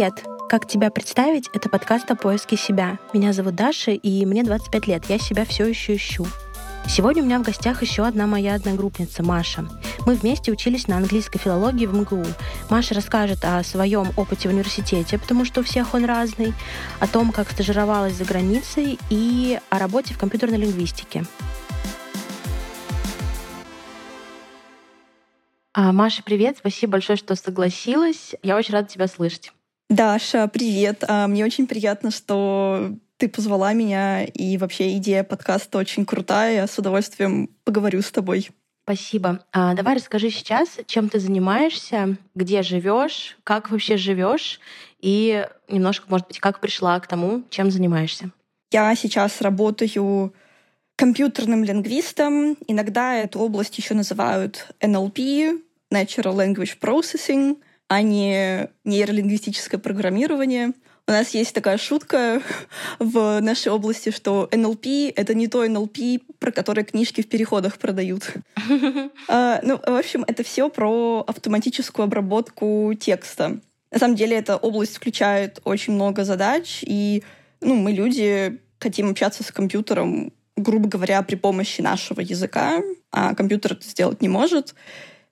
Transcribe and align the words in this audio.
Привет! 0.00 0.24
Как 0.48 0.66
тебя 0.66 0.90
представить? 0.90 1.50
Это 1.52 1.68
подкаст 1.68 2.10
о 2.10 2.16
поиске 2.16 2.56
себя. 2.56 2.98
Меня 3.12 3.34
зовут 3.34 3.54
Даша, 3.54 3.90
и 3.90 4.24
мне 4.24 4.42
25 4.42 4.86
лет. 4.86 5.04
Я 5.10 5.18
себя 5.18 5.44
все 5.44 5.66
еще 5.66 5.94
ищу. 5.94 6.26
Сегодня 6.88 7.22
у 7.22 7.26
меня 7.26 7.38
в 7.38 7.42
гостях 7.42 7.82
еще 7.82 8.06
одна 8.06 8.26
моя 8.26 8.54
одногруппница, 8.54 9.22
Маша. 9.22 9.68
Мы 10.06 10.14
вместе 10.14 10.52
учились 10.52 10.88
на 10.88 10.96
английской 10.96 11.38
филологии 11.38 11.84
в 11.84 11.94
МГУ. 11.94 12.24
Маша 12.70 12.94
расскажет 12.94 13.44
о 13.44 13.62
своем 13.62 14.08
опыте 14.16 14.48
в 14.48 14.52
университете, 14.52 15.18
потому 15.18 15.44
что 15.44 15.60
у 15.60 15.64
всех 15.64 15.92
он 15.92 16.06
разный, 16.06 16.54
о 16.98 17.06
том, 17.06 17.30
как 17.30 17.50
стажировалась 17.50 18.14
за 18.14 18.24
границей 18.24 18.98
и 19.10 19.60
о 19.68 19.78
работе 19.78 20.14
в 20.14 20.18
компьютерной 20.18 20.56
лингвистике. 20.56 21.26
А, 25.74 25.92
Маша, 25.92 26.22
привет. 26.22 26.56
Спасибо 26.56 26.92
большое, 26.92 27.18
что 27.18 27.34
согласилась. 27.34 28.34
Я 28.42 28.56
очень 28.56 28.72
рада 28.72 28.88
тебя 28.88 29.06
слышать. 29.06 29.52
Даша, 29.90 30.46
привет. 30.46 31.02
А, 31.08 31.26
мне 31.26 31.44
очень 31.44 31.66
приятно, 31.66 32.12
что 32.12 32.92
ты 33.16 33.28
позвала 33.28 33.72
меня, 33.72 34.22
и 34.22 34.56
вообще 34.56 34.96
идея 34.98 35.24
подкаста 35.24 35.78
очень 35.78 36.06
крутая. 36.06 36.54
Я 36.54 36.66
с 36.68 36.78
удовольствием 36.78 37.50
поговорю 37.64 38.00
с 38.00 38.12
тобой. 38.12 38.50
Спасибо. 38.84 39.44
А, 39.52 39.74
давай 39.74 39.96
расскажи 39.96 40.30
сейчас, 40.30 40.78
чем 40.86 41.08
ты 41.08 41.18
занимаешься, 41.18 42.16
где 42.36 42.62
живешь, 42.62 43.36
как 43.42 43.72
вообще 43.72 43.96
живешь, 43.96 44.60
и 45.00 45.44
немножко, 45.68 46.06
может 46.08 46.28
быть, 46.28 46.38
как 46.38 46.60
пришла 46.60 47.00
к 47.00 47.08
тому, 47.08 47.42
чем 47.50 47.72
занимаешься. 47.72 48.30
Я 48.70 48.94
сейчас 48.94 49.40
работаю 49.40 50.32
компьютерным 50.94 51.64
лингвистом. 51.64 52.56
Иногда 52.68 53.16
эту 53.16 53.40
область 53.40 53.76
еще 53.76 53.94
называют 53.94 54.72
NLP, 54.78 55.60
Natural 55.92 56.36
Language 56.36 56.78
Processing, 56.80 57.56
а 57.90 58.02
не 58.02 58.68
нейролингвистическое 58.84 59.80
программирование. 59.80 60.74
У 61.08 61.10
нас 61.10 61.30
есть 61.30 61.52
такая 61.52 61.76
шутка 61.76 62.40
в 63.00 63.40
нашей 63.40 63.72
области, 63.72 64.12
что 64.12 64.48
NLP— 64.52 65.12
это 65.16 65.34
не 65.34 65.48
то 65.48 65.64
NLP, 65.64 66.22
про 66.38 66.52
которое 66.52 66.84
книжки 66.84 67.20
в 67.20 67.28
переходах 67.28 67.78
продают. 67.78 68.32
А, 69.28 69.58
ну, 69.64 69.76
в 69.76 69.98
общем, 69.98 70.24
это 70.26 70.44
все 70.44 70.70
про 70.70 71.24
автоматическую 71.26 72.04
обработку 72.04 72.94
текста. 72.98 73.58
На 73.90 73.98
самом 73.98 74.14
деле 74.14 74.36
эта 74.36 74.56
область 74.56 74.96
включает 74.96 75.60
очень 75.64 75.94
много 75.94 76.24
задач, 76.24 76.84
и 76.86 77.24
ну, 77.60 77.74
мы, 77.74 77.90
люди, 77.90 78.60
хотим 78.78 79.10
общаться 79.10 79.42
с 79.42 79.50
компьютером 79.50 80.32
грубо 80.56 80.88
говоря, 80.88 81.22
при 81.22 81.36
помощи 81.36 81.80
нашего 81.80 82.20
языка, 82.20 82.82
а 83.10 83.34
компьютер 83.34 83.72
это 83.72 83.86
сделать 83.86 84.20
не 84.20 84.28
может. 84.28 84.74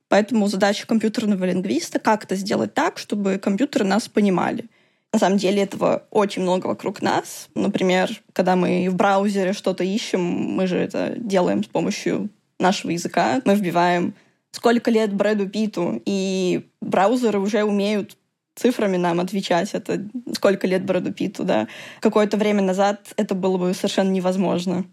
Поэтому 0.08 0.48
задача 0.48 0.86
компьютерного 0.86 1.44
лингвиста— 1.44 1.98
как 2.00 2.24
это 2.24 2.34
сделать 2.34 2.74
так, 2.74 2.98
чтобы 2.98 3.38
компьютеры 3.38 3.84
нас 3.84 4.08
понимали. 4.08 4.64
На 5.12 5.18
самом 5.18 5.38
деле 5.38 5.62
этого 5.62 6.06
очень 6.10 6.42
много 6.42 6.66
вокруг 6.66 7.02
нас. 7.02 7.48
Например, 7.54 8.10
когда 8.32 8.56
мы 8.56 8.88
в 8.90 8.94
браузере 8.94 9.52
что-то 9.52 9.84
ищем, 9.84 10.20
мы 10.20 10.66
же 10.66 10.76
это 10.76 11.14
делаем 11.16 11.64
с 11.64 11.66
помощью 11.66 12.30
нашего 12.58 12.90
языка. 12.90 13.40
Мы 13.44 13.54
вбиваем 13.54 14.14
сколько 14.50 14.90
лет 14.90 15.12
Брэду 15.12 15.48
Питу, 15.48 16.02
и 16.04 16.68
браузеры 16.80 17.38
уже 17.38 17.64
умеют 17.64 18.16
цифрами 18.54 18.96
нам 18.96 19.20
отвечать, 19.20 19.70
это 19.72 20.08
сколько 20.32 20.66
лет 20.66 20.84
Брэду 20.84 21.12
Питу, 21.12 21.44
да. 21.44 21.68
Какое-то 22.00 22.36
время 22.36 22.62
назад 22.62 23.12
это 23.16 23.34
было 23.34 23.56
бы 23.56 23.72
совершенно 23.72 24.10
невозможно 24.10 24.84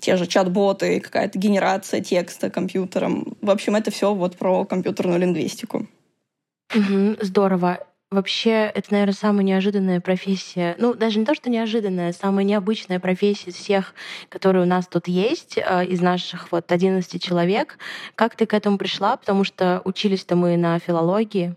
те 0.00 0.16
же 0.16 0.26
чат-боты, 0.26 1.00
какая-то 1.00 1.38
генерация 1.38 2.00
текста 2.00 2.50
компьютером. 2.50 3.36
В 3.40 3.50
общем, 3.50 3.76
это 3.76 3.90
все 3.90 4.14
вот 4.14 4.36
про 4.36 4.64
компьютерную 4.64 5.20
лингвистику. 5.20 5.86
Угу, 6.74 7.16
здорово. 7.20 7.78
Вообще, 8.10 8.72
это, 8.74 8.88
наверное, 8.90 9.14
самая 9.14 9.44
неожиданная 9.44 10.00
профессия. 10.00 10.74
Ну, 10.78 10.94
даже 10.94 11.20
не 11.20 11.24
то, 11.24 11.32
что 11.32 11.48
неожиданная, 11.48 12.12
самая 12.12 12.44
необычная 12.44 12.98
профессия 12.98 13.50
из 13.50 13.54
всех, 13.54 13.94
которые 14.28 14.64
у 14.64 14.66
нас 14.66 14.88
тут 14.88 15.06
есть, 15.06 15.56
э, 15.56 15.86
из 15.86 16.00
наших 16.00 16.50
вот 16.50 16.72
11 16.72 17.22
человек. 17.22 17.78
Как 18.16 18.34
ты 18.34 18.46
к 18.46 18.54
этому 18.54 18.78
пришла? 18.78 19.16
Потому 19.16 19.44
что 19.44 19.80
учились-то 19.84 20.34
мы 20.34 20.56
на 20.56 20.80
филологии. 20.80 21.54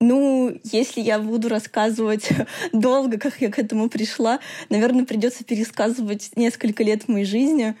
Ну, 0.00 0.54
если 0.62 1.00
я 1.00 1.18
буду 1.18 1.48
рассказывать 1.48 2.28
долго, 2.72 3.18
как 3.18 3.40
я 3.40 3.50
к 3.50 3.58
этому 3.58 3.88
пришла, 3.88 4.40
наверное, 4.68 5.06
придется 5.06 5.44
пересказывать 5.44 6.30
несколько 6.36 6.82
лет 6.82 7.08
моей 7.08 7.24
жизни. 7.24 7.74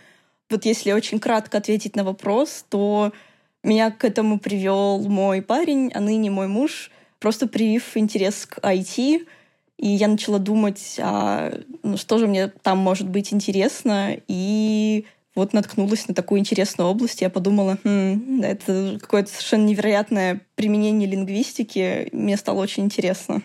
Вот 0.48 0.64
если 0.64 0.92
очень 0.92 1.18
кратко 1.18 1.58
ответить 1.58 1.96
на 1.96 2.04
вопрос, 2.04 2.64
то 2.70 3.12
меня 3.62 3.90
к 3.90 4.04
этому 4.04 4.38
привел 4.38 5.00
мой 5.02 5.42
парень, 5.42 5.90
а 5.92 6.00
ныне 6.00 6.30
мой 6.30 6.46
муж, 6.46 6.90
просто 7.18 7.48
привив 7.48 7.96
интерес 7.96 8.46
к 8.46 8.58
IT. 8.58 9.26
И 9.78 9.88
я 9.88 10.08
начала 10.08 10.38
думать, 10.38 10.96
а, 10.98 11.52
ну, 11.82 11.98
что 11.98 12.16
же 12.16 12.26
мне 12.26 12.48
там 12.48 12.78
может 12.78 13.08
быть 13.08 13.34
интересно. 13.34 14.16
И 14.26 15.04
вот 15.36 15.52
наткнулась 15.52 16.08
на 16.08 16.14
такую 16.14 16.40
интересную 16.40 16.88
область, 16.88 17.20
я 17.20 17.30
подумала, 17.30 17.78
хм, 17.84 18.42
это 18.42 18.98
какое-то 19.00 19.30
совершенно 19.30 19.66
невероятное 19.66 20.40
применение 20.56 21.08
лингвистики, 21.08 22.08
мне 22.12 22.36
стало 22.36 22.60
очень 22.60 22.84
интересно. 22.84 23.42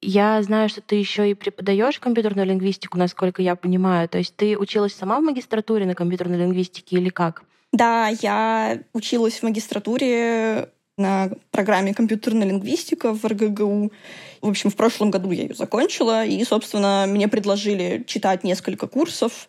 Я 0.00 0.40
знаю, 0.42 0.68
что 0.68 0.80
ты 0.80 0.94
еще 0.94 1.28
и 1.28 1.34
преподаешь 1.34 1.98
компьютерную 1.98 2.46
лингвистику, 2.46 2.96
насколько 2.96 3.42
я 3.42 3.56
понимаю. 3.56 4.08
То 4.08 4.18
есть 4.18 4.34
ты 4.36 4.56
училась 4.56 4.94
сама 4.94 5.18
в 5.18 5.24
магистратуре 5.24 5.86
на 5.86 5.96
компьютерной 5.96 6.38
лингвистике 6.38 6.96
или 6.96 7.08
как? 7.08 7.42
Да, 7.72 8.08
я 8.22 8.78
училась 8.92 9.40
в 9.40 9.42
магистратуре 9.42 10.70
на 10.96 11.30
программе 11.50 11.94
компьютерная 11.94 12.46
лингвистика 12.46 13.12
в 13.12 13.24
РГГУ. 13.24 13.92
В 14.40 14.48
общем, 14.48 14.70
в 14.70 14.76
прошлом 14.76 15.10
году 15.10 15.32
я 15.32 15.42
ее 15.42 15.54
закончила, 15.54 16.24
и, 16.24 16.42
собственно, 16.44 17.06
мне 17.08 17.26
предложили 17.26 18.04
читать 18.06 18.44
несколько 18.44 18.86
курсов 18.86 19.48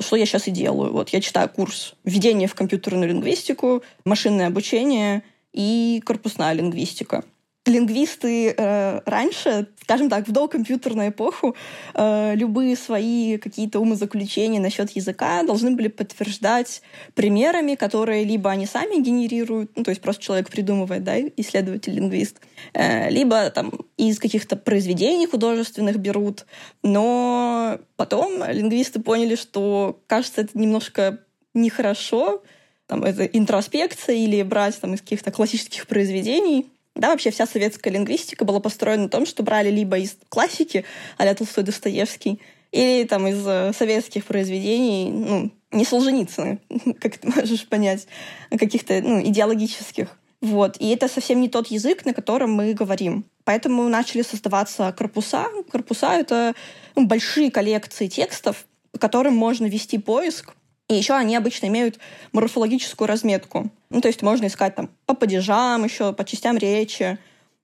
что 0.00 0.16
я 0.16 0.26
сейчас 0.26 0.48
и 0.48 0.50
делаю. 0.50 0.92
Вот 0.92 1.10
я 1.10 1.20
читаю 1.20 1.48
курс 1.48 1.94
«Введение 2.04 2.48
в 2.48 2.54
компьютерную 2.54 3.08
лингвистику», 3.08 3.82
«Машинное 4.04 4.48
обучение» 4.48 5.22
и 5.52 6.02
«Корпусная 6.04 6.52
лингвистика» 6.52 7.24
лингвисты 7.66 8.54
э, 8.56 9.00
раньше, 9.04 9.66
скажем 9.82 10.08
так, 10.08 10.28
в 10.28 10.32
докомпьютерную 10.32 11.10
эпоху, 11.10 11.56
э, 11.94 12.34
любые 12.36 12.76
свои 12.76 13.38
какие-то 13.38 13.80
умозаключения 13.80 14.60
насчет 14.60 14.90
языка 14.92 15.42
должны 15.42 15.72
были 15.72 15.88
подтверждать 15.88 16.82
примерами, 17.14 17.74
которые 17.74 18.24
либо 18.24 18.50
они 18.50 18.66
сами 18.66 19.02
генерируют, 19.02 19.72
ну, 19.74 19.82
то 19.82 19.90
есть 19.90 20.00
просто 20.00 20.22
человек 20.22 20.48
придумывает, 20.48 21.02
да, 21.02 21.18
исследователь-лингвист, 21.18 22.40
э, 22.72 23.10
либо 23.10 23.50
там 23.50 23.72
из 23.96 24.18
каких-то 24.18 24.56
произведений 24.56 25.26
художественных 25.26 25.96
берут. 25.98 26.46
Но 26.84 27.80
потом 27.96 28.44
лингвисты 28.48 29.00
поняли, 29.00 29.34
что, 29.34 30.00
кажется, 30.06 30.42
это 30.42 30.56
немножко 30.56 31.18
нехорошо, 31.52 32.42
там, 32.86 33.02
это 33.02 33.24
интроспекция 33.24 34.14
или 34.14 34.42
брать 34.42 34.80
там, 34.80 34.94
из 34.94 35.00
каких-то 35.00 35.32
классических 35.32 35.88
произведений, 35.88 36.70
да, 36.96 37.10
вообще 37.10 37.30
вся 37.30 37.46
советская 37.46 37.92
лингвистика 37.92 38.44
была 38.44 38.60
построена 38.60 39.04
на 39.04 39.08
том, 39.08 39.26
что 39.26 39.42
брали 39.42 39.70
либо 39.70 39.98
из 39.98 40.16
классики, 40.28 40.84
а 41.18 41.34
Толстой 41.34 41.64
Достоевский, 41.64 42.40
или 42.72 43.04
там 43.04 43.26
из 43.26 43.46
э, 43.46 43.72
советских 43.72 44.24
произведений, 44.24 45.10
ну, 45.10 45.50
не 45.70 45.84
Солженицына, 45.84 46.58
как 47.00 47.18
ты 47.18 47.28
можешь 47.28 47.66
понять, 47.68 48.06
каких-то 48.50 49.00
ну, 49.02 49.22
идеологических. 49.22 50.08
Вот. 50.40 50.76
И 50.78 50.88
это 50.90 51.08
совсем 51.08 51.40
не 51.40 51.48
тот 51.48 51.68
язык, 51.68 52.04
на 52.04 52.12
котором 52.12 52.52
мы 52.52 52.74
говорим. 52.74 53.24
Поэтому 53.44 53.88
начали 53.88 54.22
создаваться 54.22 54.92
корпуса. 54.92 55.46
Корпуса— 55.70 56.12
это 56.14 56.54
ну, 56.94 57.06
большие 57.06 57.50
коллекции 57.50 58.06
текстов, 58.06 58.66
по 58.92 58.98
которым 58.98 59.34
можно 59.34 59.66
вести 59.66 59.98
поиск, 59.98 60.54
и 60.88 60.94
еще 60.94 61.14
они 61.14 61.36
обычно 61.36 61.66
имеют 61.66 61.98
морфологическую 62.32 63.08
разметку. 63.08 63.70
Ну, 63.90 64.00
то 64.00 64.08
есть 64.08 64.22
можно 64.22 64.46
искать 64.46 64.74
там 64.74 64.90
по 65.06 65.14
падежам 65.14 65.84
еще, 65.84 66.12
по 66.12 66.24
частям 66.24 66.56
речи. 66.58 67.18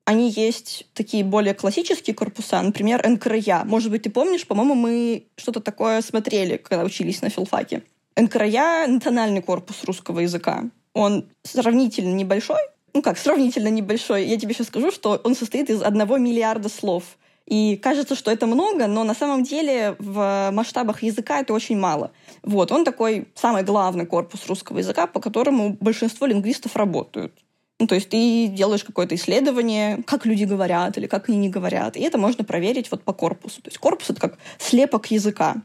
Они 0.05 0.31
есть 0.31 0.87
такие 0.95 1.23
более 1.23 1.55
классические 1.55 2.15
корпуса, 2.15 2.61
например, 2.61 3.07
НКРЯ. 3.09 3.65
Может 3.65 3.93
быть, 3.93 4.03
ты 4.03 4.11
помнишь, 4.11 4.47
по-моему, 4.47 4.75
мы 4.75 5.27
что-то 5.37 5.61
такое 5.61 6.03
смотрели, 6.03 6.57
когда 6.57 6.83
учились 6.83 7.23
на 7.23 7.29
филфаке. 7.29 7.85
НКРЯ— 8.17 8.87
национальный 8.89 9.43
корпус 9.43 9.85
русского 9.85 10.21
языка. 10.21 10.65
Он 10.93 11.29
сравнительно 11.45 12.15
небольшой, 12.15 12.61
ну 12.93 13.01
как, 13.01 13.17
сравнительно 13.17 13.69
небольшой. 13.69 14.27
Я 14.27 14.39
тебе 14.39 14.55
сейчас 14.55 14.67
скажу, 14.67 14.91
что 14.91 15.21
он 15.23 15.35
состоит 15.35 15.71
из 15.71 15.83
одного 15.83 16.19
миллиарда 16.19 16.69
слов. 16.69 17.17
И 17.47 17.77
кажется, 17.77 18.15
что 18.15 18.31
это 18.31 18.47
много, 18.47 18.87
но 18.87 19.05
на 19.05 19.15
самом 19.15 19.43
деле 19.43 19.97
в 19.99 20.51
масштабах 20.53 21.03
языка 21.03 21.41
это 21.41 21.53
очень 21.53 21.77
мало. 21.77 22.13
Вот, 22.43 22.71
он 22.71 22.85
такой 22.85 23.29
самый 23.35 23.63
главный 23.63 24.07
корпус 24.07 24.47
русского 24.47 24.79
языка, 24.79 25.07
по 25.07 25.21
которому 25.21 25.77
большинство 25.81 26.27
лингвистов 26.27 26.77
работают. 26.77 27.33
Ну, 27.79 27.89
то 27.89 27.97
есть 27.97 28.11
ты 28.11 28.47
делаешь 28.47 28.85
какое-то 28.85 29.17
исследование, 29.17 30.05
как 30.07 30.25
люди 30.25 30.45
говорят 30.45 30.97
или 30.99 31.09
как 31.09 31.29
они 31.29 31.39
не 31.39 31.49
говорят, 31.49 31.97
и 31.97 32.01
это 32.01 32.17
можно 32.17 32.45
проверить 32.45 32.91
вот 32.93 33.03
по 33.03 33.13
корпусу. 33.13 33.61
То 33.61 33.71
есть 33.71 33.79
корпус— 33.79 34.11
это 34.11 34.21
как 34.21 34.39
слепок 34.59 35.11
языка. 35.11 35.57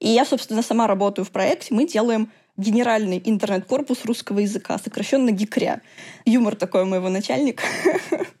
И 0.00 0.08
я, 0.08 0.24
собственно, 0.24 0.62
сама 0.62 0.88
работаю 0.88 1.24
в 1.24 1.30
проекте, 1.30 1.72
мы 1.72 1.86
делаем 1.86 2.32
генеральный 2.56 3.22
интернет-корпус 3.24 4.04
русского 4.04 4.40
языка, 4.40 4.78
сокращенно 4.78 5.30
ГИКРЯ. 5.30 5.80
Юмор 6.24 6.56
такой 6.56 6.82
у 6.82 6.86
моего 6.86 7.08
начальника. 7.08 7.62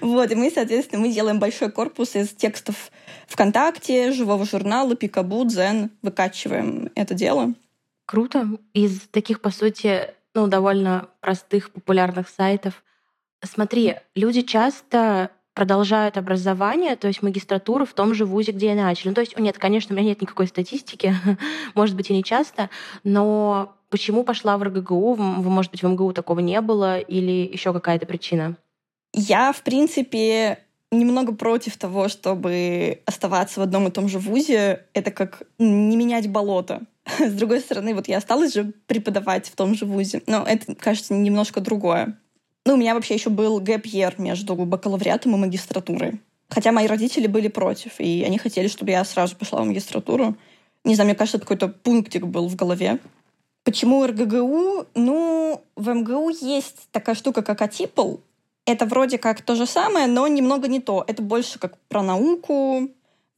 Вот, 0.00 0.30
и 0.30 0.34
мы, 0.34 0.50
соответственно, 0.50 1.02
мы 1.02 1.12
делаем 1.12 1.38
большой 1.38 1.70
корпус 1.70 2.14
из 2.14 2.30
текстов 2.30 2.90
ВКонтакте, 3.28 4.12
живого 4.12 4.44
журнала, 4.44 4.94
Пикабу, 4.94 5.44
Дзен, 5.44 5.90
выкачиваем 6.02 6.90
это 6.94 7.14
дело. 7.14 7.54
Круто. 8.06 8.48
Из 8.74 9.00
таких, 9.10 9.40
по 9.40 9.50
сути, 9.50 10.10
ну, 10.34 10.46
довольно 10.46 11.08
простых, 11.20 11.70
популярных 11.70 12.28
сайтов. 12.28 12.82
Смотри, 13.42 13.96
люди 14.14 14.42
часто 14.42 15.30
продолжают 15.54 16.16
образование, 16.16 16.96
то 16.96 17.06
есть 17.06 17.22
магистратуру 17.22 17.86
в 17.86 17.94
том 17.94 18.12
же 18.14 18.26
вузе, 18.26 18.52
где 18.52 18.72
и 18.72 18.74
начали. 18.74 19.08
Ну, 19.08 19.14
то 19.14 19.20
есть, 19.20 19.38
нет, 19.38 19.56
конечно, 19.56 19.94
у 19.94 19.96
меня 19.96 20.08
нет 20.08 20.20
никакой 20.20 20.48
статистики, 20.48 21.14
может 21.74 21.94
быть, 21.96 22.10
и 22.10 22.14
не 22.14 22.24
часто, 22.24 22.70
но 23.04 23.76
почему 23.88 24.24
пошла 24.24 24.58
в 24.58 24.64
РГГУ? 24.64 25.14
Может 25.16 25.70
быть, 25.70 25.82
в 25.82 25.88
МГУ 25.88 26.12
такого 26.12 26.40
не 26.40 26.60
было 26.60 26.98
или 26.98 27.48
еще 27.52 27.72
какая-то 27.72 28.06
причина? 28.06 28.56
Я, 29.16 29.52
в 29.52 29.62
принципе, 29.62 30.58
немного 30.90 31.32
против 31.32 31.76
того, 31.76 32.08
чтобы 32.08 33.00
оставаться 33.06 33.60
в 33.60 33.62
одном 33.62 33.86
и 33.86 33.92
том 33.92 34.08
же 34.08 34.18
вузе. 34.18 34.84
Это 34.92 35.12
как 35.12 35.44
не 35.58 35.96
менять 35.96 36.28
болото. 36.28 36.82
С 37.20 37.32
другой 37.32 37.60
стороны, 37.60 37.94
вот 37.94 38.08
я 38.08 38.18
осталась 38.18 38.52
же 38.52 38.72
преподавать 38.88 39.48
в 39.48 39.54
том 39.54 39.76
же 39.76 39.86
вузе, 39.86 40.22
но 40.26 40.42
это, 40.42 40.74
кажется, 40.74 41.14
немножко 41.14 41.60
другое. 41.60 42.18
Ну, 42.66 42.74
у 42.74 42.76
меня 42.76 42.94
вообще 42.94 43.14
еще 43.14 43.30
был 43.30 43.60
гэп 43.60 43.86
между 44.18 44.56
бакалавриатом 44.56 45.34
и 45.34 45.38
магистратурой. 45.38 46.20
Хотя 46.48 46.72
мои 46.72 46.86
родители 46.86 47.28
были 47.28 47.48
против, 47.48 48.00
и 48.00 48.24
они 48.24 48.38
хотели, 48.38 48.66
чтобы 48.66 48.90
я 48.90 49.04
сразу 49.04 49.36
пошла 49.36 49.62
в 49.62 49.66
магистратуру. 49.66 50.36
Не 50.82 50.96
знаю, 50.96 51.08
мне 51.08 51.14
кажется, 51.14 51.36
это 51.36 51.46
какой-то 51.46 51.68
пунктик 51.68 52.26
был 52.26 52.48
в 52.48 52.56
голове. 52.56 52.98
Почему 53.62 54.04
РГГУ? 54.04 54.86
Ну, 54.94 55.62
в 55.76 55.88
МГУ 55.88 56.30
есть 56.30 56.88
такая 56.90 57.14
штука, 57.14 57.42
как 57.42 57.62
АТИПЛ. 57.62 58.16
Это 58.66 58.86
вроде 58.86 59.18
как 59.18 59.42
то 59.42 59.54
же 59.54 59.66
самое, 59.66 60.06
но 60.06 60.26
немного 60.26 60.68
не 60.68 60.80
то. 60.80 61.04
Это 61.06 61.22
больше 61.22 61.58
как 61.58 61.78
про 61.88 62.02
науку. 62.02 62.88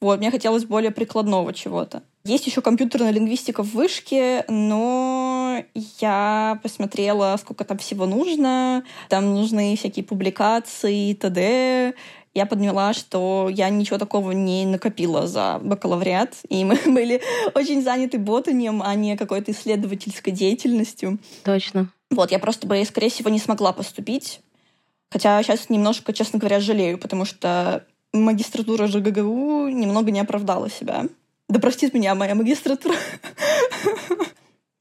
Вот, 0.01 0.19
мне 0.19 0.31
хотелось 0.31 0.65
более 0.65 0.91
прикладного 0.91 1.53
чего-то. 1.53 2.03
Есть 2.25 2.47
еще 2.47 2.61
компьютерная 2.61 3.11
лингвистика 3.13 3.63
в 3.63 3.73
вышке, 3.73 4.45
но 4.49 5.65
я 6.01 6.59
посмотрела, 6.63 7.37
сколько 7.41 7.65
там 7.65 7.79
всего 7.79 8.05
нужно. 8.05 8.85
Там 9.09 9.35
нужны 9.35 9.77
всякие 9.77 10.05
публикации, 10.05 11.15
т.д. 11.15 11.95
Я 12.35 12.45
подняла, 12.45 12.93
что 12.93 13.49
я 13.51 13.71
ничего 13.71 13.97
такого 13.97 14.33
не 14.33 14.67
накопила 14.67 15.27
за 15.27 15.59
бакалавриат, 15.63 16.35
и 16.51 16.65
мы 16.65 16.79
были 16.87 17.23
очень 17.55 17.83
заняты 17.83 18.19
ботанием, 18.19 18.83
а 18.85 18.95
не 18.95 19.17
какой-то 19.17 19.53
исследовательской 19.53 20.33
деятельностью. 20.33 21.19
Точно. 21.45 21.89
Вот, 22.11 22.31
я 22.31 22.39
просто 22.39 22.67
бы, 22.67 22.85
скорее 22.85 23.09
всего, 23.09 23.31
не 23.31 23.39
смогла 23.39 23.73
поступить. 23.73 24.41
Хотя 25.11 25.43
сейчас 25.43 25.71
немножко, 25.71 26.13
честно 26.13 26.39
говоря, 26.39 26.61
жалею, 26.61 26.99
потому 26.99 27.25
что 27.25 27.87
магистратура 28.13 28.87
ЖГГУ 28.87 29.69
немного 29.69 30.11
не 30.11 30.21
оправдала 30.21 30.71
себя. 30.71 31.07
Да 31.49 31.61
простит 31.61 31.95
меня 31.95 32.15
моя 32.15 32.35
магистратура. 32.35 32.97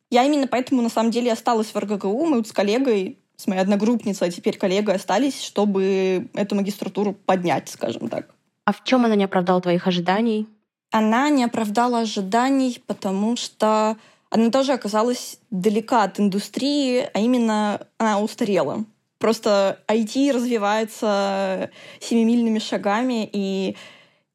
Я 0.09 0.23
именно 0.23 0.47
поэтому, 0.47 0.81
на 0.81 0.89
самом 0.89 1.11
деле, 1.11 1.31
осталась 1.31 1.73
в 1.73 1.77
РГГУ. 1.77 2.25
Мы 2.25 2.37
вот 2.37 2.47
с 2.47 2.51
коллегой, 2.51 3.19
с 3.35 3.47
моей 3.47 3.61
одногруппницей, 3.61 4.27
а 4.27 4.31
теперь 4.31 4.57
коллегой 4.57 4.95
остались, 4.95 5.41
чтобы 5.41 6.29
эту 6.33 6.55
магистратуру 6.55 7.13
поднять, 7.13 7.69
скажем 7.69 8.07
так. 8.07 8.33
А 8.65 8.73
в 8.73 8.83
чем 8.83 9.05
она 9.05 9.15
не 9.15 9.25
оправдала 9.25 9.61
твоих 9.61 9.85
ожиданий? 9.87 10.47
Она 10.91 11.29
не 11.29 11.43
оправдала 11.43 11.99
ожиданий, 11.99 12.81
потому 12.87 13.35
что 13.35 13.97
она 14.29 14.49
тоже 14.49 14.73
оказалась 14.73 15.39
далека 15.51 16.03
от 16.03 16.19
индустрии, 16.19 17.09
а 17.13 17.19
именно 17.19 17.81
она 17.97 18.19
устарела. 18.19 18.85
Просто 19.17 19.79
IT 19.87 20.31
развивается 20.31 21.69
семимильными 21.99 22.59
шагами, 22.59 23.29
и 23.31 23.75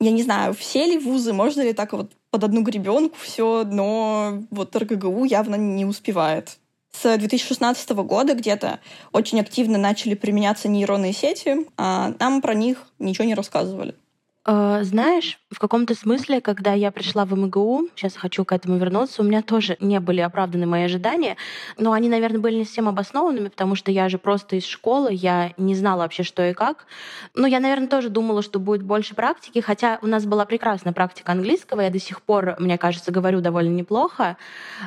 я 0.00 0.10
не 0.10 0.22
знаю, 0.22 0.54
все 0.54 0.86
ли 0.86 0.98
вузы, 0.98 1.32
можно 1.32 1.60
ли 1.60 1.72
так 1.72 1.92
вот 1.92 2.12
под 2.30 2.44
одну 2.44 2.62
гребенку 2.62 3.16
все, 3.20 3.64
но 3.64 4.42
вот 4.50 4.74
РГГУ 4.74 5.24
явно 5.24 5.56
не 5.56 5.84
успевает. 5.84 6.58
С 6.92 7.16
2016 7.16 7.90
года 7.90 8.34
где-то 8.34 8.80
очень 9.12 9.40
активно 9.40 9.78
начали 9.78 10.14
применяться 10.14 10.68
нейронные 10.68 11.12
сети, 11.12 11.66
а 11.76 12.14
нам 12.18 12.42
про 12.42 12.54
них 12.54 12.86
ничего 12.98 13.24
не 13.24 13.34
рассказывали. 13.34 13.94
Э, 14.46 14.80
знаешь, 14.82 15.38
в 15.50 15.58
каком-то 15.58 15.94
смысле, 15.94 16.40
когда 16.40 16.72
я 16.72 16.90
пришла 16.90 17.26
в 17.26 17.34
МГУ, 17.36 17.88
сейчас 17.94 18.16
хочу 18.16 18.46
к 18.46 18.52
этому 18.52 18.78
вернуться, 18.78 19.20
у 19.20 19.24
меня 19.24 19.42
тоже 19.42 19.76
не 19.80 20.00
были 20.00 20.20
оправданы 20.20 20.64
мои 20.64 20.84
ожидания, 20.84 21.36
но 21.76 21.92
они, 21.92 22.08
наверное, 22.08 22.40
были 22.40 22.56
не 22.56 22.64
совсем 22.64 22.88
обоснованными, 22.88 23.48
потому 23.48 23.74
что 23.74 23.90
я 23.90 24.08
же 24.08 24.16
просто 24.16 24.56
из 24.56 24.64
школы, 24.64 25.10
я 25.12 25.52
не 25.58 25.74
знала 25.74 26.00
вообще, 26.00 26.22
что 26.22 26.42
и 26.42 26.54
как. 26.54 26.86
Но 27.34 27.46
я, 27.46 27.60
наверное, 27.60 27.88
тоже 27.88 28.08
думала, 28.08 28.42
что 28.42 28.58
будет 28.58 28.82
больше 28.82 29.14
практики, 29.14 29.60
хотя 29.60 29.98
у 30.00 30.06
нас 30.06 30.24
была 30.24 30.46
прекрасная 30.46 30.94
практика 30.94 31.32
английского, 31.32 31.82
я 31.82 31.90
до 31.90 32.00
сих 32.00 32.22
пор, 32.22 32.56
мне 32.58 32.78
кажется, 32.78 33.12
говорю 33.12 33.42
довольно 33.42 33.74
неплохо, 33.74 34.38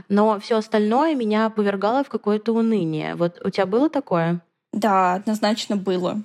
но 0.09 0.39
все 0.39 0.57
остальное 0.57 1.13
меня 1.13 1.51
повергало 1.51 2.03
в 2.03 2.09
какое-то 2.09 2.53
уныние. 2.53 3.13
Вот 3.15 3.39
у 3.45 3.51
тебя 3.51 3.67
было 3.67 3.89
такое? 3.89 4.39
Да, 4.71 5.13
однозначно 5.13 5.77
было. 5.77 6.23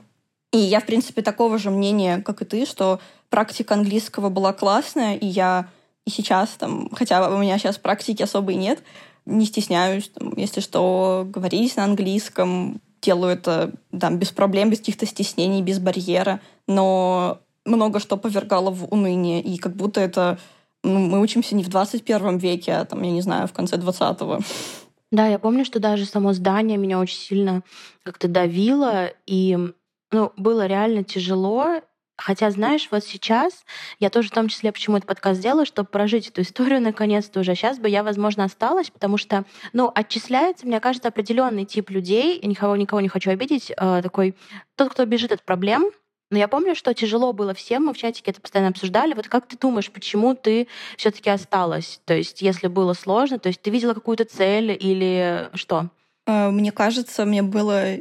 И 0.50 0.56
я, 0.56 0.80
в 0.80 0.86
принципе, 0.86 1.20
такого 1.20 1.58
же 1.58 1.70
мнения, 1.70 2.22
как 2.24 2.40
и 2.40 2.46
ты, 2.46 2.64
что 2.64 3.00
практика 3.30 3.74
английского 3.74 4.28
была 4.28 4.52
классная, 4.52 5.16
и 5.16 5.26
я 5.26 5.68
и 6.06 6.10
сейчас, 6.10 6.50
там, 6.50 6.88
хотя 6.94 7.28
у 7.28 7.38
меня 7.38 7.58
сейчас 7.58 7.76
практики 7.76 8.22
особой 8.22 8.54
нет, 8.54 8.82
не 9.26 9.44
стесняюсь, 9.44 10.08
там, 10.08 10.32
если 10.36 10.60
что, 10.60 11.26
говорить 11.28 11.76
на 11.76 11.84
английском, 11.84 12.80
делаю 13.02 13.34
это 13.34 13.72
там, 13.98 14.18
без 14.18 14.30
проблем, 14.30 14.70
без 14.70 14.78
каких-то 14.78 15.06
стеснений, 15.06 15.62
без 15.62 15.78
барьера, 15.78 16.40
но 16.66 17.40
много 17.64 18.00
что 18.00 18.16
повергало 18.16 18.70
в 18.70 18.92
уныние, 18.92 19.42
и 19.42 19.58
как 19.58 19.76
будто 19.76 20.00
это 20.00 20.38
ну, 20.82 20.98
мы 20.98 21.20
учимся 21.20 21.54
не 21.54 21.64
в 21.64 21.68
21 21.68 22.38
веке, 22.38 22.72
а 22.72 22.84
там, 22.84 23.02
я 23.02 23.10
не 23.10 23.20
знаю, 23.20 23.48
в 23.48 23.52
конце 23.52 23.76
20-го. 23.76 24.40
Да, 25.10 25.26
я 25.26 25.38
помню, 25.38 25.64
что 25.64 25.80
даже 25.80 26.04
само 26.04 26.32
здание 26.32 26.78
меня 26.78 26.98
очень 26.98 27.18
сильно 27.18 27.62
как-то 28.02 28.28
давило, 28.28 29.10
и 29.26 29.58
ну, 30.12 30.32
было 30.36 30.66
реально 30.66 31.04
тяжело. 31.04 31.80
Хотя, 32.18 32.50
знаешь, 32.50 32.88
вот 32.90 33.04
сейчас 33.04 33.64
я 34.00 34.10
тоже 34.10 34.28
в 34.28 34.32
том 34.32 34.48
числе, 34.48 34.72
почему 34.72 34.96
этот 34.96 35.08
подкаст 35.08 35.38
сделала, 35.38 35.64
чтобы 35.64 35.88
прожить 35.88 36.28
эту 36.28 36.42
историю 36.42 36.82
наконец-то 36.82 37.40
уже. 37.40 37.54
Сейчас 37.54 37.78
бы 37.78 37.88
я, 37.88 38.02
возможно, 38.02 38.42
осталась, 38.42 38.90
потому 38.90 39.16
что, 39.18 39.44
ну, 39.72 39.90
отчисляется, 39.94 40.66
мне 40.66 40.80
кажется, 40.80 41.08
определенный 41.08 41.64
тип 41.64 41.90
людей, 41.90 42.40
я 42.42 42.48
никого, 42.48 42.74
никого 42.74 43.00
не 43.00 43.08
хочу 43.08 43.30
обидеть, 43.30 43.70
э, 43.70 44.00
такой, 44.02 44.34
тот, 44.74 44.90
кто 44.90 45.06
бежит 45.06 45.30
от 45.30 45.44
проблем, 45.44 45.92
но 46.30 46.38
я 46.38 46.48
помню, 46.48 46.74
что 46.74 46.92
тяжело 46.92 47.32
было 47.32 47.54
всем, 47.54 47.86
мы 47.86 47.94
в 47.94 47.96
чатике 47.96 48.32
это 48.32 48.40
постоянно 48.40 48.70
обсуждали. 48.70 49.14
Вот 49.14 49.28
как 49.28 49.46
ты 49.46 49.56
думаешь, 49.56 49.90
почему 49.90 50.34
ты 50.34 50.66
все-таки 50.96 51.30
осталась? 51.30 52.00
То 52.04 52.14
есть, 52.14 52.42
если 52.42 52.66
было 52.66 52.94
сложно, 52.94 53.38
то 53.38 53.46
есть 53.46 53.62
ты 53.62 53.70
видела 53.70 53.94
какую-то 53.94 54.24
цель 54.24 54.72
или 54.72 55.48
что? 55.54 55.86
Э, 56.26 56.50
мне 56.50 56.72
кажется, 56.72 57.24
мне 57.24 57.42
было 57.42 57.96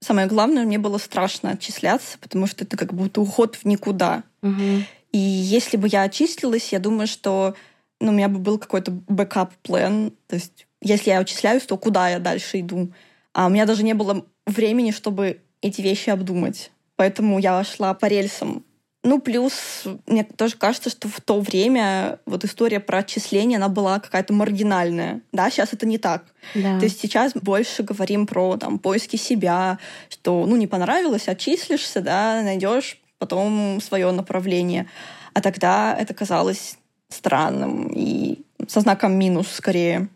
Самое 0.00 0.28
главное, 0.28 0.64
мне 0.64 0.78
было 0.78 0.98
страшно 0.98 1.50
отчисляться, 1.50 2.18
потому 2.18 2.46
что 2.46 2.64
это 2.64 2.76
как 2.76 2.94
будто 2.94 3.20
уход 3.20 3.56
в 3.56 3.64
никуда. 3.64 4.22
Угу. 4.42 4.84
И 5.12 5.18
если 5.18 5.76
бы 5.76 5.88
я 5.88 6.02
отчислилась, 6.02 6.72
я 6.72 6.78
думаю, 6.78 7.06
что 7.06 7.54
ну, 8.00 8.10
у 8.10 8.14
меня 8.14 8.28
бы 8.28 8.38
был 8.38 8.58
какой-то 8.58 8.92
backup 8.92 9.58
plan. 9.58 10.12
То 10.28 10.36
есть, 10.36 10.66
если 10.80 11.10
я 11.10 11.18
отчисляюсь, 11.18 11.64
то 11.64 11.76
куда 11.76 12.08
я 12.08 12.18
дальше 12.18 12.60
иду? 12.60 12.92
А 13.32 13.46
у 13.46 13.50
меня 13.50 13.66
даже 13.66 13.82
не 13.82 13.94
было 13.94 14.24
времени, 14.46 14.92
чтобы 14.92 15.40
эти 15.60 15.80
вещи 15.80 16.10
обдумать. 16.10 16.70
Поэтому 16.96 17.38
я 17.38 17.62
шла 17.64 17.94
по 17.94 18.06
рельсам. 18.06 18.64
Ну, 19.08 19.20
плюс, 19.20 19.84
мне 20.06 20.22
тоже 20.22 20.56
кажется, 20.56 20.90
что 20.90 21.08
в 21.08 21.22
то 21.22 21.40
время 21.40 22.18
вот 22.26 22.44
история 22.44 22.78
про 22.78 22.98
отчисление, 22.98 23.56
она 23.56 23.70
была 23.70 24.00
какая-то 24.00 24.34
маргинальная. 24.34 25.22
Да, 25.32 25.48
сейчас 25.48 25.72
это 25.72 25.86
не 25.86 25.96
так. 25.96 26.24
Да. 26.54 26.78
То 26.78 26.84
есть 26.84 27.00
сейчас 27.00 27.32
больше 27.32 27.82
говорим 27.82 28.26
про 28.26 28.58
там, 28.58 28.78
поиски 28.78 29.16
себя, 29.16 29.78
что, 30.10 30.44
ну, 30.46 30.56
не 30.56 30.66
понравилось, 30.66 31.26
отчислишься, 31.26 32.02
да, 32.02 32.42
найдешь 32.42 33.00
потом 33.18 33.80
свое 33.80 34.10
направление. 34.12 34.86
А 35.32 35.40
тогда 35.40 35.96
это 35.98 36.12
казалось 36.12 36.76
странным 37.08 37.90
и 37.94 38.44
со 38.66 38.80
знаком 38.80 39.14
минус 39.14 39.48
скорее. 39.50 40.10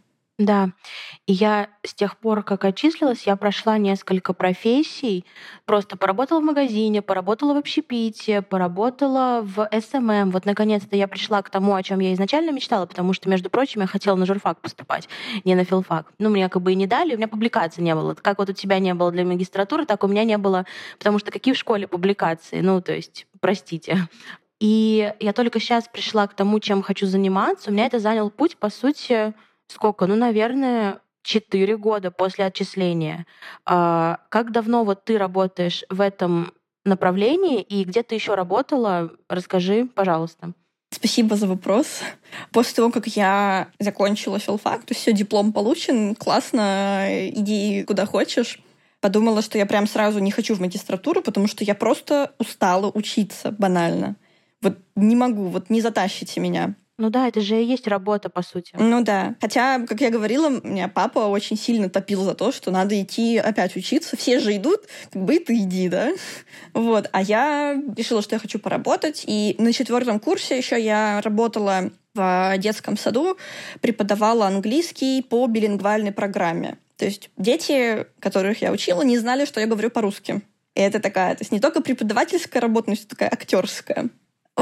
Да. 0.45 0.71
И 1.27 1.33
я 1.33 1.69
с 1.85 1.95
тех 1.95 2.17
пор, 2.19 2.43
как 2.43 2.65
отчислилась, 2.65 3.23
я 3.27 3.37
прошла 3.37 3.79
несколько 3.79 4.33
профессий. 4.33 5.25
Просто 5.67 5.97
поработала 5.97 6.41
в 6.41 6.45
магазине, 6.45 7.01
поработала 7.01 7.55
в 7.55 7.59
общепите, 7.59 8.43
поработала 8.43 9.43
в 9.43 9.69
SMM. 9.71 10.31
Вот 10.31 10.45
наконец-то 10.45 10.97
я 10.97 11.07
пришла 11.07 11.43
к 11.43 11.51
тому, 11.51 11.75
о 11.75 11.83
чем 11.83 12.01
я 12.01 12.13
изначально 12.13 12.51
мечтала, 12.51 12.87
потому 12.87 13.13
что, 13.13 13.29
между 13.29 13.51
прочим, 13.51 13.83
я 13.83 13.87
хотела 13.87 14.17
на 14.17 14.27
журфак 14.27 14.61
поступать, 14.61 15.09
не 15.45 15.55
на 15.55 15.65
филфак. 15.65 16.13
Ну, 16.19 16.29
мне 16.29 16.49
как 16.49 16.61
бы 16.61 16.73
и 16.73 16.77
не 16.77 16.89
дали, 16.89 17.15
у 17.15 17.19
меня 17.19 17.29
публикаций 17.29 17.85
не 17.85 17.95
было. 17.95 18.15
Как 18.15 18.39
вот 18.39 18.49
у 18.49 18.53
тебя 18.53 18.81
не 18.81 18.95
было 18.95 19.13
для 19.13 19.25
магистратуры, 19.25 19.87
так 19.87 20.03
у 20.03 20.09
меня 20.09 20.25
не 20.25 20.39
было, 20.39 20.67
потому 20.99 21.21
что 21.21 21.31
какие 21.31 21.55
в 21.55 21.59
школе 21.59 21.87
публикации? 21.87 22.61
Ну, 22.63 22.81
то 22.81 22.93
есть, 22.93 23.27
простите. 23.39 24.09
И 24.59 25.13
я 25.21 25.33
только 25.33 25.61
сейчас 25.61 25.89
пришла 25.89 26.27
к 26.27 26.35
тому, 26.35 26.61
чем 26.61 26.83
хочу 26.83 27.07
заниматься. 27.07 27.71
У 27.71 27.73
меня 27.73 27.87
это 27.87 27.99
занял 27.99 28.31
путь, 28.31 28.57
по 28.57 28.71
сути, 28.71 29.35
сколько? 29.73 30.07
Ну, 30.07 30.17
наверное, 30.17 31.01
четыре 31.23 31.77
года 31.77 32.11
после 32.11 32.47
отчисления. 32.47 33.27
А, 33.65 34.19
как 34.29 34.53
давно 34.53 34.85
вот 34.85 35.05
ты 35.05 35.19
работаешь 35.19 35.85
в 35.89 36.01
этом 36.01 36.53
направлении 36.85 37.63
и 37.63 37.85
где 37.85 38.03
ты 38.03 38.15
еще 38.15 38.35
работала? 38.35 39.13
Расскажи, 39.29 39.87
пожалуйста. 39.87 40.53
Спасибо 40.91 41.37
за 41.37 41.47
вопрос. 41.47 42.01
После 42.51 42.75
того, 42.75 42.91
как 42.91 43.07
я 43.07 43.69
закончила 43.79 44.39
филфак, 44.39 44.85
то 44.85 44.95
все, 44.95 45.13
диплом 45.13 45.53
получен, 45.53 46.15
классно, 46.15 47.07
иди 47.31 47.85
куда 47.85 48.05
хочешь. 48.05 48.61
Подумала, 49.01 49.43
что 49.43 49.59
я 49.59 49.67
прям 49.67 49.87
сразу 49.87 50.19
не 50.19 50.31
хочу 50.31 50.55
в 50.55 50.61
магистратуру, 50.61 51.23
потому 51.23 51.49
что 51.49 51.65
я 51.65 51.75
просто 51.75 52.35
устала 52.39 52.91
учиться 52.93 53.51
банально. 53.51 54.17
Вот 54.61 54.79
не 54.95 55.17
могу, 55.17 55.49
вот 55.49 55.71
не 55.71 55.81
затащите 55.81 56.41
меня. 56.41 56.75
Ну 56.99 57.11
да, 57.11 57.27
это 57.29 57.41
же 57.41 57.61
и 57.61 57.65
есть 57.65 57.89
работа, 57.89 58.29
по 58.29 58.43
сути. 58.43 58.75
Ну 58.79 59.03
да. 59.03 59.35
Хотя, 59.41 59.85
как 59.87 60.01
я 60.01 60.11
говорила, 60.11 60.49
меня 60.49 60.89
папа 60.89 61.21
очень 61.21 61.57
сильно 61.57 61.89
топил 61.89 62.23
за 62.23 62.35
то, 62.35 62.53
что 62.53 62.71
надо 62.71 63.01
идти 63.01 63.39
опять 63.39 63.77
учиться. 63.77 64.17
Все 64.17 64.39
же 64.39 64.57
идут, 64.57 64.83
как 65.11 65.25
бы 65.25 65.39
ты 65.39 65.57
иди, 65.57 65.89
да? 65.89 66.13
Вот. 66.75 67.09
А 67.13 67.23
я 67.23 67.81
решила, 67.97 68.23
что 68.23 68.35
я 68.35 68.39
хочу 68.39 68.59
поработать. 68.59 69.25
И 69.27 69.57
на 69.59 69.73
четвертом 69.73 70.21
курсе 70.21 70.57
еще 70.57 70.81
я 70.81 71.21
работала 71.23 71.91
в 72.15 72.55
детском 72.59 72.99
саду, 72.99 73.39
преподавала 73.81 74.47
английский 74.47 75.23
по 75.23 75.47
билингвальной 75.47 76.13
программе. 76.13 76.79
То 76.97 77.07
есть 77.07 77.31
дети, 77.37 78.07
которых 78.21 78.61
я 78.61 78.71
учила, 78.71 79.03
не 79.03 79.19
знали, 79.19 79.47
что 79.47 79.61
я 79.61 79.67
говорю 79.67 79.91
по-русски. 79.91 80.43
И 80.75 80.81
это 80.81 81.01
такая, 81.01 81.35
то 81.35 81.43
есть 81.43 81.53
не 81.53 81.61
только 81.61 81.83
преподавательская 81.83 82.61
работа, 82.61 82.91
но 82.91 82.95
и 82.95 82.97
такая 82.97 83.29
актерская. 83.31 84.09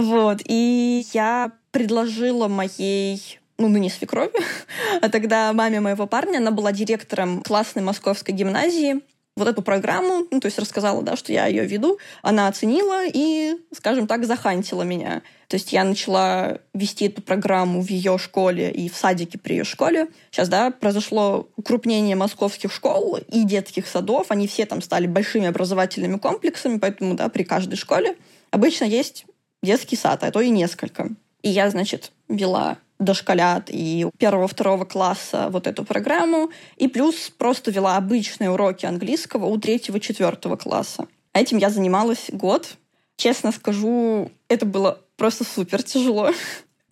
Вот. 0.00 0.40
И 0.46 1.04
я 1.12 1.52
предложила 1.70 2.48
моей 2.48 3.38
ну, 3.58 3.68
ну 3.68 3.78
не 3.78 3.90
свекрови, 3.90 4.32
а 5.02 5.08
тогда 5.10 5.52
маме 5.52 5.80
моего 5.80 6.06
парня, 6.06 6.38
она 6.38 6.50
была 6.50 6.72
директором 6.72 7.42
классной 7.42 7.82
московской 7.82 8.34
гимназии, 8.34 9.02
вот 9.36 9.48
эту 9.48 9.62
программу, 9.62 10.26
ну, 10.30 10.40
то 10.40 10.46
есть 10.46 10.58
рассказала, 10.58 11.02
да, 11.02 11.16
что 11.16 11.32
я 11.32 11.46
ее 11.46 11.64
веду, 11.64 11.98
она 12.22 12.48
оценила 12.48 13.02
и, 13.06 13.54
скажем 13.74 14.06
так, 14.06 14.24
захантила 14.26 14.82
меня. 14.82 15.22
То 15.48 15.54
есть 15.54 15.72
я 15.72 15.84
начала 15.84 16.58
вести 16.74 17.06
эту 17.06 17.22
программу 17.22 17.80
в 17.80 17.88
ее 17.88 18.18
школе 18.18 18.70
и 18.70 18.88
в 18.88 18.96
садике 18.96 19.38
при 19.38 19.54
ее 19.54 19.64
школе. 19.64 20.08
Сейчас, 20.30 20.48
да, 20.48 20.70
произошло 20.70 21.48
укрупнение 21.56 22.16
московских 22.16 22.72
школ 22.72 23.18
и 23.28 23.44
детских 23.44 23.86
садов. 23.86 24.26
Они 24.30 24.46
все 24.46 24.66
там 24.66 24.82
стали 24.82 25.06
большими 25.06 25.46
образовательными 25.46 26.18
комплексами, 26.18 26.78
поэтому, 26.78 27.14
да, 27.14 27.28
при 27.28 27.44
каждой 27.44 27.76
школе 27.76 28.16
обычно 28.50 28.84
есть 28.84 29.24
детский 29.62 29.96
сад, 29.96 30.24
а 30.24 30.30
то 30.30 30.40
и 30.40 30.50
несколько. 30.50 31.10
И 31.42 31.48
я, 31.48 31.70
значит, 31.70 32.12
вела 32.28 32.78
дошколят 32.98 33.70
и 33.70 34.06
первого-второго 34.18 34.84
класса 34.84 35.48
вот 35.50 35.66
эту 35.66 35.84
программу, 35.84 36.50
и 36.76 36.86
плюс 36.86 37.30
просто 37.30 37.70
вела 37.70 37.96
обычные 37.96 38.50
уроки 38.50 38.86
английского 38.86 39.46
у 39.46 39.58
третьего-четвертого 39.58 40.56
класса. 40.56 41.06
Этим 41.32 41.58
я 41.58 41.70
занималась 41.70 42.26
год. 42.30 42.76
Честно 43.16 43.52
скажу, 43.52 44.30
это 44.48 44.66
было 44.66 45.00
просто 45.16 45.44
супер 45.44 45.82
тяжело. 45.82 46.30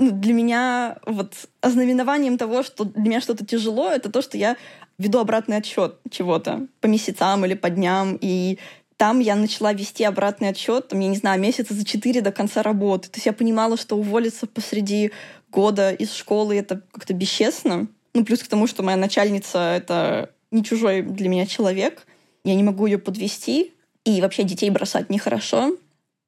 Ну, 0.01 0.13
для 0.13 0.33
меня 0.33 0.99
вот 1.07 1.33
ознаменованием 1.61 2.39
того, 2.39 2.63
что 2.63 2.85
для 2.85 3.03
меня 3.03 3.21
что-то 3.21 3.45
тяжело, 3.45 3.91
это 3.91 4.13
то, 4.13 4.23
что 4.23 4.39
я 4.39 4.57
веду 4.97 5.19
обратный 5.19 5.57
отсчет 5.57 5.97
чего-то 6.09 6.69
по 6.81 6.87
месяцам 6.87 7.45
или 7.45 7.55
по 7.55 7.69
дням, 7.69 8.17
и 8.21 8.61
там 8.99 9.21
я 9.21 9.37
начала 9.37 9.73
вести 9.73 10.03
обратный 10.03 10.49
отчет, 10.49 10.89
там, 10.89 10.99
я 10.99 11.09
не 11.09 11.17
знаю, 11.17 11.41
месяца 11.41 11.73
за 11.73 11.85
четыре 11.85 12.21
до 12.21 12.33
конца 12.33 12.65
работы. 12.65 13.09
То 13.09 13.17
есть 13.17 13.27
я 13.27 13.33
понимала, 13.33 13.77
что 13.77 13.97
уволиться 13.97 14.47
посреди 14.49 15.13
года 15.51 15.93
из 15.93 16.13
школы— 16.13 16.57
это 16.59 16.83
как-то 16.91 17.15
бесчестно. 17.15 17.87
Ну, 18.13 18.25
плюс 18.25 18.43
к 18.43 18.49
тому, 18.49 18.67
что 18.67 18.83
моя 18.83 18.97
начальница— 18.97 19.59
это 19.77 20.31
не 20.51 20.65
чужой 20.65 21.03
для 21.03 21.29
меня 21.29 21.47
человек. 21.47 22.07
Я 22.43 22.57
не 22.57 22.65
могу 22.65 22.87
ее 22.87 22.99
подвести. 22.99 23.73
И 24.05 24.21
вообще 24.21 24.43
детей 24.43 24.69
бросать 24.69 25.11
нехорошо. 25.11 25.77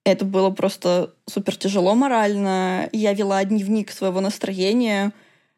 Это 0.05 0.25
было 0.25 0.50
просто 0.50 1.12
супер 1.27 1.57
тяжело 1.57 1.97
морально. 1.97 2.89
Я 2.93 3.15
вела 3.15 3.45
дневник 3.45 3.91
своего 3.91 4.21
настроения, 4.21 5.12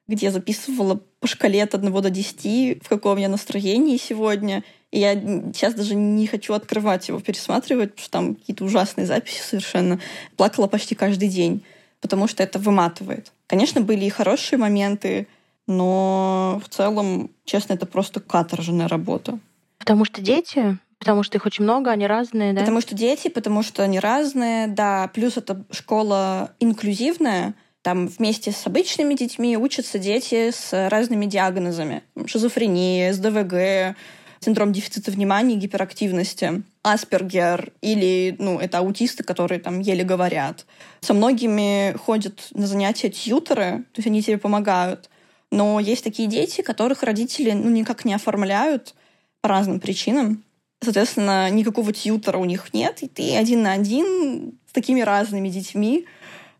где 0.08 0.30
записывала 0.30 0.98
по 1.20 1.26
шкале 1.26 1.62
от 1.62 1.74
1 1.74 1.92
до 1.92 2.08
10, 2.08 2.82
в 2.82 2.88
каком 2.88 3.18
я 3.18 3.28
настроении 3.28 3.98
сегодня— 3.98 4.64
и 4.92 5.00
я 5.00 5.14
сейчас 5.14 5.74
даже 5.74 5.94
не 5.94 6.26
хочу 6.26 6.52
открывать 6.52 7.08
его, 7.08 7.18
пересматривать, 7.18 7.90
потому 7.92 8.02
что 8.02 8.10
там 8.10 8.34
какие-то 8.34 8.64
ужасные 8.64 9.06
записи 9.06 9.40
совершенно. 9.40 9.98
Плакала 10.36 10.68
почти 10.68 10.94
каждый 10.94 11.28
день, 11.28 11.64
потому 12.00 12.28
что 12.28 12.42
это 12.42 12.58
выматывает. 12.58 13.32
Конечно, 13.46 13.80
были 13.80 14.04
и 14.04 14.10
хорошие 14.10 14.58
моменты, 14.58 15.26
но 15.66 16.60
в 16.64 16.68
целом, 16.68 17.30
честно, 17.46 17.72
это 17.72 17.86
просто 17.86 18.20
каторжная 18.20 18.86
работа. 18.86 19.38
Потому 19.78 20.04
что 20.04 20.20
дети, 20.20 20.76
потому 20.98 21.22
что 21.22 21.38
их 21.38 21.46
очень 21.46 21.64
много, 21.64 21.90
они 21.90 22.06
разные, 22.06 22.52
да? 22.52 22.60
Потому 22.60 22.82
что 22.82 22.94
дети, 22.94 23.28
потому 23.28 23.62
что 23.62 23.82
они 23.82 23.98
разные, 23.98 24.66
да. 24.66 25.10
Плюс 25.14 25.38
это 25.38 25.64
школа 25.70 26.52
инклюзивная, 26.60 27.54
там 27.80 28.08
вместе 28.08 28.52
с 28.52 28.66
обычными 28.66 29.14
детьми 29.14 29.56
учатся 29.56 29.98
дети 29.98 30.50
с 30.50 30.88
разными 30.90 31.24
диагнозами. 31.24 32.02
Шизофрения, 32.26 33.12
СДВГ, 33.12 33.96
синдром 34.42 34.72
дефицита 34.72 35.10
внимания 35.10 35.54
и 35.54 35.58
гиперактивности, 35.58 36.62
Аспергер 36.82 37.72
или, 37.80 38.34
ну, 38.38 38.58
это 38.58 38.78
аутисты, 38.78 39.22
которые 39.22 39.60
там 39.60 39.80
еле 39.80 40.04
говорят. 40.04 40.66
Со 41.00 41.14
многими 41.14 41.96
ходят 41.96 42.48
на 42.52 42.66
занятия 42.66 43.08
тьютеры, 43.08 43.84
то 43.92 43.98
есть 43.98 44.06
они 44.06 44.22
тебе 44.22 44.38
помогают. 44.38 45.08
Но 45.50 45.78
есть 45.80 46.02
такие 46.02 46.28
дети, 46.28 46.62
которых 46.62 47.02
родители 47.02 47.52
ну, 47.52 47.70
никак 47.70 48.04
не 48.04 48.14
оформляют 48.14 48.94
по 49.40 49.48
разным 49.48 49.80
причинам. 49.80 50.42
Соответственно, 50.82 51.48
никакого 51.50 51.92
тьютера 51.92 52.38
у 52.38 52.44
них 52.44 52.74
нет, 52.74 53.02
и 53.02 53.08
ты 53.08 53.36
один 53.36 53.62
на 53.62 53.72
один 53.72 54.58
с 54.68 54.72
такими 54.72 55.00
разными 55.02 55.48
детьми. 55.48 56.06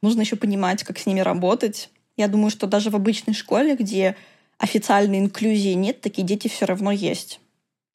Нужно 0.03 0.21
еще 0.21 0.37
понимать, 0.37 0.85
как 0.85 0.99
с 0.99 1.07
ними 1.07 1.21
работать. 1.21 1.91
Я 2.17 2.29
думаю, 2.29 2.51
что 2.51 2.67
даже 2.67 2.91
в 2.91 2.97
обычной 2.97 3.35
школе, 3.35 3.75
где 3.75 4.15
официальной 4.59 5.19
инклюзии 5.19 5.73
нет, 5.73 6.01
такие 6.01 6.25
дети 6.25 6.47
все 6.47 6.67
равно 6.67 6.93
есть. 6.93 7.41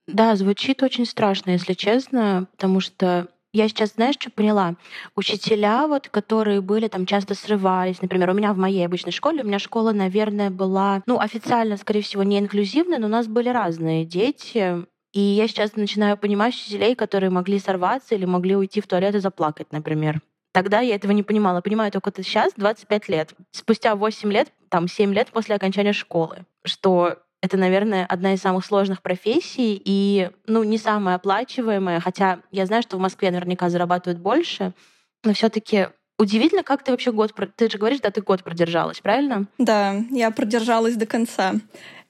Да, 0.08 0.36
звучит 0.36 0.84
очень 0.84 1.06
страшно, 1.06 1.52
если 1.52 1.74
честно, 1.74 2.48
потому 2.52 2.80
что 2.80 3.28
я 3.54 3.68
сейчас, 3.68 3.94
знаешь, 3.94 4.16
что 4.20 4.30
поняла? 4.30 4.76
Учителя, 5.16 5.88
вот, 5.88 6.10
которые 6.10 6.62
были 6.62 6.88
там 6.88 7.06
часто 7.06 7.34
срывались, 7.34 8.02
например, 8.02 8.30
у 8.30 8.34
меня 8.34 8.54
в 8.54 8.58
моей 8.58 8.86
обычной 8.86 9.12
школе, 9.12 9.44
у 9.44 9.48
меня 9.48 9.60
школа, 9.60 9.92
наверное, 9.92 10.50
была, 10.50 11.02
ну, 11.08 11.20
официально, 11.20 11.78
скорее 11.78 12.02
всего, 12.02 12.24
не 12.24 12.40
инклюзивная, 12.40 13.00
но 13.00 13.08
у 13.08 13.10
нас 13.10 13.28
были 13.28 13.50
разные 13.50 14.06
дети, 14.06 14.86
и 15.14 15.20
я 15.20 15.48
сейчас 15.48 15.76
начинаю 15.76 16.18
понимать 16.18 16.54
учителей, 16.54 16.96
которые 16.96 17.30
могли 17.30 17.60
сорваться 17.60 18.16
или 18.16 18.26
могли 18.26 18.56
уйти 18.56 18.82
в 18.82 18.88
туалет 18.88 19.16
и 19.16 19.20
заплакать, 19.20 19.72
например. 19.72 20.22
Тогда 20.54 20.80
я 20.80 20.96
этого 20.96 21.12
не 21.12 21.24
понимала. 21.24 21.62
Понимаю 21.62 21.92
только 21.92 22.12
сейчас, 22.18 22.54
25 22.56 23.10
лет. 23.10 23.34
Спустя 23.52 23.96
8 23.96 24.32
лет, 24.32 24.52
там 24.70 24.88
7 24.88 25.14
лет 25.14 25.30
после 25.30 25.56
окончания 25.56 25.94
школы, 25.94 26.46
что 26.64 27.18
это, 27.42 27.58
наверное, 27.58 28.06
одна 28.06 28.34
из 28.34 28.42
самых 28.42 28.66
сложных 28.66 29.02
профессий 29.02 29.82
и, 29.84 30.30
ну, 30.48 30.64
не 30.64 30.78
самая 30.78 31.16
оплачиваемая, 31.16 32.00
хотя 32.00 32.40
я 32.52 32.66
знаю, 32.66 32.82
что 32.82 32.98
в 32.98 33.00
Москве 33.00 33.32
наверняка 33.32 33.70
зарабатывают 33.70 34.20
больше, 34.20 34.74
но 35.24 35.34
все 35.34 35.50
таки 35.50 35.88
Удивительно, 36.20 36.64
как 36.64 36.84
ты 36.84 36.90
вообще 36.90 37.12
год... 37.12 37.32
Ты 37.56 37.70
же 37.70 37.78
говоришь, 37.78 38.00
да, 38.00 38.10
ты 38.10 38.22
год 38.22 38.44
продержалась, 38.44 39.00
правильно? 39.02 39.46
Да, 39.60 39.96
я 40.10 40.32
продержалась 40.32 40.96
до 40.96 41.06
конца. 41.06 41.54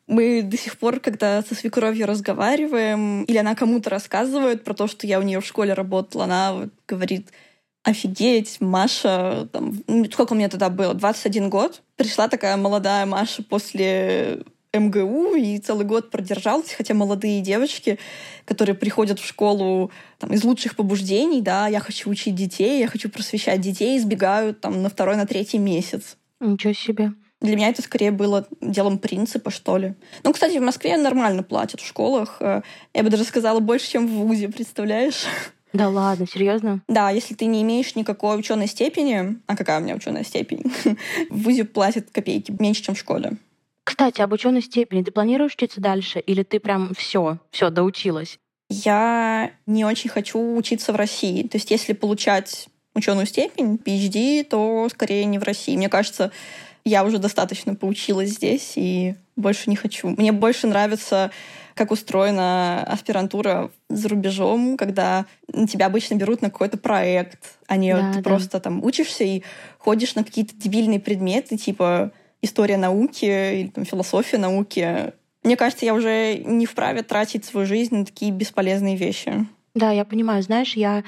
Мы 0.07 0.41
до 0.41 0.57
сих 0.57 0.77
пор, 0.77 1.01
когда 1.01 1.41
со 1.41 1.53
свекровью 1.55 2.07
разговариваем, 2.07 3.23
или 3.23 3.37
она 3.37 3.53
кому-то 3.53 3.89
рассказывает 3.89 4.63
про 4.63 4.73
то, 4.73 4.87
что 4.87 5.05
я 5.05 5.19
у 5.19 5.23
нее 5.23 5.41
в 5.41 5.45
школе 5.45 5.73
работала, 5.73 6.23
она 6.23 6.53
вот 6.53 6.69
говорит, 6.87 7.33
офигеть, 7.83 8.61
Маша, 8.61 9.49
там, 9.51 9.83
ну, 9.87 10.05
сколько 10.05 10.35
меня 10.35 10.47
тогда 10.47 10.69
было, 10.69 10.93
21 10.93 11.49
год. 11.49 11.81
Пришла 11.97 12.29
такая 12.29 12.55
молодая 12.55 13.05
Маша 13.05 13.43
после 13.43 14.43
МГУ 14.73 15.35
и 15.35 15.57
целый 15.59 15.85
год 15.85 16.11
продержалась, 16.11 16.73
хотя 16.73 16.93
молодые 16.93 17.41
девочки, 17.41 17.99
которые 18.45 18.75
приходят 18.75 19.19
в 19.19 19.25
школу 19.25 19.91
там, 20.19 20.33
из 20.33 20.43
лучших 20.43 20.75
побуждений, 20.75 21.41
да, 21.41 21.67
я 21.67 21.79
хочу 21.79 22.09
учить 22.09 22.35
детей, 22.35 22.79
я 22.79 22.87
хочу 22.87 23.09
просвещать 23.09 23.61
детей, 23.61 23.97
избегают 23.97 24.61
там 24.61 24.81
на 24.81 24.89
второй, 24.89 25.15
на 25.15 25.25
третий 25.25 25.57
месяц. 25.57 26.17
Ничего 26.39 26.73
себе. 26.73 27.13
Для 27.39 27.55
меня 27.55 27.69
это 27.69 27.81
скорее 27.81 28.11
было 28.11 28.47
делом 28.61 28.97
принципа, 28.97 29.51
что 29.51 29.77
ли. 29.77 29.93
Ну, 30.23 30.33
кстати, 30.33 30.57
в 30.57 30.63
Москве 30.63 30.97
нормально 30.97 31.43
платят 31.43 31.81
в 31.81 31.87
школах. 31.87 32.37
Э, 32.39 32.61
я 32.95 33.03
бы 33.03 33.09
даже 33.09 33.23
сказала, 33.25 33.59
больше, 33.59 33.91
чем 33.91 34.07
в 34.07 34.27
ВУЗе, 34.27 34.49
представляешь? 34.49 35.25
Да 35.71 35.89
ладно, 35.89 36.25
серьезно? 36.25 36.81
Да, 36.87 37.11
если 37.11 37.35
ты 37.35 37.45
не 37.45 37.61
имеешь 37.61 37.95
никакой 37.95 38.39
ученой 38.39 38.67
степени, 38.67 39.37
а 39.45 39.55
какая 39.55 39.79
у 39.79 39.83
меня 39.83 39.95
ученая 39.95 40.23
степень, 40.23 40.63
в 41.29 41.43
ВУЗе 41.43 41.65
платят 41.65 42.09
копейки, 42.11 42.51
меньше, 42.57 42.83
чем 42.83 42.95
в 42.95 42.99
школе. 42.99 43.33
Кстати, 43.87 44.19
об 44.19 44.33
ученой 44.33 44.61
степени. 44.61 45.01
Ты 45.01 45.11
планируешь 45.11 45.53
учиться 45.53 45.79
дальше 45.79 46.19
или 46.19 46.43
ты 46.43 46.59
прям 46.59 46.93
все, 46.93 47.37
все 47.51 47.69
доучилась? 47.69 48.37
Я 48.69 49.51
не 49.65 49.85
очень 49.85 50.09
хочу 50.09 50.57
учиться 50.57 50.91
в 50.91 50.97
России. 50.97 51.47
То 51.47 51.55
есть, 51.55 51.71
если 51.71 51.93
получать 51.93 52.67
ученую 52.93 53.25
степень, 53.25 53.75
PhD, 53.75 54.43
то 54.43 54.89
скорее 54.91 55.23
не 55.23 55.39
в 55.39 55.43
России. 55.43 55.77
Мне 55.77 55.87
кажется, 55.87 56.33
я 56.83 57.05
уже 57.05 57.17
достаточно 57.17 57.75
поучилась 57.75 58.31
здесь 58.31 58.73
и 58.75 59.15
больше 59.37 59.69
не 59.69 59.77
хочу. 59.77 60.09
Мне 60.09 60.33
больше 60.33 60.67
нравится 60.67 61.31
как 61.73 61.91
устроена 61.91 62.83
аспирантура 62.83 63.71
за 63.87 64.09
рубежом, 64.09 64.75
когда 64.75 65.27
тебя 65.69 65.85
обычно 65.85 66.15
берут 66.15 66.41
на 66.41 66.49
какой-то 66.49 66.77
проект, 66.77 67.55
а 67.67 67.77
не 67.77 67.95
да, 67.95 68.11
ты 68.11 68.17
да. 68.17 68.23
просто 68.23 68.59
там 68.59 68.83
учишься 68.83 69.23
и 69.23 69.43
ходишь 69.77 70.15
на 70.15 70.25
какие-то 70.25 70.57
дебильные 70.57 70.99
предметы, 70.99 71.55
типа 71.55 72.11
история 72.41 72.77
науки 72.77 73.25
или 73.25 73.67
там, 73.69 73.85
философия 73.85 74.37
науки. 74.37 75.13
Мне 75.43 75.55
кажется, 75.55 75.85
я 75.85 75.93
уже 75.93 76.37
не 76.37 76.65
вправе 76.65 77.03
тратить 77.03 77.45
свою 77.45 77.65
жизнь 77.65 77.95
на 77.95 78.05
такие 78.05 78.31
бесполезные 78.31 78.95
вещи. 78.95 79.47
Да, 79.73 79.91
я 79.91 80.05
понимаю. 80.05 80.41
Знаешь, 80.41 80.75
я 80.75 81.03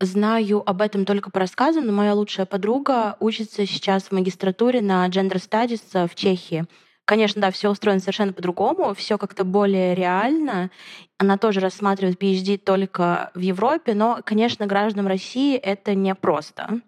знаю 0.00 0.62
об 0.64 0.80
этом 0.80 1.04
только 1.04 1.30
по 1.30 1.40
рассказам, 1.40 1.86
но 1.86 1.92
моя 1.92 2.14
лучшая 2.14 2.46
подруга 2.46 3.16
учится 3.20 3.66
сейчас 3.66 4.04
в 4.04 4.12
магистратуре 4.12 4.80
на 4.80 5.06
Gender 5.08 5.36
Studies 5.36 6.08
в 6.08 6.14
Чехии. 6.14 6.66
Конечно, 7.04 7.42
да, 7.42 7.50
все 7.50 7.70
устроено 7.70 8.00
совершенно 8.00 8.32
по-другому, 8.32 8.94
все 8.94 9.18
как-то 9.18 9.44
более 9.44 9.94
реально. 9.94 10.70
Она 11.18 11.38
тоже 11.38 11.58
рассматривает 11.60 12.22
PhD 12.22 12.56
только 12.56 13.32
в 13.34 13.40
Европе, 13.40 13.94
но, 13.94 14.20
конечно, 14.24 14.66
гражданам 14.66 15.08
России 15.08 15.56
это 15.56 15.94
непросто. 15.94 16.80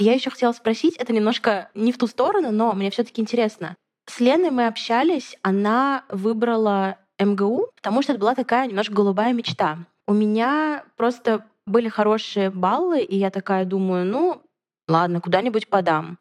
Я 0.00 0.14
еще 0.14 0.30
хотела 0.30 0.52
спросить, 0.52 0.96
это 0.96 1.12
немножко 1.12 1.68
не 1.74 1.92
в 1.92 1.98
ту 1.98 2.06
сторону, 2.06 2.50
но 2.50 2.72
мне 2.72 2.90
все-таки 2.90 3.20
интересно. 3.20 3.76
С 4.06 4.18
Леной 4.18 4.50
мы 4.50 4.66
общались, 4.66 5.36
она 5.42 6.04
выбрала 6.08 6.96
МГУ, 7.18 7.68
потому 7.76 8.00
что 8.00 8.12
это 8.12 8.20
была 8.20 8.34
такая 8.34 8.66
немножко 8.66 8.94
голубая 8.94 9.34
мечта. 9.34 9.76
У 10.06 10.14
меня 10.14 10.84
просто 10.96 11.44
были 11.66 11.90
хорошие 11.90 12.48
баллы, 12.48 13.02
и 13.02 13.14
я 13.14 13.28
такая 13.28 13.66
думаю, 13.66 14.06
ну, 14.06 14.40
ладно, 14.88 15.20
куда-нибудь 15.20 15.68
подам. 15.68 16.18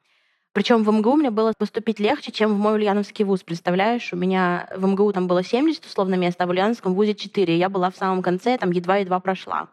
Причем 0.51 0.83
в 0.83 0.91
МГУ 0.91 1.15
мне 1.15 1.29
было 1.29 1.53
поступить 1.57 2.01
легче, 2.01 2.33
чем 2.33 2.55
в 2.55 2.59
мой 2.59 2.73
Ульяновский 2.73 3.23
вуз. 3.23 3.43
Представляешь, 3.43 4.11
у 4.11 4.17
меня 4.17 4.67
в 4.75 4.85
МГУ 4.85 5.13
там 5.13 5.27
было 5.27 5.41
70 5.41 5.85
условно 5.85 6.15
мест, 6.15 6.35
а 6.41 6.47
в 6.47 6.49
Ульяновском 6.49 6.93
вузе 6.93 7.15
4. 7.15 7.57
Я 7.57 7.69
была 7.69 7.91
в 7.91 7.95
самом 7.95 8.21
конце, 8.21 8.57
там 8.57 8.71
едва-едва 8.71 9.21
прошла. 9.21 9.69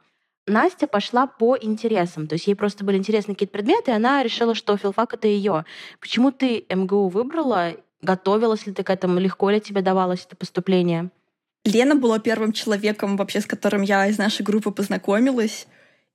Настя 0.47 0.87
пошла 0.87 1.27
по 1.27 1.57
интересам, 1.61 2.27
то 2.29 2.35
есть 2.35 2.47
ей 2.47 2.55
просто 2.55 2.85
были 2.85 2.97
интересны 2.97 3.35
какие-то 3.35 3.53
предметы, 3.53 3.91
и 3.91 3.95
она 3.95 4.23
решила, 4.23 4.55
что 4.55 4.77
филфак— 4.77 5.15
это 5.15 5.27
ее. 5.27 5.65
Почему 6.01 6.31
ты 6.31 6.65
МГУ 6.69 7.09
выбрала? 7.09 7.73
Готовилась 8.01 8.67
ли 8.67 8.73
ты 8.73 8.85
к 8.85 8.91
этому? 8.91 9.19
Легко 9.19 9.51
ли 9.51 9.61
тебе 9.61 9.83
давалось 9.83 10.25
это 10.25 10.37
поступление? 10.37 11.11
Лена 11.65 11.97
была 11.97 12.21
первым 12.21 12.53
человеком, 12.53 13.17
вообще, 13.17 13.41
с 13.41 13.47
которым 13.47 13.83
я 13.83 14.07
из 14.07 14.19
нашей 14.19 14.43
группы 14.43 14.71
познакомилась. 14.71 15.67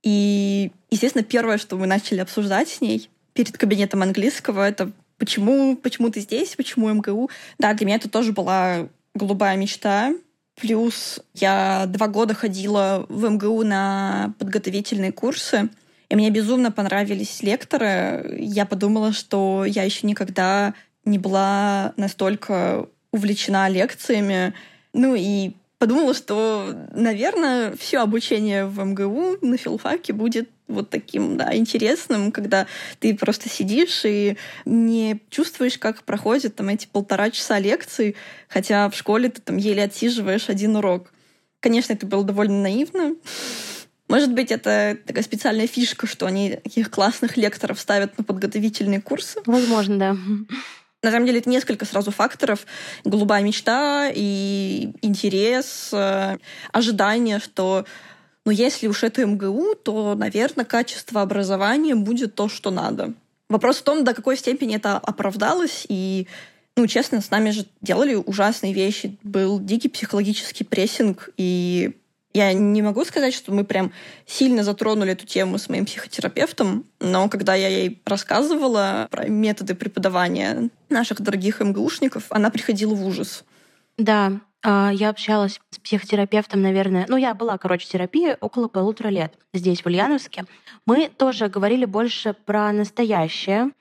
И, 0.02 0.72
естественно, 0.90 1.26
первое, 1.26 1.58
что 1.58 1.76
мы 1.76 1.86
начали 1.88 2.20
обсуждать 2.20 2.70
с 2.70 2.80
ней— 2.80 3.10
перед 3.34 3.58
кабинетом 3.58 4.02
английского. 4.02 4.68
Это 4.68 4.92
почему, 5.18 5.76
почему 5.78 6.10
ты 6.10 6.20
здесь, 6.22 6.56
почему 6.56 6.90
МГУ. 6.94 7.30
Да, 7.58 7.74
для 7.74 7.86
меня 7.86 7.98
это 7.98 8.10
тоже 8.10 8.32
была 8.32 8.90
голубая 9.14 9.58
мечта. 9.58 10.14
Плюс 10.56 11.20
я 11.34 11.86
два 11.88 12.08
года 12.08 12.34
ходила 12.34 13.06
в 13.10 13.30
МГУ 13.30 13.64
на 13.64 14.34
подготовительные 14.38 15.12
курсы, 15.12 15.70
и 16.10 16.16
мне 16.16 16.30
безумно 16.30 16.72
понравились 16.72 17.42
лекторы. 17.42 18.38
Я 18.40 18.66
подумала, 18.66 19.14
что 19.14 19.64
я 19.66 19.84
еще 19.84 20.06
никогда 20.06 20.74
не 21.06 21.18
была 21.18 21.94
настолько 21.96 22.88
увлечена 23.12 23.70
лекциями. 23.70 24.54
Ну 24.94 25.16
и 25.16 25.54
подумала, 25.82 26.14
что, 26.14 26.76
наверное, 26.94 27.76
все 27.76 28.02
обучение 28.02 28.68
в 28.68 28.80
МГУ 28.86 29.38
на 29.42 29.58
филфаке 29.58 30.14
будет 30.14 30.48
вот 30.68 30.92
таким, 30.92 31.38
да, 31.38 31.56
интересным, 31.56 32.32
когда 32.32 32.68
ты 33.00 33.16
просто 33.16 33.50
сидишь 33.50 34.06
и 34.06 34.38
не 34.64 35.20
чувствуешь, 35.32 35.80
как 35.80 36.04
проходят 36.04 36.54
там 36.54 36.70
эти 36.70 36.86
полтора 36.86 37.32
часа 37.32 37.58
лекций, 37.58 38.16
хотя 38.48 38.92
в 38.92 38.96
школе 38.96 39.30
ты 39.30 39.42
там 39.42 39.58
еле 39.58 39.82
отсиживаешь 39.82 40.50
один 40.50 40.76
урок. 40.76 41.12
Конечно, 41.62 41.94
это 41.94 42.06
было 42.06 42.24
довольно 42.24 42.62
наивно. 42.62 43.16
Может 44.08 44.32
быть, 44.34 44.52
это 44.52 45.00
такая 45.08 45.24
специальная 45.24 45.66
фишка, 45.66 46.06
что 46.06 46.28
они 46.28 46.58
таких 46.64 46.92
классных 46.92 47.38
лекторов 47.38 47.80
ставят 47.80 48.20
на 48.20 48.24
подготовительные 48.24 49.02
курсы. 49.02 49.40
Возможно, 49.48 49.98
да. 49.98 50.18
На 51.04 51.12
самом 51.12 51.26
деле 51.26 51.40
это 51.40 51.50
несколько 51.50 51.86
сразу 51.86 52.12
факторов. 52.12 52.66
Голубая 53.04 53.44
мечта 53.44 54.12
и 54.14 54.92
интерес, 55.02 55.90
э, 55.94 56.38
ожидание, 56.72 57.40
что 57.40 57.86
ну, 58.46 58.52
если 58.52 58.88
уж 58.88 59.04
это 59.04 59.26
МГУ, 59.26 59.76
то, 59.76 60.16
наверное, 60.16 60.66
качество 60.66 61.22
образования 61.22 61.96
будет 61.96 62.36
то, 62.36 62.50
что 62.50 62.72
надо. 62.72 63.14
Вопрос 63.50 63.78
в 63.78 63.84
том, 63.84 64.04
до 64.04 64.14
какой 64.14 64.38
степени 64.38 64.76
это 64.76 64.98
оправдалось, 64.98 65.86
и 65.90 66.28
ну, 66.76 66.88
честно, 66.88 67.22
с 67.22 67.30
нами 67.30 67.52
же 67.52 67.66
делали 67.82 68.16
ужасные 68.16 68.74
вещи. 68.74 69.18
Был 69.24 69.60
дикий 69.60 69.90
психологический 69.90 70.64
прессинг, 70.64 71.30
и 71.38 71.92
я 72.34 72.54
не 72.54 72.82
могу 72.82 73.04
сказать, 73.06 73.34
что 73.34 73.52
мы 73.52 73.64
прям 73.64 73.92
сильно 74.26 74.64
затронули 74.64 75.12
эту 75.12 75.26
тему 75.26 75.58
с 75.58 75.70
моим 75.70 75.86
психотерапевтом, 75.86 76.86
но 77.00 77.30
когда 77.30 77.56
я 77.56 77.68
ей 77.68 78.02
рассказывала 78.06 79.08
про 79.12 79.28
методы 79.28 79.76
преподавания 79.76 80.70
наших 80.90 81.22
дорогих 81.22 81.60
МГУшников, 81.60 82.26
она 82.30 82.50
приходила 82.50 82.96
в 82.96 83.06
ужас. 83.06 83.44
Да, 83.98 84.40
а, 84.64 84.92
я 84.94 85.10
общалась 85.10 85.60
с 85.72 85.80
психотерапевтом, 85.80 86.62
наверное, 86.62 87.06
ну, 87.08 87.18
я 87.18 87.34
была, 87.34 87.58
короче, 87.58 87.88
в 87.88 87.90
терапии 87.90 88.38
около 88.40 88.68
полутора 88.68 89.10
лет 89.10 89.34
здесь, 89.54 89.82
в 89.82 89.88
Ульяновске. 89.88 90.46
Мы 90.86 91.10
тоже 91.10 91.50
говорили 91.50 91.86
больше 91.86 92.34
про 92.46 92.72
настоящее, 92.72 93.72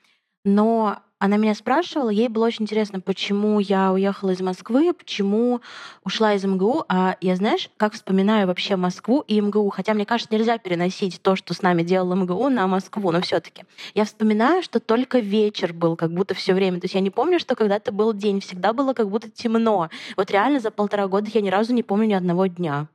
но 0.43 0.99
она 1.21 1.37
меня 1.37 1.53
спрашивала, 1.53 2.09
ей 2.09 2.29
было 2.29 2.47
очень 2.47 2.63
интересно, 2.63 2.99
почему 2.99 3.59
я 3.59 3.91
уехала 3.91 4.31
из 4.31 4.41
Москвы, 4.41 4.91
почему 4.91 5.61
ушла 6.03 6.33
из 6.33 6.43
МГУ. 6.43 6.83
А 6.89 7.15
я, 7.21 7.35
знаешь, 7.35 7.69
как 7.77 7.93
вспоминаю 7.93 8.47
вообще 8.47 8.75
Москву 8.75 9.23
и 9.27 9.39
МГУ, 9.39 9.69
хотя 9.69 9.93
мне 9.93 10.07
кажется, 10.07 10.33
нельзя 10.33 10.57
переносить 10.57 11.21
то, 11.21 11.35
что 11.35 11.53
с 11.53 11.61
нами 11.61 11.83
делал 11.83 12.15
МГУ, 12.15 12.49
на 12.49 12.65
Москву, 12.65 13.11
но 13.11 13.21
все 13.21 13.39
таки 13.39 13.65
Я 13.93 14.05
вспоминаю, 14.05 14.63
что 14.63 14.79
только 14.79 15.19
вечер 15.19 15.73
был, 15.73 15.95
как 15.95 16.11
будто 16.11 16.33
все 16.33 16.55
время. 16.55 16.79
То 16.79 16.85
есть 16.85 16.95
я 16.95 17.01
не 17.01 17.11
помню, 17.11 17.39
что 17.39 17.55
когда-то 17.55 17.91
был 17.91 18.13
день, 18.13 18.39
всегда 18.39 18.73
было 18.73 18.95
как 18.95 19.07
будто 19.07 19.29
темно. 19.29 19.91
Вот 20.17 20.31
реально 20.31 20.59
за 20.59 20.71
полтора 20.71 21.07
года 21.07 21.29
я 21.31 21.41
ни 21.41 21.49
разу 21.49 21.71
не 21.71 21.83
помню 21.83 22.07
ни 22.07 22.13
одного 22.13 22.47
дня 22.47 22.87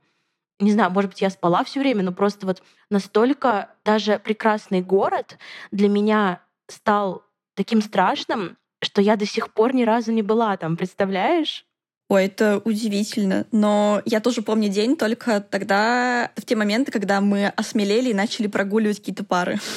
не 0.59 0.71
знаю, 0.71 0.89
может 0.89 1.11
быть, 1.11 1.21
я 1.21 1.29
спала 1.29 1.63
все 1.63 1.79
время, 1.79 2.03
но 2.03 2.11
просто 2.11 2.47
вот 2.47 2.63
настолько 2.89 3.69
даже 3.85 4.17
прекрасный 4.17 4.81
город 4.81 5.37
для 5.71 5.87
меня 5.87 6.41
стал 6.67 7.23
таким 7.57 7.81
страшным, 7.81 8.55
что 8.81 9.01
я 9.01 9.15
до 9.15 9.25
сих 9.25 9.53
пор 9.53 9.73
ни 9.73 9.83
разу 9.83 10.11
не 10.11 10.21
была 10.21 10.55
там, 10.55 10.77
представляешь? 10.77 11.65
Ой, 12.09 12.25
это 12.25 12.61
удивительно. 12.63 13.45
Но 13.51 14.01
я 14.05 14.21
тоже 14.21 14.41
помню 14.41 14.69
день 14.69 14.95
только 14.95 15.41
тогда, 15.41 16.31
в 16.37 16.45
те 16.45 16.55
моменты, 16.55 16.91
когда 16.91 17.19
мы 17.19 17.47
осмелели 17.47 18.11
и 18.11 18.13
начали 18.13 18.47
прогуливать 18.47 18.99
какие-то 18.99 19.23
пары. 19.23 19.59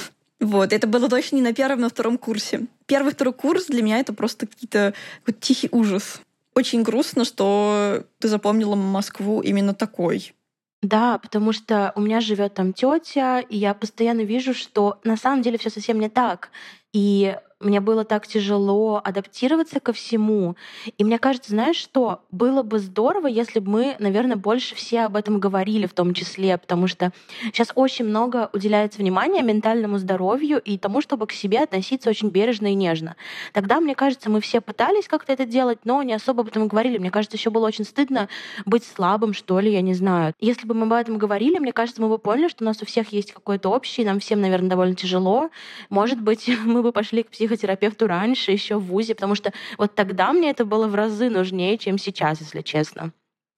Вот, 0.42 0.72
это 0.72 0.86
было 0.86 1.06
точно 1.06 1.36
не 1.36 1.42
на 1.42 1.52
первом, 1.52 1.80
на 1.80 1.90
втором 1.90 2.16
курсе. 2.16 2.62
Первый, 2.86 3.12
второй 3.12 3.34
курс 3.34 3.66
для 3.66 3.82
меня 3.82 3.98
это 3.98 4.14
просто 4.14 4.46
какие-то 4.46 4.94
вот 5.26 5.38
тихий 5.38 5.68
ужас. 5.70 6.22
Очень 6.54 6.82
грустно, 6.82 7.26
что 7.26 8.04
ты 8.20 8.28
запомнила 8.28 8.74
Москву 8.74 9.42
именно 9.42 9.74
такой. 9.74 10.32
Да, 10.80 11.18
потому 11.18 11.52
что 11.52 11.92
у 11.94 12.00
меня 12.00 12.22
живет 12.22 12.54
там 12.54 12.72
тетя, 12.72 13.40
и 13.40 13.58
я 13.58 13.74
постоянно 13.74 14.22
вижу, 14.22 14.54
что 14.54 14.98
на 15.04 15.18
самом 15.18 15.42
деле 15.42 15.58
все 15.58 15.68
совсем 15.68 16.00
не 16.00 16.08
так. 16.08 16.48
И 16.94 17.36
мне 17.60 17.80
было 17.80 18.04
так 18.04 18.26
тяжело 18.26 19.00
адаптироваться 19.04 19.80
ко 19.80 19.92
всему. 19.92 20.56
И 20.96 21.04
мне 21.04 21.18
кажется, 21.18 21.50
знаешь 21.50 21.76
что, 21.76 22.22
было 22.30 22.62
бы 22.62 22.78
здорово, 22.78 23.26
если 23.26 23.60
бы 23.60 23.70
мы, 23.70 23.96
наверное, 23.98 24.36
больше 24.36 24.74
все 24.74 25.02
об 25.02 25.16
этом 25.16 25.38
говорили 25.38 25.86
в 25.86 25.92
том 25.92 26.14
числе, 26.14 26.56
потому 26.56 26.86
что 26.86 27.12
сейчас 27.52 27.70
очень 27.74 28.06
много 28.06 28.48
уделяется 28.54 28.98
внимания 28.98 29.42
ментальному 29.42 29.98
здоровью 29.98 30.58
и 30.58 30.78
тому, 30.78 31.02
чтобы 31.02 31.26
к 31.26 31.32
себе 31.32 31.60
относиться 31.60 32.08
очень 32.08 32.30
бережно 32.30 32.68
и 32.68 32.74
нежно. 32.74 33.16
Тогда, 33.52 33.80
мне 33.80 33.94
кажется, 33.94 34.30
мы 34.30 34.40
все 34.40 34.62
пытались 34.62 35.06
как-то 35.06 35.32
это 35.32 35.44
делать, 35.44 35.80
но 35.84 36.02
не 36.02 36.14
особо 36.14 36.40
об 36.40 36.48
этом 36.48 36.66
говорили. 36.66 36.96
Мне 36.96 37.10
кажется, 37.10 37.36
еще 37.36 37.50
было 37.50 37.66
очень 37.66 37.84
стыдно 37.84 38.28
быть 38.64 38.84
слабым, 38.84 39.34
что 39.34 39.60
ли, 39.60 39.70
я 39.70 39.82
не 39.82 39.92
знаю. 39.92 40.32
Если 40.40 40.66
бы 40.66 40.74
мы 40.74 40.86
об 40.86 40.92
этом 40.94 41.18
говорили, 41.18 41.58
мне 41.58 41.72
кажется, 41.72 42.00
мы 42.00 42.08
бы 42.08 42.18
поняли, 42.18 42.48
что 42.48 42.64
у 42.64 42.66
нас 42.66 42.80
у 42.80 42.86
всех 42.86 43.12
есть 43.12 43.32
какой-то 43.32 43.68
общий, 43.68 44.02
нам 44.02 44.18
всем, 44.18 44.40
наверное, 44.40 44.70
довольно 44.70 44.94
тяжело. 44.94 45.50
Может 45.90 46.20
быть, 46.22 46.50
мы 46.64 46.82
бы 46.82 46.92
пошли 46.92 47.22
к 47.22 47.28
психологу 47.28 47.49
психотерапевту 47.50 48.06
раньше, 48.06 48.52
еще 48.52 48.76
в 48.76 48.84
ВУЗе, 48.84 49.14
потому 49.14 49.34
что 49.34 49.52
вот 49.76 49.94
тогда 49.94 50.32
мне 50.32 50.50
это 50.50 50.64
было 50.64 50.86
в 50.86 50.94
разы 50.94 51.28
нужнее, 51.28 51.78
чем 51.78 51.98
сейчас, 51.98 52.40
если 52.40 52.62
честно. 52.62 53.12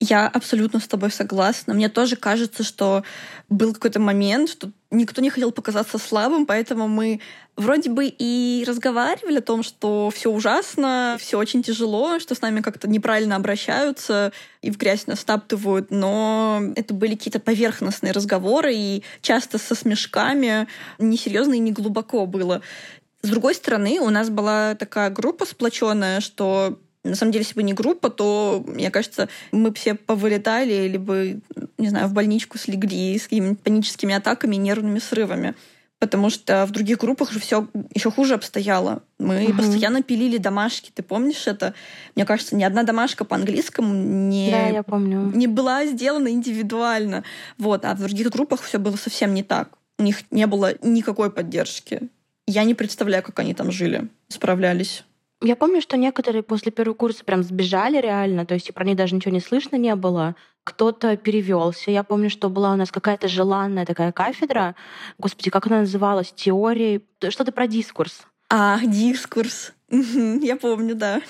Я 0.04 0.26
абсолютно 0.26 0.80
с 0.80 0.88
тобой 0.88 1.12
согласна. 1.12 1.74
Мне 1.74 1.88
тоже 1.88 2.16
кажется, 2.16 2.64
что 2.64 3.04
был 3.48 3.72
какой-то 3.72 4.00
момент, 4.00 4.50
что 4.50 4.72
никто 4.90 5.22
не 5.22 5.30
хотел 5.30 5.52
показаться 5.52 5.96
слабым, 5.96 6.44
поэтому 6.44 6.88
мы 6.88 7.20
вроде 7.56 7.88
бы 7.88 8.06
и 8.06 8.64
разговаривали 8.66 9.38
о 9.38 9.42
том, 9.42 9.62
что 9.62 10.10
все 10.12 10.28
ужасно, 10.28 11.16
все 11.20 11.38
очень 11.38 11.62
тяжело, 11.62 12.18
что 12.18 12.34
с 12.34 12.40
нами 12.40 12.62
как-то 12.62 12.88
неправильно 12.88 13.36
обращаются 13.36 14.32
и 14.60 14.72
в 14.72 14.76
грязь 14.76 15.06
нас 15.06 15.22
таптывают, 15.22 15.92
но 15.92 16.60
это 16.74 16.94
были 16.94 17.14
какие-то 17.14 17.38
поверхностные 17.38 18.12
разговоры 18.12 18.74
и 18.74 19.04
часто 19.20 19.58
со 19.58 19.76
смешками, 19.76 20.66
несерьезно 20.98 21.54
и 21.54 21.60
не 21.60 21.70
глубоко 21.70 22.26
было 22.26 22.60
С 23.22 23.28
другой 23.28 23.54
стороны, 23.54 24.00
у 24.00 24.10
нас 24.10 24.30
была 24.30 24.74
такая 24.74 25.10
группа 25.10 25.46
сплоченная, 25.46 26.20
что 26.20 26.78
на 27.04 27.16
самом 27.16 27.32
деле, 27.32 27.42
если 27.42 27.56
бы 27.56 27.62
не 27.62 27.72
группа, 27.72 28.10
то, 28.10 28.62
мне 28.66 28.90
кажется, 28.90 29.28
мы 29.50 29.70
бы 29.70 29.76
все 29.76 29.94
повылетали, 29.94 30.86
либо, 30.86 31.40
не 31.78 31.88
знаю, 31.88 32.06
в 32.08 32.12
больничку 32.12 32.58
слегли 32.58 33.18
с 33.18 33.24
какими-нибудь 33.24 33.60
паническими 33.60 34.14
атаками 34.14 34.56
нервными 34.56 35.00
срывами. 35.00 35.54
Потому 35.98 36.30
что 36.30 36.66
в 36.66 36.72
других 36.72 36.98
группах 36.98 37.30
же 37.30 37.38
все 37.38 37.68
еще 37.94 38.10
хуже 38.10 38.34
обстояло. 38.34 39.02
Мы 39.20 39.44
угу. 39.44 39.58
постоянно 39.58 40.02
пилили 40.02 40.36
домашки. 40.36 40.90
Ты 40.92 41.04
помнишь 41.04 41.46
это? 41.46 41.74
Мне 42.16 42.24
кажется, 42.24 42.56
ни 42.56 42.64
одна 42.64 42.82
домашка 42.82 43.24
по 43.24 43.36
английскому 43.36 43.94
не, 43.94 44.50
да, 44.50 44.66
я 44.66 44.82
помню. 44.82 45.30
не 45.32 45.46
была 45.46 45.86
сделана 45.86 46.26
индивидуально. 46.26 47.22
Вот. 47.56 47.84
А 47.84 47.94
в 47.94 48.00
других 48.00 48.30
группах 48.30 48.62
все 48.62 48.78
было 48.78 48.96
совсем 48.96 49.32
не 49.32 49.44
так. 49.44 49.78
У 49.98 50.02
них 50.02 50.24
не 50.32 50.48
было 50.48 50.74
никакой 50.82 51.30
поддержки. 51.30 52.08
Я 52.46 52.64
не 52.64 52.74
представляю, 52.74 53.22
как 53.22 53.38
они 53.38 53.54
там 53.54 53.70
жили, 53.70 54.08
справлялись. 54.28 55.04
Я 55.40 55.56
помню, 55.56 55.80
что 55.80 55.96
некоторые 55.96 56.42
после 56.42 56.70
первого 56.70 56.94
курса 56.94 57.24
прям 57.24 57.42
сбежали 57.42 58.00
реально, 58.00 58.46
то 58.46 58.54
есть 58.54 58.72
про 58.72 58.84
них 58.84 58.96
даже 58.96 59.16
ничего 59.16 59.32
не 59.32 59.40
слышно 59.40 59.76
не 59.76 59.94
было. 59.96 60.36
Кто-то 60.62 61.16
перевелся. 61.16 61.90
Я 61.90 62.04
помню, 62.04 62.30
что 62.30 62.48
была 62.48 62.72
у 62.72 62.76
нас 62.76 62.92
какая-то 62.92 63.26
желанная 63.26 63.84
такая 63.84 64.12
кафедра. 64.12 64.76
Господи, 65.18 65.50
как 65.50 65.66
она 65.66 65.80
называлась? 65.80 66.32
Теории. 66.32 67.04
Что-то 67.28 67.50
про 67.50 67.66
дискурс. 67.66 68.22
А, 68.48 68.78
дискурс. 68.84 69.72
Я 69.90 70.56
помню, 70.56 70.94
да. 70.94 71.20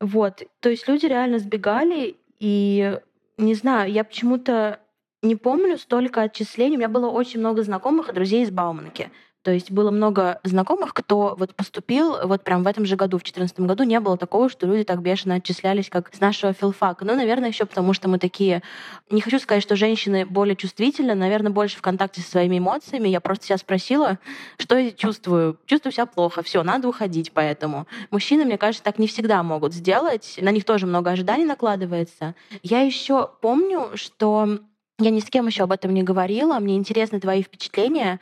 Вот. 0.00 0.42
То 0.60 0.70
есть 0.70 0.88
люди 0.88 1.04
реально 1.04 1.38
сбегали, 1.38 2.16
и 2.38 2.98
не 3.36 3.54
знаю, 3.54 3.92
я 3.92 4.04
почему-то 4.04 4.80
не 5.22 5.36
помню 5.36 5.76
столько 5.76 6.22
отчислений. 6.22 6.76
У 6.76 6.78
меня 6.78 6.88
было 6.88 7.08
очень 7.08 7.40
много 7.40 7.62
знакомых 7.62 8.08
и 8.08 8.12
друзей 8.12 8.44
из 8.44 8.50
Бауманки. 8.50 9.10
То 9.46 9.52
есть 9.52 9.70
было 9.70 9.92
много 9.92 10.40
знакомых, 10.42 10.92
кто 10.92 11.36
вот 11.38 11.54
поступил 11.54 12.16
вот 12.24 12.42
прям 12.42 12.64
в 12.64 12.66
этом 12.66 12.84
же 12.84 12.96
году, 12.96 13.18
в 13.18 13.22
2014 13.22 13.60
году. 13.60 13.84
Не 13.84 14.00
было 14.00 14.18
такого, 14.18 14.48
что 14.48 14.66
люди 14.66 14.82
так 14.82 15.00
бешено 15.02 15.36
отчислялись, 15.36 15.88
как 15.88 16.12
с 16.12 16.18
нашего 16.18 16.52
филфака. 16.52 17.04
Ну, 17.04 17.14
наверное, 17.14 17.50
еще 17.50 17.64
потому, 17.64 17.92
что 17.92 18.08
мы 18.08 18.18
такие... 18.18 18.64
Не 19.08 19.20
хочу 19.20 19.38
сказать, 19.38 19.62
что 19.62 19.76
женщины 19.76 20.26
более 20.26 20.56
чувствительны, 20.56 21.14
наверное, 21.14 21.52
больше 21.52 21.78
в 21.78 21.80
контакте 21.80 22.22
со 22.22 22.30
своими 22.30 22.58
эмоциями. 22.58 23.08
Я 23.08 23.20
просто 23.20 23.46
себя 23.46 23.58
спросила, 23.58 24.18
что 24.58 24.76
я 24.76 24.90
чувствую. 24.90 25.60
Чувствую 25.66 25.92
себя 25.92 26.06
плохо, 26.06 26.42
все, 26.42 26.64
надо 26.64 26.88
уходить 26.88 27.30
поэтому. 27.30 27.86
Мужчины, 28.10 28.44
мне 28.44 28.58
кажется, 28.58 28.82
так 28.82 28.98
не 28.98 29.06
всегда 29.06 29.44
могут 29.44 29.74
сделать. 29.74 30.40
На 30.42 30.50
них 30.50 30.64
тоже 30.64 30.88
много 30.88 31.12
ожиданий 31.12 31.44
накладывается. 31.44 32.34
Я 32.64 32.80
еще 32.80 33.30
помню, 33.40 33.90
что 33.94 34.58
я 34.98 35.10
ни 35.10 35.20
с 35.20 35.26
кем 35.26 35.46
еще 35.46 35.64
об 35.64 35.72
этом 35.72 35.92
не 35.92 36.02
говорила. 36.02 36.58
Мне 36.58 36.76
интересны 36.76 37.20
твои 37.20 37.42
впечатления 37.42 38.18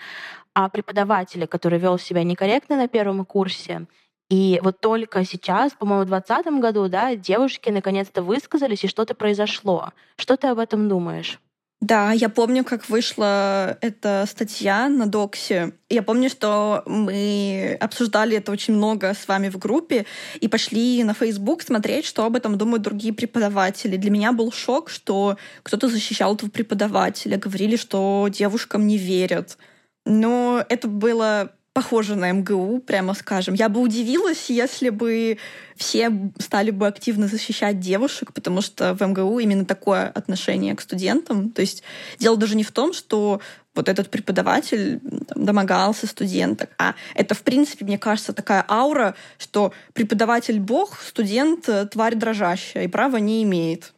о 0.54 0.68
преподавателе, 0.68 1.46
который 1.46 1.78
вел 1.78 1.98
себя 1.98 2.24
некорректно 2.24 2.76
на 2.76 2.88
первом 2.88 3.24
курсе. 3.24 3.86
И 4.30 4.60
вот 4.62 4.80
только 4.80 5.24
сейчас, 5.24 5.72
по-моему, 5.72 6.04
в 6.04 6.08
2020 6.08 6.60
году, 6.60 6.88
да, 6.88 7.14
девушки 7.14 7.68
наконец-то 7.68 8.22
высказались, 8.22 8.84
и 8.84 8.88
что-то 8.88 9.14
произошло. 9.14 9.92
Что 10.16 10.36
ты 10.36 10.46
об 10.46 10.58
этом 10.58 10.88
думаешь? 10.88 11.38
Да, 11.80 12.12
я 12.12 12.30
помню, 12.30 12.64
как 12.64 12.88
вышла 12.88 13.76
эта 13.82 14.24
статья 14.26 14.88
на 14.88 15.06
Доксе. 15.06 15.74
Я 15.90 16.02
помню, 16.02 16.30
что 16.30 16.82
мы 16.86 17.76
обсуждали 17.78 18.38
это 18.38 18.52
очень 18.52 18.72
много 18.72 19.12
с 19.12 19.28
вами 19.28 19.50
в 19.50 19.58
группе 19.58 20.06
и 20.40 20.48
пошли 20.48 21.04
на 21.04 21.12
Facebook 21.12 21.60
смотреть, 21.60 22.06
что 22.06 22.24
об 22.24 22.36
этом 22.36 22.56
думают 22.56 22.82
другие 22.82 23.12
преподаватели. 23.12 23.98
Для 23.98 24.10
меня 24.10 24.32
был 24.32 24.50
шок, 24.50 24.88
что 24.88 25.36
кто-то 25.62 25.88
защищал 25.88 26.34
этого 26.34 26.48
преподавателя, 26.48 27.36
говорили, 27.36 27.76
что 27.76 28.28
девушкам 28.30 28.86
не 28.86 28.96
верят. 28.96 29.58
Но 30.04 30.64
это 30.68 30.88
было 30.88 31.52
похоже 31.74 32.14
на 32.14 32.30
МГУ, 32.30 32.78
прямо 32.80 33.14
скажем. 33.14 33.54
Я 33.54 33.68
бы 33.68 33.80
удивилась, 33.80 34.48
если 34.48 34.90
бы 34.90 35.38
все 35.76 36.10
стали 36.38 36.70
бы 36.70 36.86
активно 36.86 37.26
защищать 37.26 37.80
девушек, 37.80 38.32
потому 38.32 38.60
что 38.60 38.94
в 38.94 39.04
МГУ 39.04 39.40
именно 39.40 39.64
такое 39.64 40.06
отношение 40.06 40.76
к 40.76 40.80
студентам. 40.80 41.50
То 41.50 41.62
есть 41.62 41.82
дело 42.18 42.36
даже 42.36 42.54
не 42.54 42.62
в 42.62 42.70
том, 42.70 42.92
что 42.92 43.40
вот 43.74 43.88
этот 43.88 44.08
преподаватель 44.08 45.00
там, 45.00 45.44
домогался 45.44 46.06
студенток, 46.06 46.70
а 46.78 46.94
это, 47.16 47.34
в 47.34 47.42
принципе, 47.42 47.84
мне 47.84 47.98
кажется, 47.98 48.32
такая 48.32 48.64
аура, 48.68 49.16
что 49.36 49.72
преподаватель 49.94 50.60
бог, 50.60 51.00
студент 51.00 51.68
э, 51.68 51.86
тварь 51.86 52.14
дрожащая 52.14 52.84
и 52.84 52.88
права 52.88 53.16
не 53.16 53.42
имеет. 53.42 53.92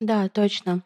Да, 0.00 0.28
точно. 0.28 0.82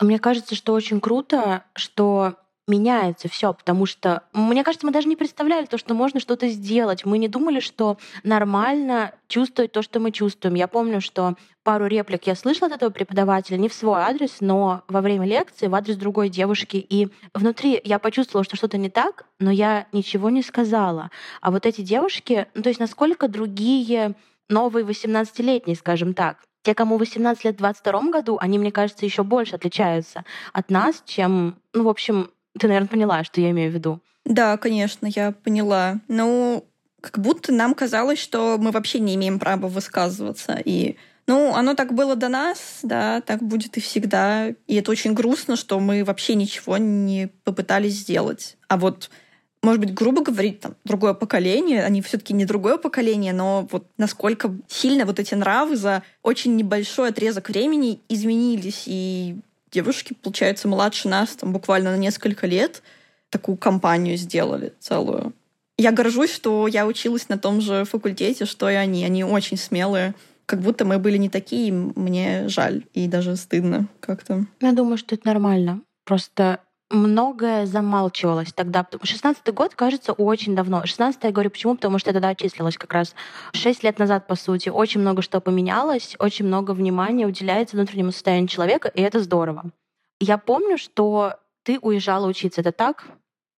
Мне 0.00 0.18
кажется, 0.18 0.56
что 0.56 0.72
очень 0.72 1.00
круто, 1.00 1.62
что 1.74 2.36
меняется 2.70 3.28
все, 3.28 3.52
потому 3.52 3.84
что, 3.84 4.22
мне 4.32 4.64
кажется, 4.64 4.86
мы 4.86 4.92
даже 4.92 5.08
не 5.08 5.16
представляли 5.16 5.66
то, 5.66 5.76
что 5.76 5.94
можно 5.94 6.20
что-то 6.20 6.48
сделать. 6.48 7.04
Мы 7.04 7.18
не 7.18 7.28
думали, 7.28 7.60
что 7.60 7.98
нормально 8.22 9.12
чувствовать 9.28 9.72
то, 9.72 9.82
что 9.82 10.00
мы 10.00 10.12
чувствуем. 10.12 10.54
Я 10.54 10.68
помню, 10.68 11.00
что 11.00 11.34
пару 11.62 11.86
реплик 11.86 12.26
я 12.26 12.34
слышала 12.34 12.68
от 12.68 12.76
этого 12.76 12.90
преподавателя, 12.90 13.56
не 13.56 13.68
в 13.68 13.74
свой 13.74 14.00
адрес, 14.00 14.36
но 14.40 14.82
во 14.88 15.00
время 15.00 15.26
лекции 15.26 15.66
в 15.66 15.74
адрес 15.74 15.96
другой 15.96 16.28
девушки. 16.28 16.76
И 16.76 17.08
внутри 17.34 17.80
я 17.84 17.98
почувствовала, 17.98 18.44
что 18.44 18.56
что-то 18.56 18.78
не 18.78 18.88
так, 18.88 19.26
но 19.38 19.50
я 19.50 19.86
ничего 19.92 20.30
не 20.30 20.42
сказала. 20.42 21.10
А 21.40 21.50
вот 21.50 21.66
эти 21.66 21.82
девушки, 21.82 22.46
ну, 22.54 22.62
то 22.62 22.68
есть 22.68 22.80
насколько 22.80 23.28
другие 23.28 24.14
новые 24.48 24.84
18-летние, 24.84 25.76
скажем 25.76 26.14
так, 26.14 26.38
те, 26.62 26.74
кому 26.74 26.98
18 26.98 27.44
лет 27.44 27.54
в 27.54 27.58
22 27.58 28.10
году, 28.10 28.38
они, 28.40 28.58
мне 28.58 28.70
кажется, 28.70 29.06
еще 29.06 29.22
больше 29.22 29.56
отличаются 29.56 30.24
от 30.52 30.70
нас, 30.70 31.02
чем, 31.06 31.56
ну, 31.72 31.84
в 31.84 31.88
общем, 31.88 32.30
ты, 32.58 32.66
наверное, 32.66 32.88
поняла, 32.88 33.24
что 33.24 33.40
я 33.40 33.50
имею 33.50 33.70
в 33.70 33.74
виду. 33.74 34.00
Да, 34.24 34.56
конечно, 34.56 35.06
я 35.06 35.32
поняла. 35.32 36.00
Ну, 36.08 36.64
как 37.00 37.18
будто 37.18 37.52
нам 37.52 37.74
казалось, 37.74 38.18
что 38.18 38.58
мы 38.58 38.70
вообще 38.70 38.98
не 38.98 39.14
имеем 39.14 39.38
права 39.38 39.68
высказываться. 39.68 40.60
И, 40.64 40.96
ну, 41.26 41.54
оно 41.54 41.74
так 41.74 41.94
было 41.94 42.16
до 42.16 42.28
нас, 42.28 42.80
да, 42.82 43.20
так 43.22 43.42
будет 43.42 43.76
и 43.76 43.80
всегда. 43.80 44.48
И 44.48 44.74
это 44.74 44.90
очень 44.90 45.14
грустно, 45.14 45.56
что 45.56 45.80
мы 45.80 46.04
вообще 46.04 46.34
ничего 46.34 46.76
не 46.76 47.28
попытались 47.44 47.94
сделать. 47.94 48.56
А 48.68 48.76
вот 48.76 49.10
может 49.62 49.80
быть, 49.80 49.92
грубо 49.92 50.22
говорить, 50.22 50.60
там, 50.60 50.74
другое 50.84 51.12
поколение, 51.12 51.84
они 51.84 52.00
все-таки 52.00 52.32
не 52.32 52.46
другое 52.46 52.78
поколение, 52.78 53.34
но 53.34 53.68
вот 53.70 53.86
насколько 53.98 54.54
сильно 54.68 55.04
вот 55.04 55.18
эти 55.18 55.34
нравы 55.34 55.76
за 55.76 56.02
очень 56.22 56.56
небольшой 56.56 57.10
отрезок 57.10 57.50
времени 57.50 58.00
изменились, 58.08 58.84
и 58.86 59.36
девушки, 59.70 60.14
получается, 60.14 60.68
младше 60.68 61.08
нас 61.08 61.30
там 61.36 61.52
буквально 61.52 61.92
на 61.92 61.96
несколько 61.96 62.46
лет 62.46 62.82
такую 63.30 63.56
компанию 63.56 64.16
сделали 64.16 64.72
целую. 64.80 65.32
Я 65.78 65.92
горжусь, 65.92 66.32
что 66.32 66.66
я 66.66 66.86
училась 66.86 67.28
на 67.28 67.38
том 67.38 67.60
же 67.60 67.84
факультете, 67.84 68.44
что 68.44 68.68
и 68.68 68.74
они. 68.74 69.04
Они 69.04 69.24
очень 69.24 69.56
смелые. 69.56 70.14
Как 70.44 70.60
будто 70.60 70.84
мы 70.84 70.98
были 70.98 71.16
не 71.16 71.28
такие, 71.28 71.72
мне 71.72 72.48
жаль 72.48 72.84
и 72.92 73.06
даже 73.06 73.36
стыдно 73.36 73.88
как-то. 74.00 74.44
Я 74.60 74.72
думаю, 74.72 74.98
что 74.98 75.14
это 75.14 75.26
нормально. 75.26 75.80
Просто 76.04 76.60
многое 76.90 77.66
замалчивалось 77.66 78.52
тогда. 78.52 78.86
16-й 78.90 79.52
год 79.52 79.74
кажется 79.74 80.12
очень 80.12 80.54
давно. 80.54 80.84
16 80.84 81.22
я 81.22 81.30
говорю 81.30 81.50
почему? 81.50 81.76
Потому 81.76 81.98
что 81.98 82.10
я 82.10 82.14
тогда 82.14 82.28
отчислилась 82.28 82.76
как 82.76 82.92
раз 82.92 83.14
6 83.52 83.82
лет 83.84 83.98
назад, 83.98 84.26
по 84.26 84.34
сути. 84.34 84.68
Очень 84.68 85.00
много 85.00 85.22
что 85.22 85.40
поменялось, 85.40 86.16
очень 86.18 86.46
много 86.46 86.72
внимания 86.72 87.26
уделяется 87.26 87.76
внутреннему 87.76 88.12
состоянию 88.12 88.48
человека, 88.48 88.88
и 88.88 89.00
это 89.00 89.20
здорово. 89.20 89.70
Я 90.20 90.36
помню, 90.36 90.76
что 90.76 91.36
ты 91.62 91.78
уезжала 91.80 92.26
учиться, 92.26 92.60
это 92.60 92.72
так? 92.72 93.04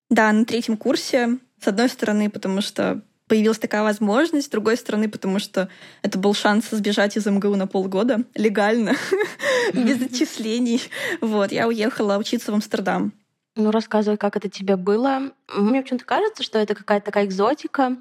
Да, 0.09 0.31
на 0.31 0.45
третьем 0.45 0.77
курсе. 0.77 1.39
С 1.59 1.67
одной 1.67 1.89
стороны, 1.89 2.29
потому 2.29 2.61
что 2.61 3.01
появилась 3.27 3.57
такая 3.57 3.83
возможность, 3.83 4.47
с 4.47 4.49
другой 4.49 4.77
стороны, 4.77 5.09
потому 5.09 5.39
что 5.39 5.69
это 6.01 6.19
был 6.19 6.33
шанс 6.33 6.67
сбежать 6.69 7.17
из 7.17 7.25
МГУ 7.25 7.55
на 7.55 7.67
полгода 7.67 8.23
легально, 8.35 8.95
без 9.73 10.01
отчислений. 10.01 10.81
Вот, 11.21 11.51
я 11.51 11.67
уехала 11.67 12.17
учиться 12.17 12.51
в 12.51 12.55
Амстердам. 12.55 13.13
Ну, 13.55 13.69
рассказывай, 13.69 14.17
как 14.17 14.35
это 14.35 14.49
тебе 14.49 14.77
было. 14.77 15.31
Мне 15.55 15.81
почему-то 15.81 16.05
кажется, 16.05 16.41
что 16.41 16.57
это 16.57 16.73
какая-то 16.73 17.05
такая 17.05 17.25
экзотика, 17.25 17.97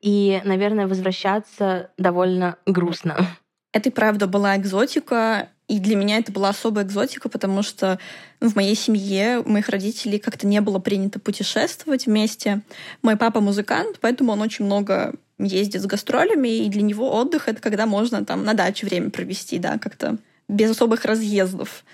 и, 0.00 0.40
наверное, 0.44 0.86
возвращаться 0.86 1.90
довольно 1.98 2.56
грустно. 2.66 3.26
Это 3.72 3.88
и 3.88 3.92
правда 3.92 4.26
была 4.28 4.56
экзотика, 4.56 5.48
и 5.66 5.80
для 5.80 5.96
меня 5.96 6.18
это 6.18 6.30
была 6.30 6.50
особая 6.50 6.84
экзотика, 6.84 7.28
потому 7.28 7.62
что 7.62 7.98
в 8.40 8.54
моей 8.54 8.76
семье 8.76 9.38
у 9.38 9.48
моих 9.48 9.70
родителей 9.70 10.18
как-то 10.18 10.46
не 10.46 10.60
было 10.60 10.78
принято 10.78 11.18
путешествовать 11.18 12.06
вместе. 12.06 12.60
Мой 13.00 13.16
папа 13.16 13.40
музыкант, 13.40 13.96
поэтому 14.00 14.32
он 14.32 14.42
очень 14.42 14.66
много 14.66 15.14
ездит 15.38 15.82
с 15.82 15.86
гастролями, 15.86 16.48
и 16.48 16.68
для 16.68 16.82
него 16.82 17.10
отдых— 17.12 17.44
это 17.48 17.60
когда 17.60 17.86
можно 17.86 18.24
там 18.24 18.44
на 18.44 18.54
даче 18.54 18.86
время 18.86 19.10
провести, 19.10 19.58
да, 19.58 19.78
как-то 19.78 20.18
без 20.48 20.70
особых 20.70 21.04
разъездов. 21.04 21.84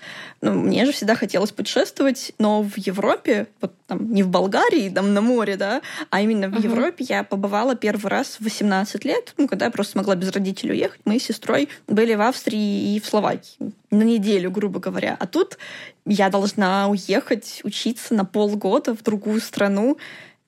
Ну, 0.41 0.53
мне 0.53 0.85
же 0.85 0.91
всегда 0.91 1.15
хотелось 1.15 1.51
путешествовать, 1.51 2.33
но 2.39 2.61
в 2.61 2.77
Европе, 2.77 3.47
вот 3.61 3.73
там 3.87 4.13
не 4.13 4.23
в 4.23 4.29
Болгарии, 4.29 4.89
там 4.89 5.13
на 5.13 5.21
море, 5.21 5.55
да, 5.55 5.81
а 6.09 6.21
именно 6.21 6.49
в 6.49 6.53
uh-huh. 6.53 6.63
Европе 6.63 7.05
я 7.07 7.23
побывала 7.23 7.75
первый 7.75 8.07
раз 8.07 8.37
в 8.39 8.43
18 8.43 9.05
лет, 9.05 9.33
ну, 9.37 9.47
когда 9.47 9.65
я 9.65 9.71
просто 9.71 9.93
смогла 9.93 10.15
без 10.15 10.31
родителей 10.31 10.73
уехать. 10.73 11.01
Мы 11.05 11.19
с 11.19 11.23
сестрой 11.23 11.69
были 11.87 12.15
в 12.15 12.21
Австрии 12.21 12.95
и 12.95 12.99
в 12.99 13.05
Словакии 13.05 13.73
на 13.91 14.03
неделю, 14.03 14.51
грубо 14.51 14.79
говоря. 14.79 15.15
А 15.19 15.27
тут 15.27 15.57
я 16.05 16.29
должна 16.29 16.87
уехать 16.89 17.61
учиться 17.63 18.13
на 18.13 18.25
полгода 18.25 18.95
в 18.95 19.03
другую 19.03 19.41
страну. 19.41 19.97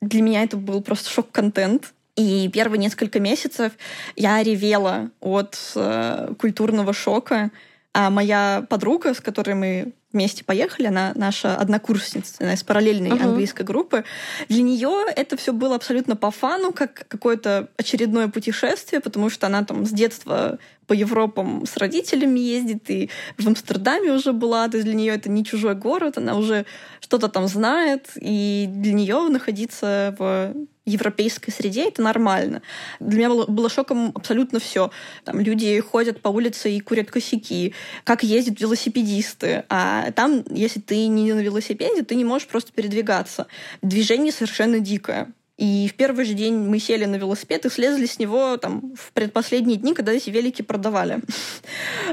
Для 0.02 0.22
меня 0.22 0.44
это 0.44 0.58
был 0.58 0.82
просто 0.82 1.10
шок-контент. 1.10 1.94
И 2.16 2.50
первые 2.50 2.80
несколько 2.80 3.20
месяцев 3.20 3.72
я 4.16 4.44
ревела 4.44 5.10
от 5.22 5.58
э, 5.76 6.34
культурного 6.38 6.94
шока. 6.94 7.52
А 7.94 8.10
моя 8.10 8.66
подруга, 8.70 9.14
с 9.14 9.20
которой 9.20 9.54
мы 9.56 9.94
вместе 10.14 10.44
поехали, 10.44 10.88
она 10.88 11.12
наша 11.16 11.56
однокурсница, 11.56 12.36
она 12.40 12.54
из 12.54 12.64
параллельной 12.64 13.12
uh-huh. 13.12 13.24
английской 13.24 13.64
группы. 13.64 14.04
Для 14.50 14.62
нее 14.62 15.06
это 15.16 15.38
все 15.38 15.54
было 15.54 15.76
абсолютно 15.76 16.16
по 16.16 16.32
фану, 16.32 16.74
как 16.74 17.06
какое-то 17.08 17.70
очередное 17.78 18.28
путешествие, 18.28 19.02
потому 19.02 19.30
что 19.30 19.48
она 19.48 19.64
там 19.64 19.86
с 19.86 19.92
детства 19.92 20.58
по 20.88 20.94
Европам 20.94 21.66
с 21.66 21.78
родителями 21.78 22.40
ездит, 22.40 22.90
и 22.90 23.10
в 23.38 23.48
Амстердаме 23.48 24.12
уже 24.12 24.34
была, 24.34 24.68
то 24.68 24.78
есть 24.78 24.86
для 24.86 24.96
нее 24.96 25.14
это 25.14 25.30
не 25.30 25.46
чужой 25.46 25.76
город, 25.76 26.18
она 26.18 26.36
уже 26.36 26.66
что-то 27.00 27.30
там 27.30 27.48
знает, 27.48 28.10
и 28.16 28.66
для 28.70 28.94
нее 28.94 29.28
находиться 29.30 30.16
в 30.18 30.54
европейской 30.86 31.52
среде 31.52 31.88
это 31.88 32.02
нормально. 32.02 32.62
Для 33.00 33.18
меня 33.18 33.30
было, 33.30 33.46
было 33.46 33.70
шоком 33.70 34.12
абсолютно 34.16 34.60
все. 34.60 34.92
Там 35.24 35.40
люди 35.40 35.80
ходят 35.80 36.22
по 36.22 36.30
улице 36.30 36.72
и 36.72 36.80
курят 36.80 37.12
косяки, 37.12 37.74
как 38.04 38.24
ездят 38.24 38.60
велосипедисты. 38.60 39.64
А 39.70 40.12
там, 40.12 40.44
если 40.50 40.80
ты 40.80 41.08
не 41.08 41.34
на 41.34 41.42
велосипеде, 41.42 42.04
ты 42.04 42.16
не 42.16 42.26
можешь 42.26 42.48
просто 42.48 42.72
передвигаться. 42.72 43.48
Движение 43.82 44.32
совершенно 44.32 44.80
дикое. 44.80 45.32
И 45.62 45.88
в 45.88 45.94
первый 45.94 46.26
же 46.26 46.34
день 46.34 46.56
мы 46.56 46.80
сели 46.80 47.06
на 47.06 47.18
велосипед 47.18 47.68
и 47.68 47.70
слезли 47.70 48.08
с 48.08 48.18
него 48.18 48.58
там, 48.58 48.96
в 48.96 49.12
предпоследние 49.12 49.78
дни, 49.78 49.94
когда 49.94 50.12
эти 50.12 50.32
велики 50.32 50.64
продавали. 50.64 51.20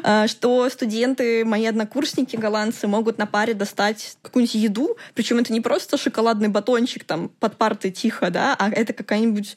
А, 0.04 0.28
что 0.28 0.68
студенты, 0.70 1.44
мои 1.44 1.66
однокурсники 1.66 2.36
голландцы, 2.36 2.86
могут 2.86 3.18
на 3.18 3.26
паре 3.26 3.54
достать 3.54 4.16
какую-нибудь 4.22 4.54
еду, 4.54 4.96
причем 5.14 5.38
это 5.38 5.52
не 5.52 5.60
просто 5.60 5.96
шоколадный 5.96 6.48
батончик 6.48 7.02
там 7.02 7.30
под 7.40 7.56
партой 7.56 7.90
тихо, 7.90 8.30
да, 8.30 8.54
а 8.56 8.70
это 8.70 8.92
какая-нибудь 8.92 9.56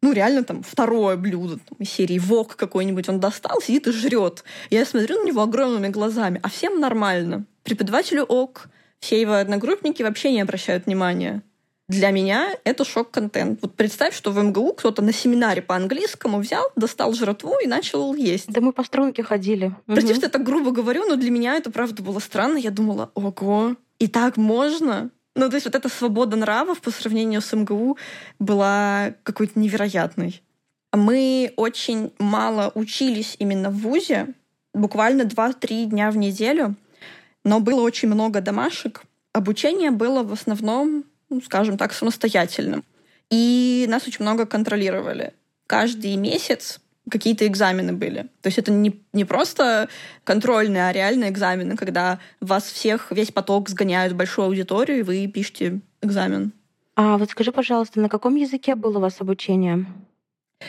ну, 0.00 0.12
реально 0.12 0.44
там 0.44 0.62
второе 0.62 1.16
блюдо 1.16 1.58
там, 1.58 1.76
из 1.78 1.90
серии 1.90 2.18
вок 2.18 2.56
какой-нибудь 2.56 3.08
он 3.08 3.20
достал, 3.20 3.60
сидит 3.60 3.86
и 3.88 3.92
жрет. 3.92 4.44
Я 4.70 4.86
смотрю 4.86 5.20
на 5.20 5.26
него 5.26 5.42
огромными 5.42 5.88
глазами, 5.88 6.40
а 6.42 6.48
всем 6.48 6.80
нормально. 6.80 7.44
Преподавателю 7.64 8.22
ок, 8.22 8.68
все 9.00 9.20
его 9.20 9.34
одногруппники 9.34 10.02
вообще 10.02 10.32
не 10.32 10.40
обращают 10.40 10.86
внимания. 10.86 11.42
Для 11.88 12.10
меня 12.10 12.56
это 12.64 12.84
шок-контент. 12.84 13.58
Вот 13.60 13.74
представь, 13.74 14.14
что 14.14 14.30
в 14.30 14.42
МГУ 14.42 14.74
кто-то 14.74 15.02
на 15.02 15.12
семинаре 15.12 15.62
по 15.62 15.74
английскому 15.76 16.38
взял, 16.38 16.64
достал 16.76 17.12
жратву 17.12 17.54
и 17.62 17.66
начал 17.66 18.14
есть. 18.14 18.48
Да 18.48 18.60
мы 18.60 18.72
по 18.72 18.84
струнке 18.84 19.22
ходили. 19.22 19.74
Прости, 19.86 20.10
угу. 20.10 20.14
что 20.14 20.26
я 20.26 20.30
так 20.30 20.44
грубо 20.44 20.70
говорю, 20.70 21.06
но 21.06 21.16
для 21.16 21.30
меня 21.30 21.56
это 21.56 21.70
правда 21.70 22.02
было 22.02 22.18
странно. 22.18 22.56
Я 22.56 22.70
думала, 22.70 23.10
ого, 23.14 23.76
и 23.98 24.08
так 24.08 24.36
можно? 24.36 25.10
Ну, 25.34 25.48
то 25.48 25.56
есть 25.56 25.66
вот 25.66 25.74
эта 25.74 25.88
свобода 25.88 26.36
нравов 26.36 26.80
по 26.80 26.90
сравнению 26.90 27.40
с 27.40 27.52
МГУ 27.52 27.96
была 28.38 29.14
какой-то 29.22 29.58
невероятной. 29.58 30.42
Мы 30.92 31.52
очень 31.56 32.12
мало 32.18 32.70
учились 32.74 33.36
именно 33.38 33.70
в 33.70 33.78
ВУЗе, 33.78 34.34
буквально 34.74 35.22
2-3 35.22 35.86
дня 35.86 36.10
в 36.10 36.16
неделю, 36.16 36.74
но 37.44 37.60
было 37.60 37.80
очень 37.80 38.08
много 38.08 38.40
домашек. 38.40 39.02
Обучение 39.32 39.90
было 39.90 40.22
в 40.22 40.32
основном 40.32 41.04
ну, 41.32 41.40
скажем 41.40 41.76
так, 41.76 41.92
самостоятельным. 41.92 42.84
И 43.30 43.86
нас 43.88 44.06
очень 44.06 44.22
много 44.22 44.46
контролировали. 44.46 45.32
Каждый 45.66 46.16
месяц 46.16 46.80
какие-то 47.10 47.46
экзамены 47.46 47.92
были. 47.92 48.28
То 48.42 48.48
есть 48.48 48.58
это 48.58 48.70
не, 48.70 49.02
не 49.12 49.24
просто 49.24 49.88
контрольные, 50.24 50.88
а 50.88 50.92
реальные 50.92 51.30
экзамены, 51.30 51.76
когда 51.76 52.18
вас 52.40 52.64
всех, 52.64 53.10
весь 53.10 53.32
поток 53.32 53.68
сгоняют 53.68 54.12
в 54.12 54.16
большую 54.16 54.46
аудиторию, 54.46 55.00
и 55.00 55.02
вы 55.02 55.26
пишете 55.26 55.80
экзамен. 56.00 56.52
А 56.94 57.16
вот 57.16 57.30
скажи, 57.30 57.52
пожалуйста, 57.52 58.00
на 58.00 58.08
каком 58.08 58.36
языке 58.36 58.74
было 58.74 58.98
у 58.98 59.00
вас 59.00 59.20
обучение? 59.20 59.86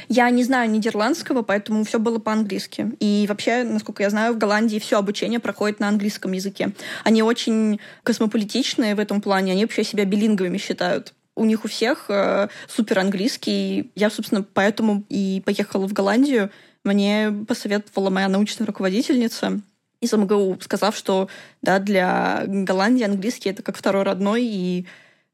Я 0.09 0.29
не 0.29 0.43
знаю 0.43 0.69
нидерландского, 0.69 1.41
поэтому 1.41 1.83
все 1.83 1.99
было 1.99 2.19
по-английски. 2.19 2.91
И 2.99 3.25
вообще, 3.27 3.63
насколько 3.63 4.03
я 4.03 4.09
знаю, 4.09 4.33
в 4.33 4.37
Голландии 4.37 4.79
все 4.79 4.97
обучение 4.97 5.39
проходит 5.39 5.79
на 5.79 5.87
английском 5.87 6.31
языке. 6.31 6.71
Они 7.03 7.23
очень 7.23 7.79
космополитичные 8.03 8.95
в 8.95 8.99
этом 8.99 9.21
плане, 9.21 9.51
они 9.51 9.63
вообще 9.63 9.83
себя 9.83 10.05
билинговыми 10.05 10.57
считают. 10.57 11.13
У 11.35 11.45
них 11.45 11.65
у 11.65 11.67
всех 11.67 12.05
э, 12.09 12.47
супер 12.67 12.99
английский. 12.99 13.91
Я, 13.95 14.09
собственно, 14.09 14.43
поэтому 14.43 15.03
и 15.09 15.41
поехала 15.45 15.87
в 15.87 15.93
Голландию. 15.93 16.51
Мне 16.83 17.33
посоветовала 17.47 18.09
моя 18.09 18.27
научная 18.27 18.67
руководительница 18.67 19.61
из 20.03 20.11
МГУ, 20.11 20.57
сказав, 20.61 20.95
что 20.95 21.29
да, 21.61 21.79
для 21.79 22.43
Голландии 22.45 23.05
английский 23.05 23.49
это 23.49 23.63
как 23.63 23.77
второй 23.77 24.03
родной, 24.03 24.43
и 24.43 24.85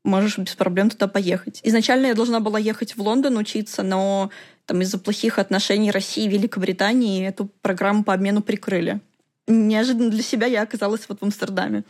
можешь 0.09 0.37
без 0.37 0.55
проблем 0.55 0.89
туда 0.89 1.07
поехать. 1.07 1.61
Изначально 1.63 2.07
я 2.07 2.15
должна 2.15 2.39
была 2.39 2.59
ехать 2.59 2.97
в 2.97 3.01
Лондон 3.01 3.37
учиться, 3.37 3.83
но 3.83 4.29
там 4.65 4.81
из-за 4.81 4.99
плохих 4.99 5.39
отношений 5.39 5.91
России 5.91 6.25
и 6.25 6.27
Великобритании 6.29 7.25
эту 7.25 7.49
программу 7.61 8.03
по 8.03 8.13
обмену 8.13 8.41
прикрыли. 8.41 8.99
Неожиданно 9.47 10.09
для 10.09 10.21
себя 10.21 10.47
я 10.47 10.61
оказалась 10.61 11.07
вот 11.07 11.19
в 11.19 11.23
Амстердаме. 11.23 11.83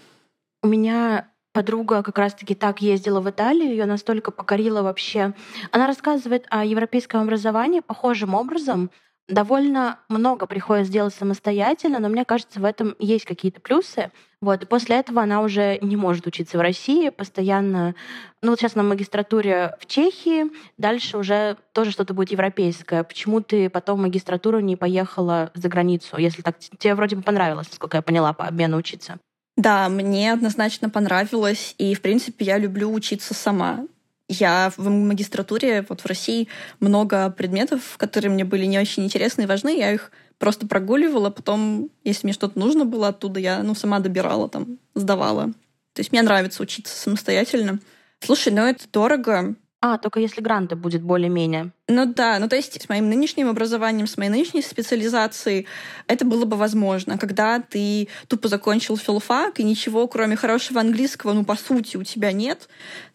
У 0.61 0.67
меня 0.67 1.27
подруга 1.51 2.03
как 2.03 2.17
раз-таки 2.17 2.55
так 2.55 2.81
ездила 2.81 3.21
в 3.21 3.29
Италию, 3.29 3.71
ее 3.71 3.85
настолько 3.85 4.31
покорила 4.31 4.81
вообще. 4.81 5.33
Она 5.71 5.87
рассказывает 5.87 6.45
о 6.49 6.63
европейском 6.63 7.21
образовании 7.21 7.79
похожим 7.81 8.33
образом, 8.33 8.91
довольно 9.29 9.99
много 10.09 10.45
приходится 10.45 10.91
делать 10.91 11.13
самостоятельно, 11.13 11.99
но 11.99 12.09
мне 12.09 12.25
кажется, 12.25 12.59
в 12.59 12.65
этом 12.65 12.95
есть 12.99 13.25
какие-то 13.25 13.61
плюсы. 13.61 14.11
Вот. 14.41 14.67
После 14.67 14.97
этого 14.97 15.21
она 15.21 15.41
уже 15.41 15.77
не 15.81 15.95
может 15.95 16.25
учиться 16.27 16.57
в 16.57 16.61
России, 16.61 17.09
постоянно... 17.09 17.95
Ну 18.41 18.51
вот 18.51 18.59
сейчас 18.59 18.75
на 18.75 18.83
магистратуре 18.83 19.75
в 19.79 19.85
Чехии, 19.85 20.45
дальше 20.77 21.17
уже 21.17 21.57
тоже 21.73 21.91
что-то 21.91 22.13
будет 22.13 22.31
европейское. 22.31 23.03
Почему 23.03 23.41
ты 23.41 23.69
потом 23.69 23.99
в 23.99 24.01
магистратуру 24.03 24.59
не 24.59 24.75
поехала 24.75 25.51
за 25.53 25.69
границу, 25.69 26.17
если 26.17 26.41
так 26.41 26.57
тебе 26.59 26.95
вроде 26.95 27.15
бы 27.15 27.21
понравилось, 27.21 27.67
насколько 27.69 27.97
я 27.97 28.01
поняла, 28.01 28.33
по 28.33 28.45
обмену 28.45 28.77
учиться? 28.77 29.17
Да, 29.57 29.89
мне 29.89 30.31
однозначно 30.31 30.89
понравилось, 30.89 31.75
и, 31.77 31.93
в 31.93 32.01
принципе, 32.01 32.45
я 32.45 32.57
люблю 32.57 32.93
учиться 32.93 33.33
сама. 33.33 33.85
Я 34.29 34.71
в 34.77 34.87
магистратуре 34.89 35.83
вот 35.89 36.01
в 36.01 36.05
России 36.05 36.47
много 36.79 37.31
предметов, 37.31 37.95
которые 37.97 38.31
мне 38.31 38.45
были 38.45 38.65
не 38.65 38.77
очень 38.79 39.03
интересны 39.03 39.41
и 39.41 39.45
важны, 39.47 39.75
я 39.75 39.91
их 39.91 40.11
просто 40.37 40.67
прогуливала, 40.67 41.31
потом, 41.31 41.89
если 42.03 42.27
мне 42.27 42.33
что-то 42.33 42.57
нужно 42.59 42.85
было 42.85 43.09
оттуда, 43.09 43.39
я 43.39 43.63
ну, 43.63 43.73
сама 43.73 43.99
добирала, 43.99 44.47
там, 44.47 44.77
сдавала. 44.93 45.47
То 45.93 46.01
есть 46.01 46.11
мне 46.11 46.21
нравится 46.21 46.61
учиться 46.61 46.95
самостоятельно. 46.95 47.79
Слушай, 48.19 48.53
ну 48.53 48.61
это 48.61 48.85
дорого. 48.93 49.55
А, 49.81 49.97
только 49.97 50.19
если 50.19 50.41
гранты 50.41 50.75
будет 50.75 51.01
более-менее. 51.01 51.71
Ну 51.87 52.05
да, 52.13 52.37
ну 52.39 52.49
то 52.49 52.57
есть 52.57 52.81
с 52.81 52.89
моим 52.89 53.07
нынешним 53.07 53.47
образованием, 53.47 54.07
с 54.07 54.17
моей 54.17 54.29
нынешней 54.29 54.61
специализацией 54.61 55.67
это 56.07 56.25
было 56.25 56.43
бы 56.43 56.57
возможно. 56.57 57.17
Когда 57.17 57.61
ты 57.61 58.09
тупо 58.27 58.49
закончил 58.49 58.97
филфак, 58.97 59.61
и 59.61 59.63
ничего, 59.63 60.05
кроме 60.07 60.35
хорошего 60.35 60.81
английского, 60.81 61.31
ну 61.31 61.45
по 61.45 61.55
сути 61.55 61.95
у 61.95 62.03
тебя 62.03 62.33
нет, 62.33 62.67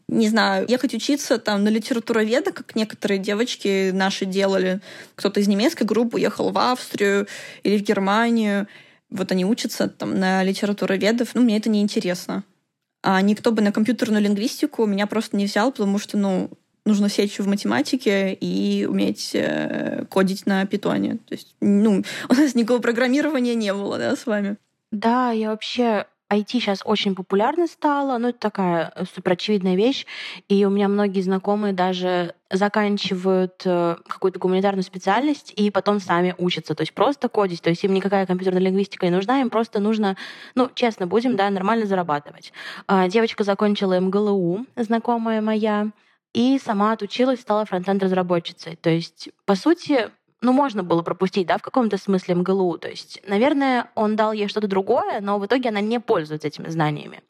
не 0.08 0.28
знаю, 0.28 0.64
ехать 0.66 0.94
учиться 0.94 1.38
там 1.38 1.64
на 1.64 1.68
литературоведа, 1.68 2.52
как 2.52 2.74
некоторые 2.74 3.18
девочки 3.18 3.90
наши 3.90 4.24
делали. 4.24 4.80
Кто-то 5.16 5.40
из 5.40 5.48
немецкой 5.48 5.84
группы 5.84 6.16
уехал 6.16 6.50
в 6.50 6.58
Австрию 6.58 7.26
или 7.62 7.76
в 7.76 7.82
Германию. 7.82 8.68
Вот 9.10 9.30
они 9.32 9.44
учатся 9.44 9.88
там 9.88 10.18
на 10.18 10.42
литературоведов. 10.42 11.34
Ну, 11.34 11.42
мне 11.42 11.58
это 11.58 11.68
не 11.68 11.82
интересно. 11.82 12.42
А 13.06 13.20
никто 13.20 13.52
бы 13.52 13.60
на 13.60 13.70
компьютерную 13.70 14.22
лингвистику 14.22 14.86
меня 14.86 15.06
просто 15.06 15.36
не 15.36 15.44
взял, 15.44 15.70
потому 15.70 15.98
что, 15.98 16.16
ну, 16.16 16.48
нужно 16.86 17.10
сечь 17.10 17.38
в 17.38 17.46
математике 17.46 18.32
и 18.32 18.86
уметь 18.86 19.32
э, 19.34 20.06
кодить 20.08 20.46
на 20.46 20.64
питоне. 20.64 21.18
То 21.26 21.34
есть, 21.34 21.54
ну, 21.60 22.02
у 22.30 22.34
нас 22.34 22.54
никакого 22.54 22.80
программирования 22.80 23.54
не 23.54 23.74
было, 23.74 23.98
да, 23.98 24.16
с 24.16 24.24
вами. 24.24 24.56
Да, 24.90 25.32
я 25.32 25.50
вообще 25.50 26.06
IT 26.38 26.48
сейчас 26.48 26.82
очень 26.84 27.14
популярно 27.14 27.66
стало, 27.66 28.18
ну, 28.18 28.28
это 28.28 28.38
такая 28.38 28.92
э, 28.94 29.04
супер 29.12 29.32
очевидная 29.32 29.76
вещь, 29.76 30.06
и 30.48 30.64
у 30.64 30.70
меня 30.70 30.88
многие 30.88 31.20
знакомые 31.20 31.72
даже 31.72 32.34
заканчивают 32.50 33.62
э, 33.64 33.96
какую-то 34.06 34.38
гуманитарную 34.38 34.84
специальность 34.84 35.52
и 35.56 35.70
потом 35.70 36.00
сами 36.00 36.34
учатся, 36.38 36.74
то 36.74 36.82
есть 36.82 36.94
просто 36.94 37.28
кодить, 37.28 37.62
то 37.62 37.70
есть 37.70 37.84
им 37.84 37.94
никакая 37.94 38.26
компьютерная 38.26 38.62
лингвистика 38.62 39.06
не 39.06 39.12
нужна, 39.12 39.40
им 39.40 39.50
просто 39.50 39.80
нужно, 39.80 40.16
ну, 40.54 40.70
честно 40.74 41.06
будем, 41.06 41.36
да, 41.36 41.50
нормально 41.50 41.86
зарабатывать. 41.86 42.52
А, 42.86 43.08
девочка 43.08 43.44
закончила 43.44 43.98
МГЛУ, 44.00 44.66
знакомая 44.76 45.40
моя, 45.40 45.90
и 46.32 46.58
сама 46.58 46.92
отучилась, 46.92 47.40
стала 47.40 47.64
фронтенд-разработчицей. 47.64 48.76
То 48.76 48.90
есть, 48.90 49.30
по 49.46 49.54
сути, 49.54 50.10
ну, 50.44 50.52
можно 50.52 50.82
было 50.82 51.02
пропустить, 51.02 51.46
да, 51.46 51.56
в 51.56 51.62
каком-то 51.62 51.96
смысле 51.96 52.34
МГЛУ. 52.36 52.78
То 52.78 52.88
есть, 52.88 53.20
наверное, 53.26 53.90
он 53.94 54.14
дал 54.14 54.32
ей 54.32 54.46
что-то 54.46 54.68
другое, 54.68 55.20
но 55.20 55.38
в 55.38 55.46
итоге 55.46 55.70
она 55.70 55.80
не 55.80 55.98
пользуется 56.00 56.48
этими 56.48 56.68
знаниями. 56.68 57.22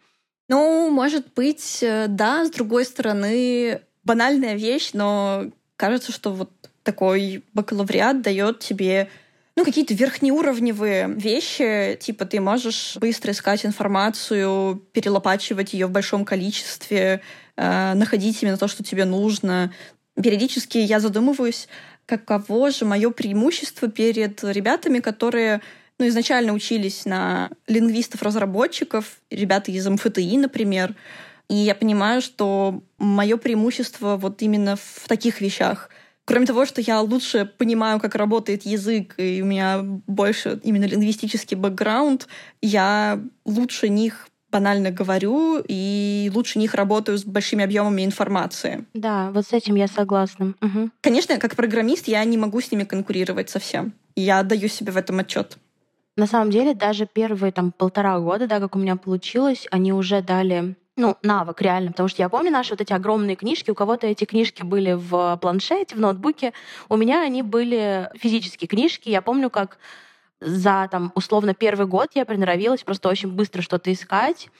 Ну, 0.48 0.90
может 0.90 1.32
быть, 1.34 1.78
э, 1.80 2.06
да, 2.08 2.44
с 2.44 2.50
другой 2.50 2.84
стороны, 2.84 3.80
банальная 4.02 4.56
вещь, 4.56 4.90
но 4.92 5.44
кажется, 5.76 6.12
что 6.12 6.32
вот 6.32 6.50
такой 6.82 7.44
бакалавриат 7.54 8.20
дает 8.20 8.58
тебе 8.58 9.08
ну, 9.56 9.64
какие-то 9.64 9.94
верхнеуровневые 9.94 11.08
вещи, 11.14 11.96
типа 12.00 12.24
ты 12.24 12.40
можешь 12.40 12.96
быстро 12.96 13.30
искать 13.30 13.64
информацию, 13.64 14.82
перелопачивать 14.92 15.72
ее 15.72 15.86
в 15.86 15.92
большом 15.92 16.24
количестве, 16.24 17.22
э, 17.56 17.94
находить 17.94 18.42
именно 18.42 18.58
то, 18.58 18.66
что 18.66 18.82
тебе 18.82 19.04
нужно 19.04 19.70
Периодически 20.22 20.78
я 20.78 21.00
задумываюсь, 21.00 21.68
каково 22.06 22.70
же 22.70 22.84
мое 22.84 23.10
преимущество 23.10 23.88
перед 23.88 24.42
ребятами, 24.44 25.00
которые 25.00 25.60
ну, 25.98 26.08
изначально 26.08 26.52
учились 26.52 27.04
на 27.04 27.50
лингвистов-разработчиков, 27.68 29.20
ребята 29.30 29.70
из 29.70 29.86
МФТИ, 29.86 30.36
например. 30.36 30.94
И 31.48 31.54
я 31.54 31.74
понимаю, 31.74 32.20
что 32.20 32.82
мое 32.98 33.36
преимущество 33.36 34.16
вот 34.16 34.42
именно 34.42 34.76
в 34.76 35.06
таких 35.06 35.40
вещах. 35.40 35.90
Кроме 36.24 36.46
того, 36.46 36.64
что 36.64 36.80
я 36.80 37.02
лучше 37.02 37.44
понимаю, 37.58 38.00
как 38.00 38.14
работает 38.14 38.64
язык, 38.64 39.14
и 39.18 39.42
у 39.42 39.44
меня 39.44 39.80
больше 39.82 40.58
именно 40.64 40.86
лингвистический 40.86 41.56
бэкграунд, 41.56 42.28
я 42.62 43.22
лучше 43.44 43.90
них 43.90 44.28
банально 44.54 44.92
говорю 44.92 45.64
и 45.66 46.30
лучше 46.32 46.60
них 46.60 46.74
работаю 46.74 47.18
с 47.18 47.24
большими 47.24 47.64
объемами 47.64 48.04
информации. 48.04 48.84
Да, 48.94 49.32
вот 49.32 49.46
с 49.46 49.52
этим 49.52 49.74
я 49.74 49.88
согласна. 49.88 50.54
Угу. 50.62 50.90
Конечно, 51.00 51.38
как 51.38 51.56
программист 51.56 52.06
я 52.06 52.22
не 52.24 52.38
могу 52.38 52.60
с 52.60 52.70
ними 52.70 52.84
конкурировать 52.84 53.50
совсем. 53.50 53.92
Я 54.14 54.38
отдаю 54.38 54.68
себе 54.68 54.92
в 54.92 54.96
этом 54.96 55.18
отчет. 55.18 55.58
На 56.16 56.28
самом 56.28 56.52
деле, 56.52 56.74
даже 56.74 57.06
первые 57.06 57.50
там 57.50 57.72
полтора 57.72 58.20
года, 58.20 58.46
да, 58.46 58.60
как 58.60 58.76
у 58.76 58.78
меня 58.78 58.94
получилось, 58.94 59.66
они 59.72 59.92
уже 59.92 60.22
дали 60.22 60.76
ну, 60.96 61.16
навык 61.22 61.60
реально, 61.60 61.90
потому 61.90 62.08
что 62.08 62.22
я 62.22 62.28
помню 62.28 62.52
наши 62.52 62.70
вот 62.70 62.80
эти 62.80 62.92
огромные 62.92 63.34
книжки, 63.34 63.72
у 63.72 63.74
кого-то 63.74 64.06
эти 64.06 64.24
книжки 64.24 64.62
были 64.62 64.92
в 64.92 65.36
планшете, 65.42 65.96
в 65.96 65.98
ноутбуке, 65.98 66.52
у 66.88 66.96
меня 66.96 67.22
они 67.22 67.42
были 67.42 68.08
физические 68.14 68.68
книжки, 68.68 69.08
я 69.08 69.20
помню, 69.20 69.50
как 69.50 69.78
за 70.40 70.88
там 70.90 71.12
условно 71.14 71.54
первый 71.54 71.86
год 71.86 72.10
я 72.14 72.24
приноровилась 72.24 72.82
просто 72.82 73.08
очень 73.08 73.30
быстро 73.30 73.62
что-то 73.62 73.92
искать, 73.92 74.50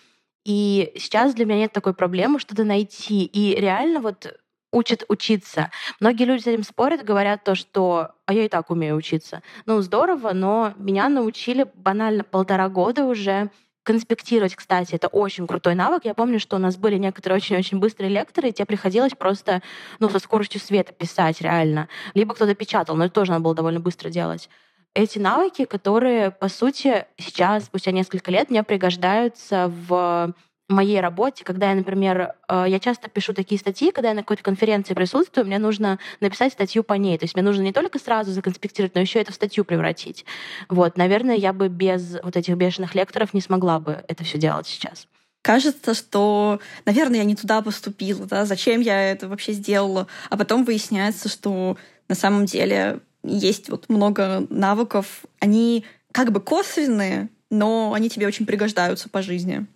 и 0.45 0.93
сейчас 0.97 1.35
для 1.35 1.47
меня 1.47 1.61
нет 1.61 1.73
такой 1.73 1.95
проблемы 1.95 2.39
что-то 2.39 2.65
найти, 2.65 3.25
и 3.25 3.55
реально 3.55 4.01
вот 4.01 4.35
учат 4.73 5.05
учиться. 5.09 5.71
Многие 6.01 6.25
люди 6.25 6.43
с 6.43 6.47
этим 6.47 6.65
спорят, 6.65 7.05
говорят 7.05 7.45
то, 7.45 7.55
что 7.55 8.11
«а 8.27 8.35
я 8.35 8.45
и 8.45 8.49
так 8.49 8.71
умею 8.71 8.97
учиться». 8.97 9.43
Ну, 9.67 9.81
здорово, 9.81 10.33
но 10.33 10.75
меня 10.77 11.09
научили 11.09 11.67
банально 11.75 12.25
полтора 12.25 12.69
года 12.69 13.05
уже 13.05 13.51
конспектировать, 13.85 14.57
кстати, 14.57 14.95
это 14.95 15.09
очень 15.09 15.47
крутой 15.47 15.75
навык. 15.75 16.05
Я 16.05 16.15
помню, 16.15 16.41
что 16.41 16.57
у 16.57 16.59
нас 16.59 16.77
были 16.77 16.97
некоторые 16.97 17.37
очень-очень 17.37 17.79
быстрые 17.79 18.11
лекторы, 18.11 18.49
и 18.49 18.53
тебе 18.53 18.65
приходилось 18.65 19.13
просто 19.13 19.63
ну, 20.01 20.09
со 20.09 20.19
скоростью 20.19 20.61
света 20.61 20.93
писать 20.93 21.41
реально. 21.43 21.89
Либо 22.15 22.35
кто-то 22.35 22.55
печатал, 22.55 22.97
но 22.97 23.05
это 23.05 23.15
тоже 23.15 23.33
надо 23.33 23.45
было 23.45 23.55
довольно 23.55 23.81
быстро 23.81 24.09
делать. 24.09 24.49
Эти 24.95 25.19
навыки, 25.19 25.65
которые, 25.65 26.31
по 26.31 26.49
сути, 26.49 27.07
сейчас, 27.19 27.65
спустя 27.65 27.91
несколько 27.91 28.31
лет, 28.31 28.49
мне 28.49 28.63
пригождаются 28.63 29.69
в 29.89 30.33
моей 30.69 31.01
работе, 31.01 31.45
когда 31.45 31.71
я, 31.71 31.75
например, 31.75 32.35
э, 32.49 32.65
я 32.69 32.79
часто 32.79 33.11
пишу 33.11 33.35
такие 33.35 33.59
статьи, 33.59 33.91
когда 33.91 34.11
я 34.11 34.15
на 34.15 34.23
какой-то 34.23 34.43
конференции 34.43 34.95
присутствую, 34.95 35.47
мне 35.47 35.59
нужно 35.59 35.99
написать 36.21 36.53
статью 36.53 36.85
по 36.85 36.95
ней. 36.95 37.19
То 37.19 37.25
есть 37.25 37.35
мне 37.35 37.43
нужно 37.43 37.63
не 37.63 37.73
только 37.73 37.99
сразу 37.99 38.31
законспектировать, 38.31 38.95
но 38.95 39.01
еще 39.01 39.21
это 39.21 39.33
в 39.33 39.35
статью 39.35 39.65
превратить. 39.65 40.25
Вот, 40.69 40.97
наверное, 40.97 41.37
я 41.37 41.53
бы 41.53 41.69
без 41.69 42.17
вот 42.23 42.37
этих 42.37 42.55
бешеных 42.57 42.95
лекторов 42.95 43.35
не 43.35 43.43
смогла 43.43 43.79
бы 43.79 44.05
это 44.09 44.25
все 44.25 44.39
делать 44.39 44.67
сейчас. 44.67 45.07
Кажется, 45.43 45.93
что, 45.93 46.61
наверное, 46.87 47.19
я 47.19 47.25
не 47.25 47.37
туда 47.37 47.61
поступила, 47.61 48.25
да, 48.25 48.47
зачем 48.47 48.81
я 48.81 49.11
это 49.11 49.29
вообще 49.29 49.53
сделала, 49.53 50.07
а 50.31 50.39
потом 50.39 50.65
выясняется, 50.65 51.29
что 51.29 51.77
на 52.09 52.15
самом 52.15 52.47
деле 52.47 53.01
есть 53.25 53.69
вот 53.69 53.89
много 53.89 54.47
навыков, 54.51 55.25
они 55.41 55.85
как 56.13 56.31
бы 56.31 56.41
косвенные, 56.41 57.29
но 57.51 57.93
они 57.95 58.09
тебе 58.09 58.27
очень 58.27 58.47
пригождаются 58.47 59.09
по 59.09 59.23
жизни. 59.23 59.67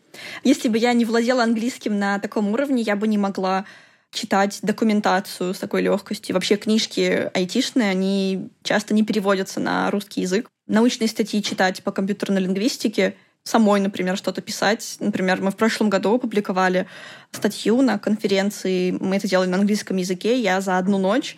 Если 0.44 0.68
бы 0.68 0.78
я 0.78 0.92
не 0.92 1.04
владела 1.04 1.42
английским 1.42 1.98
на 1.98 2.18
таком 2.18 2.48
уровне, 2.48 2.82
я 2.82 2.96
бы 2.96 3.08
не 3.08 3.18
могла 3.18 3.64
читать 4.10 4.60
документацию 4.62 5.52
с 5.52 5.58
такой 5.58 5.82
легкостью. 5.82 6.34
Вообще 6.34 6.56
книжки 6.56 7.30
айтишные, 7.34 7.90
они 7.90 8.48
часто 8.62 8.94
не 8.94 9.04
переводятся 9.04 9.60
на 9.60 9.90
русский 9.90 10.22
язык. 10.22 10.48
Научные 10.66 11.08
статьи 11.08 11.42
читать 11.42 11.82
по 11.82 11.92
компьютерной 11.92 12.40
лингвистике, 12.42 13.16
самой, 13.44 13.80
например, 13.80 14.16
что-то 14.16 14.40
писать. 14.40 14.96
Например, 15.00 15.40
мы 15.40 15.50
в 15.50 15.56
прошлом 15.56 15.90
году 15.90 16.14
опубликовали 16.14 16.86
статью 17.32 17.82
на 17.82 17.98
конференции, 17.98 18.92
мы 18.92 19.16
это 19.16 19.28
делали 19.28 19.48
на 19.48 19.58
английском 19.58 19.96
языке, 19.96 20.40
я 20.40 20.60
за 20.60 20.78
одну 20.78 20.98
ночь 20.98 21.36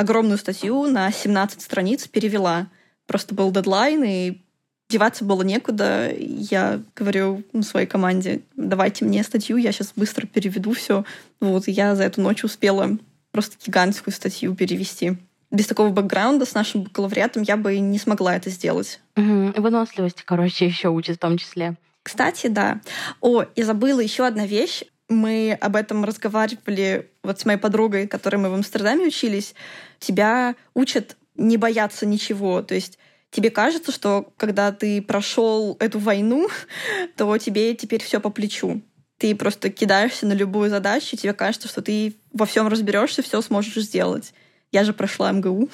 огромную 0.00 0.38
статью 0.38 0.86
на 0.86 1.12
17 1.12 1.60
страниц 1.60 2.08
перевела. 2.08 2.68
Просто 3.06 3.34
был 3.34 3.50
дедлайн, 3.50 4.02
и 4.02 4.40
деваться 4.88 5.24
было 5.26 5.42
некуда. 5.42 6.10
Я 6.16 6.80
говорю 6.96 7.44
своей 7.60 7.86
команде, 7.86 8.40
давайте 8.56 9.04
мне 9.04 9.22
статью, 9.22 9.58
я 9.58 9.72
сейчас 9.72 9.92
быстро 9.94 10.26
переведу 10.26 10.72
все. 10.72 11.04
Вот, 11.38 11.68
я 11.68 11.94
за 11.94 12.04
эту 12.04 12.22
ночь 12.22 12.44
успела 12.44 12.96
просто 13.30 13.56
гигантскую 13.64 14.14
статью 14.14 14.54
перевести. 14.54 15.18
Без 15.50 15.66
такого 15.66 15.90
бэкграунда 15.90 16.46
с 16.46 16.54
нашим 16.54 16.84
бакалавриатом 16.84 17.42
я 17.42 17.58
бы 17.58 17.78
не 17.78 17.98
смогла 17.98 18.36
это 18.36 18.48
сделать. 18.48 19.00
Угу. 19.16 19.60
Выносливости, 19.60 20.22
короче, 20.24 20.64
еще 20.64 20.88
учат 20.88 21.16
в 21.16 21.20
том 21.20 21.36
числе. 21.36 21.76
Кстати, 22.02 22.46
да. 22.46 22.80
О, 23.20 23.44
я 23.54 23.64
забыла 23.66 24.00
еще 24.00 24.26
одна 24.26 24.46
вещь. 24.46 24.84
Мы 25.10 25.58
об 25.60 25.76
этом 25.76 26.04
разговаривали 26.04 27.10
вот 27.22 27.38
с 27.38 27.44
моей 27.44 27.58
подругой, 27.58 28.06
которой 28.06 28.36
мы 28.36 28.48
в 28.48 28.54
Амстердаме 28.54 29.08
учились. 29.08 29.54
Тебя 29.98 30.54
учат 30.72 31.16
не 31.36 31.56
бояться 31.56 32.06
ничего. 32.06 32.62
То 32.62 32.74
есть 32.74 32.98
тебе 33.30 33.50
кажется, 33.50 33.92
что 33.92 34.32
когда 34.36 34.72
ты 34.72 35.02
прошел 35.02 35.76
эту 35.80 35.98
войну, 35.98 36.48
то 37.16 37.36
тебе 37.38 37.74
теперь 37.74 38.02
все 38.02 38.20
по 38.20 38.30
плечу. 38.30 38.82
Ты 39.18 39.34
просто 39.34 39.68
кидаешься 39.68 40.26
на 40.26 40.32
любую 40.32 40.70
задачу, 40.70 41.08
и 41.12 41.16
тебе 41.16 41.34
кажется, 41.34 41.68
что 41.68 41.82
ты 41.82 42.14
во 42.32 42.46
всем 42.46 42.68
разберешься, 42.68 43.22
все 43.22 43.42
сможешь 43.42 43.74
сделать. 43.74 44.32
Я 44.72 44.84
же 44.84 44.94
прошла 44.94 45.30
МГУ. 45.32 45.68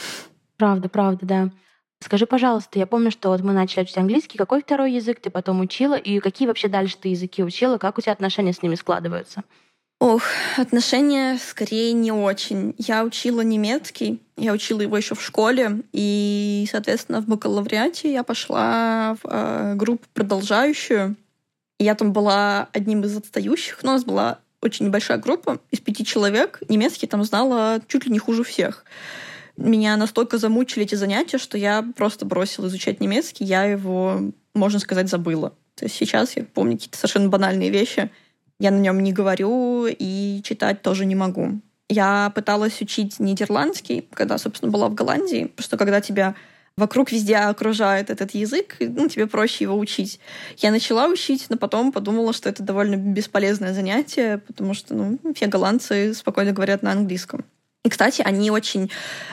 Правда, 0.57 0.89
правда, 0.89 1.27
да. 1.27 1.51
Скажи, 2.01 2.27
пожалуйста, 2.27 2.79
я 2.79 2.87
помню, 2.87 3.11
что 3.11 3.31
вот 3.31 3.41
мы 3.41 3.53
начали 3.53 3.83
учить 3.83 3.97
английский. 3.97 4.39
Какой 4.39 4.63
второй 4.63 4.93
язык 4.93 5.21
ты 5.21 5.31
потом 5.31 5.61
учила? 5.61 5.95
И 5.95 6.21
какие 6.21 6.47
вообще 6.47 6.69
дальше 6.69 6.97
ты 7.01 7.09
языки 7.09 7.43
учила? 7.43 7.79
Как 7.79 7.99
у 7.99 8.01
тебя 8.01 8.13
отношения 8.13 8.53
с 8.53 8.63
ними 8.63 8.75
складываются? 8.75 9.43
Ох, 9.99 10.23
отношения 10.59 11.39
скорее 11.39 11.95
не 11.95 12.13
очень. 12.13 12.75
Я 12.77 13.03
учила 13.03 13.41
немецкий, 13.41 14.21
я 14.37 14.53
учила 14.53 14.83
его 14.83 14.95
еще 14.95 15.15
в 15.15 15.23
школе, 15.23 15.85
и, 15.93 16.69
соответственно, 16.71 17.23
в 17.23 17.27
бакалавриате 17.27 18.13
я 18.13 18.23
пошла 18.23 19.17
в 19.23 19.27
э, 19.27 19.75
группу 19.75 20.05
продолжающую. 20.13 21.17
Я 21.79 21.95
там 21.95 22.13
была 22.13 22.69
одним 22.73 23.05
из 23.05 23.17
отстающих, 23.17 23.83
но 23.83 23.93
у 23.93 23.95
нас 23.95 24.05
была 24.05 24.39
очень 24.61 24.87
небольшая 24.87 25.17
группа 25.17 25.61
из 25.71 25.81
пяти 25.81 26.05
человек. 26.05 26.61
Немецкий 26.69 27.07
там 27.07 27.25
знала 27.25 27.81
чуть 27.89 28.05
ли 28.05 28.13
не 28.13 28.19
хуже 28.19 28.45
всех. 28.45 28.85
Меня 29.57 29.97
настолько 29.97 30.39
замучили 30.39 30.85
эти 30.85 30.95
занятия, 30.95 31.39
что 31.39 31.57
я 31.57 31.85
просто 31.97 32.27
бросила 32.27 32.67
изучать 32.67 33.01
немецкий, 33.01 33.45
я 33.45 33.65
его, 33.65 34.21
можно 34.55 34.79
сказать, 34.79 35.09
забыла. 35.09 35.55
То 35.75 35.85
есть 35.85 35.97
сейчас 35.97 36.37
я 36.37 36.45
помню 36.45 36.77
какие-то 36.77 36.99
совершенно 36.99 37.29
банальные 37.29 37.71
вещи— 37.71 38.11
я 38.59 38.71
на 38.71 38.79
нем 38.79 39.03
не 39.03 39.13
говорю 39.13 39.87
и 39.87 40.41
читать 40.43 40.83
тоже 40.83 41.05
не 41.05 41.15
могу. 41.15 41.61
Я 41.89 42.33
пыталась 42.35 42.81
учить 42.81 43.21
нидерландский, 43.21 44.09
когда, 44.13 44.39
собственно, 44.39 44.73
была 44.73 44.89
в 44.89 44.95
Голландии, 44.95 45.45
потому 45.45 45.65
что 45.65 45.77
когда 45.77 46.01
тебя 46.01 46.35
вокруг 46.77 47.13
везде 47.13 47.37
окружает 47.37 48.11
этот 48.11 48.33
язык, 48.33 48.77
ну, 48.81 49.09
тебе 49.09 49.27
проще 49.27 49.65
его 49.65 49.79
учить. 49.79 50.21
Я 50.59 50.71
начала 50.71 51.07
учить, 51.07 51.47
но 51.49 51.57
потом 51.57 51.93
подумала, 51.93 52.33
что 52.33 52.49
это 52.49 52.63
довольно 52.63 52.97
бесполезное 52.97 53.73
занятие, 53.73 54.39
потому 54.39 54.75
что 54.75 54.95
ну, 54.95 55.19
все 55.35 55.47
голландцы 55.47 56.13
спокойно 56.15 56.53
говорят 56.53 56.83
на 56.83 56.93
английском. 56.93 57.45
И, 57.87 57.89
кстати, 57.89 58.21
они 58.21 58.51
очень 58.51 58.91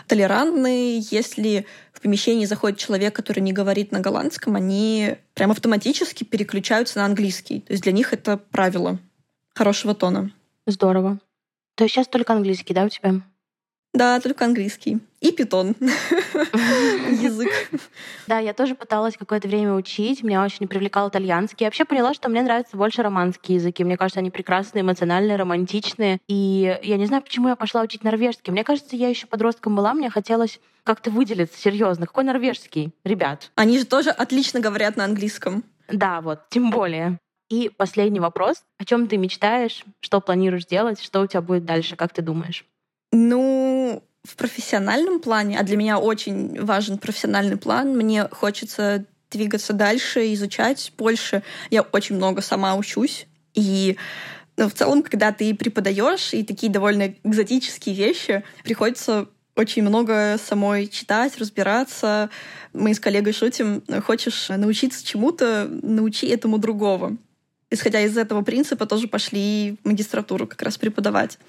толерантные. 0.07 0.99
Если 0.99 1.65
в 1.91 2.01
помещении 2.01 2.45
заходит 2.45 2.77
человек, 2.77 3.15
который 3.15 3.39
не 3.39 3.51
говорит 3.51 3.91
на 3.91 3.99
голландском, 3.99 4.55
они 4.55 5.15
прям 5.33 5.49
автоматически 5.49 6.23
переключаются 6.23 6.99
на 6.99 7.05
английский. 7.05 7.61
То 7.61 7.73
есть 7.73 7.81
для 7.81 7.91
них 7.91 8.13
это 8.13 8.37
правило 8.37 8.99
хорошего 9.55 9.95
тона. 9.95 10.31
Здорово. 10.67 11.17
То 11.73 11.85
есть 11.85 11.95
сейчас 11.95 12.07
только 12.07 12.33
английский, 12.33 12.75
да, 12.75 12.83
у 12.83 12.89
тебя? 12.89 13.21
Да, 13.91 14.19
только 14.19 14.45
английский. 14.45 14.99
И 15.23 15.31
питон. 15.31 15.73
Язык. 15.79 17.49
Да, 18.27 18.39
я 18.39 18.53
тоже 18.53 18.75
пыталась 18.75 19.15
какое-то 19.15 19.47
время 19.47 19.73
учить. 19.73 20.21
Меня 20.21 20.43
очень 20.43 20.67
привлекал 20.67 21.07
итальянский. 21.07 21.63
Я 21.63 21.67
вообще 21.67 21.85
поняла, 21.85 22.13
что 22.13 22.27
мне 22.27 22.41
нравятся 22.41 22.75
больше 22.75 23.03
романские 23.03 23.55
языки. 23.55 23.85
Мне 23.85 23.95
кажется, 23.95 24.19
они 24.19 24.31
прекрасные, 24.31 24.81
эмоциональные, 24.81 25.37
романтичные. 25.37 26.19
И 26.27 26.77
я 26.83 26.97
не 26.97 27.05
знаю, 27.05 27.23
почему 27.23 27.47
я 27.47 27.55
пошла 27.55 27.83
учить 27.83 28.03
норвежский. 28.03 28.51
Мне 28.51 28.65
кажется, 28.65 28.97
я 28.97 29.07
еще 29.07 29.25
подростком 29.25 29.77
была, 29.77 29.93
мне 29.93 30.09
хотелось 30.09 30.59
как-то 30.83 31.09
выделиться 31.09 31.57
серьезно. 31.57 32.05
Какой 32.05 32.25
норвежский, 32.25 32.93
ребят? 33.05 33.49
Они 33.55 33.79
же 33.79 33.85
тоже 33.85 34.09
отлично 34.09 34.59
говорят 34.59 34.97
на 34.97 35.05
английском. 35.05 35.63
Да, 35.87 36.19
вот, 36.19 36.49
тем 36.49 36.69
более. 36.69 37.17
И 37.49 37.69
последний 37.69 38.19
вопрос. 38.19 38.65
О 38.77 38.83
чем 38.83 39.07
ты 39.07 39.15
мечтаешь? 39.15 39.85
Что 40.01 40.19
планируешь 40.19 40.65
делать? 40.65 41.01
Что 41.01 41.21
у 41.21 41.27
тебя 41.27 41.41
будет 41.41 41.63
дальше? 41.63 41.95
Как 41.95 42.11
ты 42.11 42.21
думаешь? 42.21 42.65
Ну, 43.13 44.03
в 44.25 44.35
профессиональном 44.35 45.19
плане, 45.19 45.59
а 45.59 45.63
для 45.63 45.77
меня 45.77 45.99
очень 45.99 46.59
важен 46.61 46.97
профессиональный 46.97 47.57
план, 47.57 47.95
мне 47.97 48.27
хочется 48.29 49.05
двигаться 49.31 49.73
дальше, 49.73 50.33
изучать 50.33 50.93
больше. 50.97 51.43
Я 51.69 51.81
очень 51.81 52.15
много 52.15 52.41
сама 52.41 52.75
учусь. 52.75 53.27
И 53.53 53.97
Но 54.55 54.69
в 54.69 54.73
целом, 54.73 55.01
когда 55.03 55.31
ты 55.31 55.55
преподаешь 55.55 56.33
и 56.33 56.43
такие 56.43 56.71
довольно 56.71 57.15
экзотические 57.23 57.95
вещи, 57.95 58.43
приходится 58.63 59.27
очень 59.55 59.83
много 59.83 60.37
самой 60.43 60.87
читать, 60.87 61.37
разбираться. 61.37 62.29
Мы 62.71 62.93
с 62.93 62.99
коллегой 62.99 63.33
шутим, 63.33 63.83
хочешь 64.05 64.49
научиться 64.49 65.05
чему-то, 65.05 65.67
научи 65.81 66.27
этому 66.27 66.57
другого. 66.57 67.17
Исходя 67.69 68.01
из 68.01 68.17
этого 68.17 68.43
принципа, 68.43 68.85
тоже 68.85 69.07
пошли 69.07 69.77
в 69.83 69.87
магистратуру 69.87 70.47
как 70.47 70.61
раз 70.61 70.77
преподавать. 70.77 71.39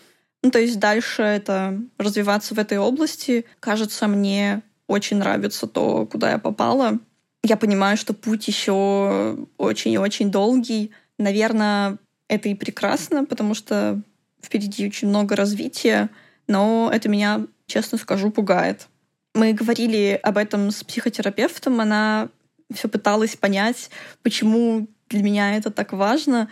Ну, 0.45 0.51
то 0.51 0.61
есть 0.61 0.78
дальше 0.78 1.22
это 1.22 1.80
развиваться 1.97 2.55
в 2.55 2.59
этой 2.59 2.76
области. 2.76 3.47
Кажется, 3.61 4.07
мне 4.07 4.61
очень 4.86 5.16
нравится 5.16 5.66
то, 5.66 6.05
куда 6.05 6.32
я 6.32 6.38
попала. 6.38 6.99
Я 7.42 7.57
понимаю, 7.57 7.97
что 7.97 8.12
путь 8.12 8.47
еще 8.47 9.38
очень 9.57 9.92
и 9.92 9.99
очень 9.99 10.30
долгий. 10.30 10.92
Наверное, 11.18 11.97
это 12.28 12.51
и 12.51 12.55
прекрасно, 12.55 13.24
потому 13.24 13.55
что 13.55 14.03
впереди 14.42 14.86
очень 14.86 15.09
много 15.09 15.34
развития, 15.34 16.11
но 16.47 16.90
это 16.92 17.09
меня 17.09 17.47
честно 17.66 17.97
скажу, 17.97 18.30
пугает. 18.30 18.88
Мы 19.34 19.55
говорили 19.55 20.20
об 20.22 20.36
этом 20.36 20.70
с 20.70 20.84
психотерапевтом, 20.84 21.80
она 21.80 22.28
все 22.70 22.88
пыталась 22.88 23.34
понять, 23.34 23.88
почему 24.22 24.88
для 25.09 25.22
меня 25.22 25.57
это 25.57 25.70
так 25.70 25.95
важно. 25.95 26.51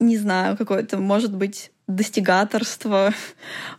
Не 0.00 0.16
знаю, 0.16 0.56
какое-то, 0.56 0.96
может 0.96 1.34
быть, 1.34 1.70
достигаторство, 1.86 3.14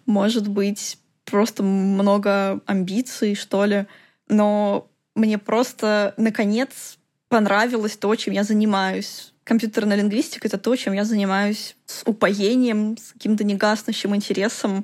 может 0.05 0.47
быть, 0.47 0.97
просто 1.25 1.63
много 1.63 2.61
амбиций, 2.65 3.35
что 3.35 3.65
ли. 3.65 3.85
Но 4.29 4.89
мне 5.15 5.37
просто, 5.37 6.13
наконец, 6.17 6.97
понравилось 7.29 7.97
то, 7.97 8.15
чем 8.15 8.33
я 8.33 8.43
занимаюсь. 8.43 9.33
Компьютерная 9.43 9.97
лингвистика— 9.97 10.47
это 10.49 10.57
то, 10.57 10.75
чем 10.75 10.93
я 10.93 11.05
занимаюсь 11.05 11.75
с 11.85 12.03
упоением, 12.05 12.97
с 12.97 13.13
каким-то 13.13 13.43
негаснущим 13.43 14.15
интересом. 14.15 14.83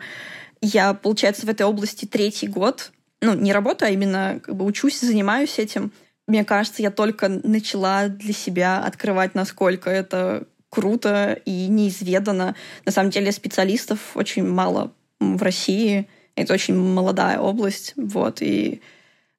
Я, 0.62 0.94
получается, 0.94 1.46
в 1.46 1.50
этой 1.50 1.66
области 1.66 2.06
третий 2.06 2.48
год. 2.48 2.92
Ну, 3.22 3.34
не 3.34 3.52
работаю, 3.54 3.90
а 3.90 3.92
именно 3.92 4.40
как 4.42 4.56
бы 4.56 4.66
учусь, 4.66 5.00
занимаюсь 5.02 5.60
этим. 5.60 5.92
Мне 6.28 6.46
кажется, 6.46 6.82
я 6.82 6.92
только 6.92 7.28
начала 7.28 8.08
для 8.08 8.34
себя 8.34 8.80
открывать, 8.80 9.36
насколько 9.36 9.90
это 9.90 10.48
круто 10.74 11.40
и 11.46 11.68
неизведанно. 11.68 12.56
На 12.84 12.92
самом 12.92 13.12
деле 13.12 13.32
специалистов 13.32 14.00
очень 14.16 14.44
мало 14.44 14.92
в 15.20 15.44
России. 15.44 16.08
Это 16.36 16.56
очень 16.56 16.76
молодая 16.76 17.38
область. 17.38 17.94
Вот, 17.96 18.42
и 18.42 18.82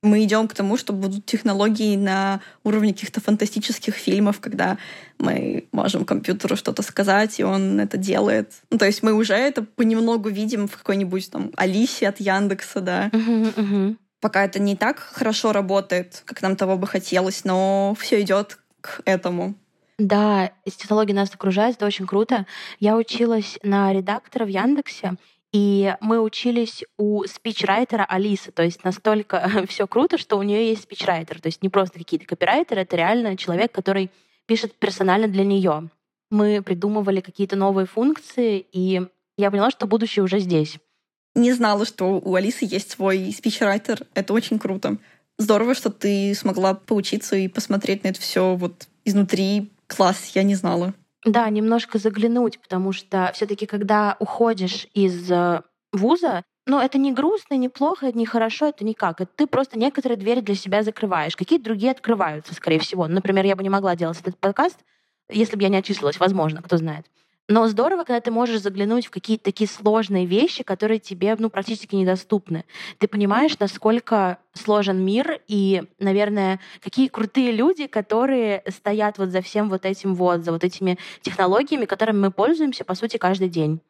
мы 0.01 0.23
идем 0.23 0.47
к 0.47 0.55
тому, 0.55 0.77
что 0.77 0.93
будут 0.93 1.27
технологии 1.27 1.97
на 1.97 2.41
уровне 2.63 2.93
каких-то 2.93 3.21
фантастических 3.21 3.97
фильмов, 3.97 4.39
когда 4.39 4.79
мы 5.19 5.67
можем 5.73 6.05
компьютеру 6.05 6.55
что-то 6.55 6.83
сказать, 6.83 7.41
и 7.41 7.43
он 7.43 7.81
это 7.81 7.97
делает. 7.97 8.53
Ну, 8.71 8.79
то 8.79 8.87
есть 8.87 9.03
мы 9.03 9.13
уже 9.13 9.35
это 9.35 9.63
понемногу 9.63 10.29
видим 10.29 10.69
в 10.69 10.77
какой-нибудь 10.77 11.33
там 11.33 11.51
Алисе 11.57 12.09
от 12.09 12.21
Яндекса, 12.21 12.81
да. 12.81 13.09
Uh-huh, 13.09 13.55
uh-huh. 13.57 13.97
Пока 14.21 14.45
это 14.45 14.61
не 14.61 14.77
так 14.77 15.01
хорошо 15.01 15.53
работает, 15.53 16.23
как 16.27 16.43
нам 16.43 16.55
того 16.55 16.77
бы 16.77 16.87
хотелось, 16.87 17.45
но 17.45 17.97
все 17.99 18.21
идет 18.21 18.59
к 18.81 19.01
этому. 19.05 19.55
Да, 19.99 20.53
технологии 20.65 21.13
нас 21.13 21.33
окружают, 21.33 21.77
это 21.77 21.87
очень 21.87 22.07
круто. 22.07 22.47
Я 22.81 22.97
училась 22.97 23.59
на 23.63 23.93
редактора 23.93 24.45
в 24.45 24.49
Яндексе, 24.49 25.17
и 25.53 25.95
мы 26.01 26.21
учились 26.21 26.83
у 26.99 27.23
спичрайтера 27.25 28.05
Алисы, 28.05 28.51
то 28.51 28.65
есть 28.65 28.83
настолько 28.83 29.65
все 29.69 29.87
круто, 29.87 30.19
что 30.19 30.37
у 30.37 30.43
нее 30.43 30.69
есть 30.69 30.83
спичрайтер, 30.83 31.41
то 31.41 31.47
есть 31.47 31.63
не 31.63 31.69
просто 31.69 31.99
какие-то 31.99 32.27
копирайтеры, 32.27 32.81
это 32.81 32.97
реально 32.97 33.37
человек, 33.37 33.71
который 33.71 34.11
пишет 34.47 34.75
персонально 34.75 35.29
для 35.29 35.45
нее. 35.45 35.91
Мы 36.31 36.61
придумывали 36.61 37.21
какие-то 37.21 37.55
новые 37.55 37.87
функции, 37.87 38.67
и 38.73 39.03
я 39.39 39.51
поняла, 39.51 39.71
что 39.71 39.87
будущее 39.87 40.25
уже 40.25 40.41
здесь. 40.41 40.79
Не 41.37 41.53
знала, 41.53 41.85
что 41.85 42.21
у 42.21 42.35
Алисы 42.35 42.65
есть 42.65 42.91
свой 42.91 43.33
спичрайтер. 43.33 44.07
Это 44.15 44.33
очень 44.33 44.59
круто. 44.59 44.99
Здорово, 45.39 45.75
что 45.75 45.91
ты 45.91 46.35
смогла 46.35 46.75
поучиться 46.75 47.37
и 47.37 47.49
посмотреть 47.49 48.05
на 48.05 48.09
это 48.09 48.21
все 48.21 48.55
вот 48.55 48.89
изнутри. 49.05 49.71
Класс, 49.87 50.33
я 50.35 50.43
не 50.43 50.55
знала. 50.55 50.95
Да, 51.25 51.49
немножко 51.49 51.99
заглянуть, 51.99 52.61
потому 52.61 52.93
что 52.93 53.31
все-таки, 53.35 53.67
когда 53.67 54.17
уходишь 54.19 54.87
из 54.93 55.31
э, 55.31 55.63
вуза, 55.93 56.43
ну, 56.67 56.81
это 56.81 56.99
не 56.99 57.13
грустно, 57.13 57.55
не 57.55 57.69
плохо, 57.69 58.11
не 58.13 58.27
хорошо, 58.27 58.69
это 58.69 58.85
никак. 58.85 59.21
Это 59.21 59.31
ты 59.35 59.47
просто 59.47 59.79
некоторые 59.79 60.17
двери 60.17 60.41
для 60.41 60.55
себя 60.55 60.83
закрываешь. 60.83 61.37
Какие-то 61.37 61.65
другие 61.65 61.93
открываются, 61.93 62.55
скорее 62.55 62.79
всего. 62.79 63.07
Например, 63.07 63.45
я 63.45 63.57
бы 63.57 63.63
не 63.63 63.69
могла 63.71 63.97
делать 63.97 64.21
этот 64.21 64.39
подкаст, 64.39 64.79
если 65.31 65.57
бы 65.57 65.63
я 65.63 65.69
не 65.69 65.77
отчислилась, 65.79 66.19
возможно, 66.19 66.63
кто 66.63 66.77
знает. 66.77 67.07
Но 67.47 67.69
здорово, 67.69 68.05
когда 68.05 68.21
ты 68.21 68.31
можешь 68.31 68.63
заглянуть 68.63 69.07
в 69.07 69.11
какие-то 69.11 69.45
такие 69.45 69.69
сложные 69.69 70.25
вещи, 70.25 70.65
которые 70.65 70.99
тебе 70.99 71.37
ну, 71.39 71.51
практически 71.51 71.95
недоступны. 71.95 72.65
Ты 72.99 73.07
понимаешь, 73.07 73.59
насколько 73.59 74.39
сложен 74.55 75.05
мир 75.05 75.41
и, 75.47 75.83
наверное, 75.99 76.59
какие 76.83 77.09
крутые 77.09 77.53
люди, 77.53 77.87
которые 77.87 78.63
стоят 78.69 79.19
вот 79.19 79.29
за 79.29 79.43
всем 79.43 79.69
вот 79.69 79.85
этим 79.85 80.15
вот, 80.15 80.43
за 80.43 80.53
вот 80.53 80.65
этими 80.65 80.99
технологиями, 81.21 81.85
которыми 81.85 82.19
мы 82.19 82.31
пользуемся, 82.31 82.85
по 82.85 82.95
сути, 82.95 83.19
каждый 83.19 83.51
день. 83.51 83.81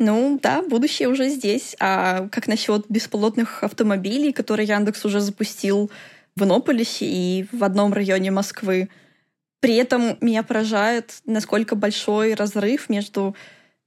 Ну 0.00 0.40
да, 0.42 0.62
будущее 0.62 1.08
уже 1.08 1.28
здесь. 1.28 1.76
А 1.78 2.26
как 2.28 2.48
насчет 2.48 2.86
беспилотных 2.88 3.62
автомобилей, 3.62 4.32
которые 4.32 4.66
Яндекс 4.66 5.04
уже 5.04 5.20
запустил 5.20 5.90
в 6.34 6.42
Иннополисе 6.42 7.04
и 7.04 7.46
в 7.52 7.62
одном 7.62 7.92
районе 7.92 8.32
Москвы? 8.32 8.88
При 9.60 9.76
этом 9.76 10.16
меня 10.20 10.42
поражает, 10.42 11.20
насколько 11.26 11.74
большой 11.74 12.34
разрыв 12.34 12.88
между 12.88 13.36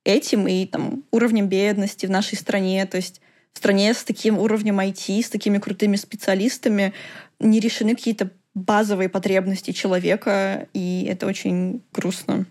этим 0.03 0.47
и 0.47 0.65
там, 0.65 1.03
уровнем 1.11 1.47
бедности 1.47 2.05
в 2.05 2.11
нашей 2.11 2.37
стране. 2.37 2.85
То 2.85 2.97
есть 2.97 3.21
в 3.53 3.57
стране 3.57 3.93
с 3.93 4.03
таким 4.03 4.37
уровнем 4.37 4.79
IT, 4.79 5.23
с 5.23 5.29
такими 5.29 5.57
крутыми 5.57 5.95
специалистами 5.95 6.93
не 7.39 7.59
решены 7.59 7.95
какие-то 7.95 8.29
базовые 8.53 9.09
потребности 9.09 9.71
человека, 9.71 10.67
и 10.73 11.07
это 11.09 11.25
очень 11.25 11.81
грустно. 11.91 12.45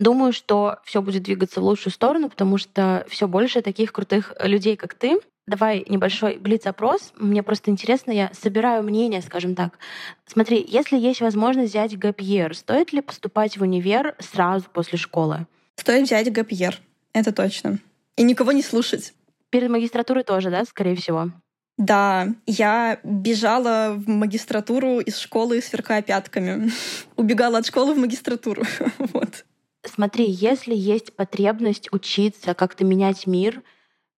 Думаю, 0.00 0.32
что 0.32 0.78
все 0.84 1.02
будет 1.02 1.24
двигаться 1.24 1.60
в 1.60 1.64
лучшую 1.64 1.92
сторону, 1.92 2.28
потому 2.28 2.58
что 2.58 3.06
все 3.08 3.28
больше 3.28 3.62
таких 3.62 3.92
крутых 3.92 4.34
людей, 4.42 4.76
как 4.76 4.94
ты, 4.94 5.20
Давай 5.46 5.84
небольшой 5.88 6.36
блиц-опрос. 6.36 7.12
Мне 7.16 7.42
просто 7.42 7.70
интересно, 7.70 8.12
я 8.12 8.30
собираю 8.32 8.84
мнение, 8.84 9.20
скажем 9.22 9.56
так. 9.56 9.78
Смотри, 10.24 10.64
если 10.66 10.96
есть 10.96 11.20
возможность 11.20 11.70
взять 11.70 11.98
ГПР, 11.98 12.54
стоит 12.54 12.92
ли 12.92 13.00
поступать 13.00 13.56
в 13.56 13.62
универ 13.62 14.14
сразу 14.20 14.66
после 14.72 14.98
школы? 14.98 15.46
Стоит 15.76 16.06
взять 16.06 16.32
ГПР, 16.32 16.78
это 17.12 17.32
точно. 17.32 17.80
И 18.16 18.22
никого 18.22 18.52
не 18.52 18.62
слушать. 18.62 19.14
Перед 19.50 19.68
магистратурой 19.68 20.22
тоже, 20.22 20.50
да, 20.50 20.64
скорее 20.64 20.94
всего? 20.94 21.30
Да, 21.76 22.28
я 22.46 23.00
бежала 23.02 23.94
в 23.96 24.08
магистратуру 24.08 25.00
из 25.00 25.18
школы, 25.18 25.60
сверкая 25.60 26.02
пятками. 26.02 26.70
Убегала 27.16 27.58
от 27.58 27.66
школы 27.66 27.94
в 27.94 27.98
магистратуру. 27.98 28.62
вот. 28.98 29.44
Смотри, 29.84 30.26
если 30.30 30.74
есть 30.76 31.16
потребность 31.16 31.88
учиться, 31.92 32.54
как-то 32.54 32.84
менять 32.84 33.26
мир— 33.26 33.60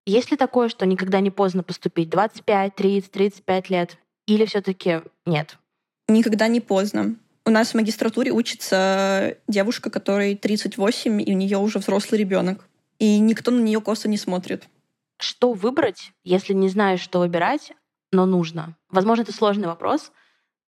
есть 0.06 0.30
ли 0.30 0.36
такое, 0.36 0.68
что 0.68 0.86
никогда 0.86 1.20
не 1.20 1.30
поздно 1.30 1.62
поступить? 1.62 2.10
25, 2.10 2.74
30, 2.74 3.10
35 3.10 3.70
лет? 3.70 3.98
Или 4.26 4.44
все 4.44 4.60
таки 4.60 5.02
нет? 5.26 5.58
Никогда 6.08 6.48
не 6.48 6.60
поздно. 6.60 7.16
У 7.46 7.50
нас 7.50 7.70
в 7.70 7.74
магистратуре 7.74 8.32
учится 8.32 9.36
девушка, 9.48 9.90
которой 9.90 10.34
38, 10.34 11.22
и 11.22 11.34
у 11.34 11.36
нее 11.36 11.58
уже 11.58 11.78
взрослый 11.78 12.18
ребенок. 12.18 12.66
И 12.98 13.18
никто 13.18 13.50
на 13.50 13.60
нее 13.60 13.80
косо 13.80 14.08
не 14.08 14.16
смотрит. 14.16 14.64
Что 15.18 15.52
выбрать, 15.52 16.12
если 16.24 16.54
не 16.54 16.68
знаешь, 16.68 17.00
что 17.00 17.20
выбирать, 17.20 17.72
но 18.12 18.24
нужно? 18.26 18.76
Возможно, 18.88 19.22
это 19.22 19.32
сложный 19.32 19.66
вопрос. 19.66 20.10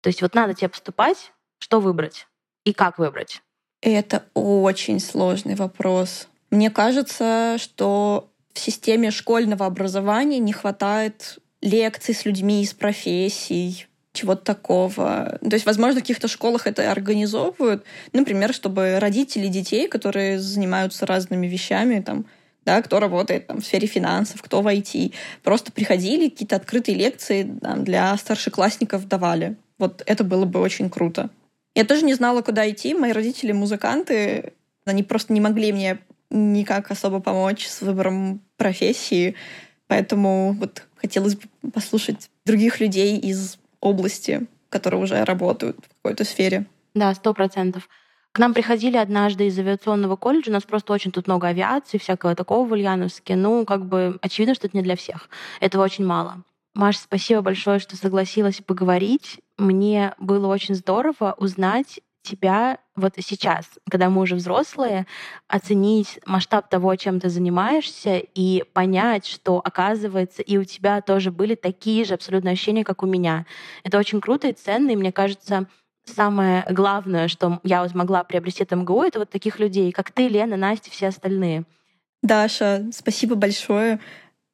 То 0.03 0.09
есть 0.09 0.23
вот 0.23 0.35
надо 0.35 0.55
тебе 0.55 0.69
поступать, 0.69 1.33
что 1.59 1.81
выбрать? 1.81 2.27
И 2.65 2.73
как 2.73 2.99
выбрать? 2.99 3.43
Это 3.81 4.25
очень 4.35 5.01
сложный 5.01 5.55
вопрос. 5.55 6.29
Мне 6.51 6.71
кажется, 6.71 7.57
что 7.59 8.31
в 8.57 8.59
системе 8.59 9.11
школьного 9.11 9.67
образования 9.67 10.39
не 10.39 10.53
хватает 10.53 11.39
лекций 11.61 12.15
с 12.15 12.25
людьми 12.25 12.63
из 12.63 12.73
профессий, 12.73 13.87
чего-то 14.13 14.45
такого. 14.45 15.39
То 15.41 15.55
есть, 15.55 15.67
возможно, 15.67 16.01
в 16.01 16.03
каких-то 16.03 16.27
школах 16.27 16.67
это 16.67 16.91
организовывают, 16.91 17.85
например, 18.13 18.55
чтобы 18.55 18.99
родители 18.99 19.47
детей, 19.49 19.89
которые 19.89 20.39
занимаются 20.39 21.07
разными 21.07 21.47
вещами, 21.47 22.01
там, 22.01 22.27
да, 22.65 22.81
кто 22.83 22.99
работает 22.99 23.47
там, 23.47 23.61
в 23.61 23.67
сфере 23.67 23.87
финансов, 23.87 24.43
кто 24.43 24.63
в 24.63 24.67
IT, 24.67 25.13
просто 25.43 25.71
приходили, 25.71 26.29
какие-то 26.29 26.57
открытые 26.57 26.97
лекции 26.97 27.59
там, 27.61 27.85
для 27.85 28.17
старшеклассников 28.17 29.07
давали. 29.07 29.57
Вот 29.79 30.03
это 30.07 30.25
было 30.25 30.47
бы 30.47 30.61
очень 30.61 30.89
круто. 30.89 31.31
Я 31.75 31.85
тоже 31.85 32.07
не 32.07 32.15
знала, 32.15 32.41
куда 32.41 32.69
идти. 32.69 32.95
Мои 32.95 33.13
родители 33.13 33.53
музыканты, 33.53 34.55
они 34.87 35.03
просто 35.03 35.35
не 35.35 35.41
могли 35.41 35.73
мне 35.73 35.99
никак 36.31 36.91
особо 36.91 37.21
помочь 37.21 37.67
с 37.67 37.83
выбором 37.83 38.41
профессии, 38.57 39.35
поэтому 39.87 40.57
вот 40.59 40.85
хотелось 40.97 41.37
бы 41.37 41.71
послушать 41.73 42.31
других 42.45 42.81
людей 42.81 43.19
из 43.19 43.59
области, 43.81 44.47
которые 44.69 45.03
уже 45.03 45.25
работают 45.25 45.77
в 45.79 46.03
какой-то 46.03 46.25
сфере. 46.25 46.67
Да, 46.95 47.15
сто 47.15 47.35
процентов. 47.35 47.89
К 48.33 48.39
нам 48.39 48.53
приходили 48.53 48.99
однажды 48.99 49.47
из 49.47 49.59
авиационного 49.59 50.17
колледжа, 50.17 50.51
у 50.51 50.53
нас 50.53 50.65
просто 50.65 50.93
очень 50.93 51.11
тут 51.11 51.27
много 51.27 51.49
авиации, 51.49 51.97
всякого 51.97 52.35
такого 52.35 52.69
в 52.69 52.73
Ульяновске. 52.73 53.35
Ну, 53.35 53.65
как 53.65 53.87
бы 53.87 54.19
очевидно, 54.21 54.55
что 54.55 54.67
это 54.67 54.77
не 54.77 54.83
для 54.83 54.97
всех. 54.97 55.31
Этого 55.61 55.85
очень 55.85 56.05
мало. 56.05 56.43
Маш, 56.75 56.99
спасибо 56.99 57.41
большое, 57.41 57.79
что 57.79 57.97
согласилась 57.97 58.61
поговорить. 58.61 59.41
Мне 59.57 60.13
было 60.19 60.49
очень 60.49 60.75
здорово 60.75 61.35
узнать 61.39 62.01
тебя 62.27 62.79
вот 62.97 63.15
сейчас, 63.19 63.67
когда 63.91 64.11
мы 64.11 64.23
уже 64.23 64.35
взрослые, 64.35 65.07
оценить 65.49 66.19
масштаб 66.27 66.69
того, 66.69 66.95
чем 66.97 67.21
ты 67.21 67.29
занимаешься, 67.29 68.19
и 68.19 68.65
понять, 68.73 69.27
что, 69.27 69.61
оказывается, 69.65 70.43
и 70.43 70.59
у 70.59 70.65
тебя 70.65 71.01
тоже 71.01 71.31
были 71.31 71.55
такие 71.55 72.05
же 72.05 72.15
абсолютно 72.15 72.51
ощущения, 72.51 72.85
как 72.85 73.03
у 73.03 73.07
меня. 73.07 73.47
Это 73.85 73.99
очень 73.99 74.21
круто 74.21 74.49
и 74.49 74.53
ценно, 74.53 74.91
и 74.91 74.97
мне 74.97 75.13
кажется, 75.13 75.67
самое 76.05 76.65
главное, 76.71 77.29
что 77.29 77.61
я 77.63 77.83
вот 77.83 77.91
смогла 77.91 78.25
приобрести 78.25 78.63
от 78.63 78.73
МГУ, 78.73 79.03
это 79.03 79.19
вот 79.21 79.31
таких 79.31 79.59
людей, 79.59 79.93
как 79.93 80.11
ты, 80.11 80.29
Лена, 80.29 80.57
Настя, 80.57 80.91
все 80.91 81.09
остальные. 81.09 81.65
Daша, 82.23 82.87
спасибо 82.93 83.35
большое. 83.35 84.01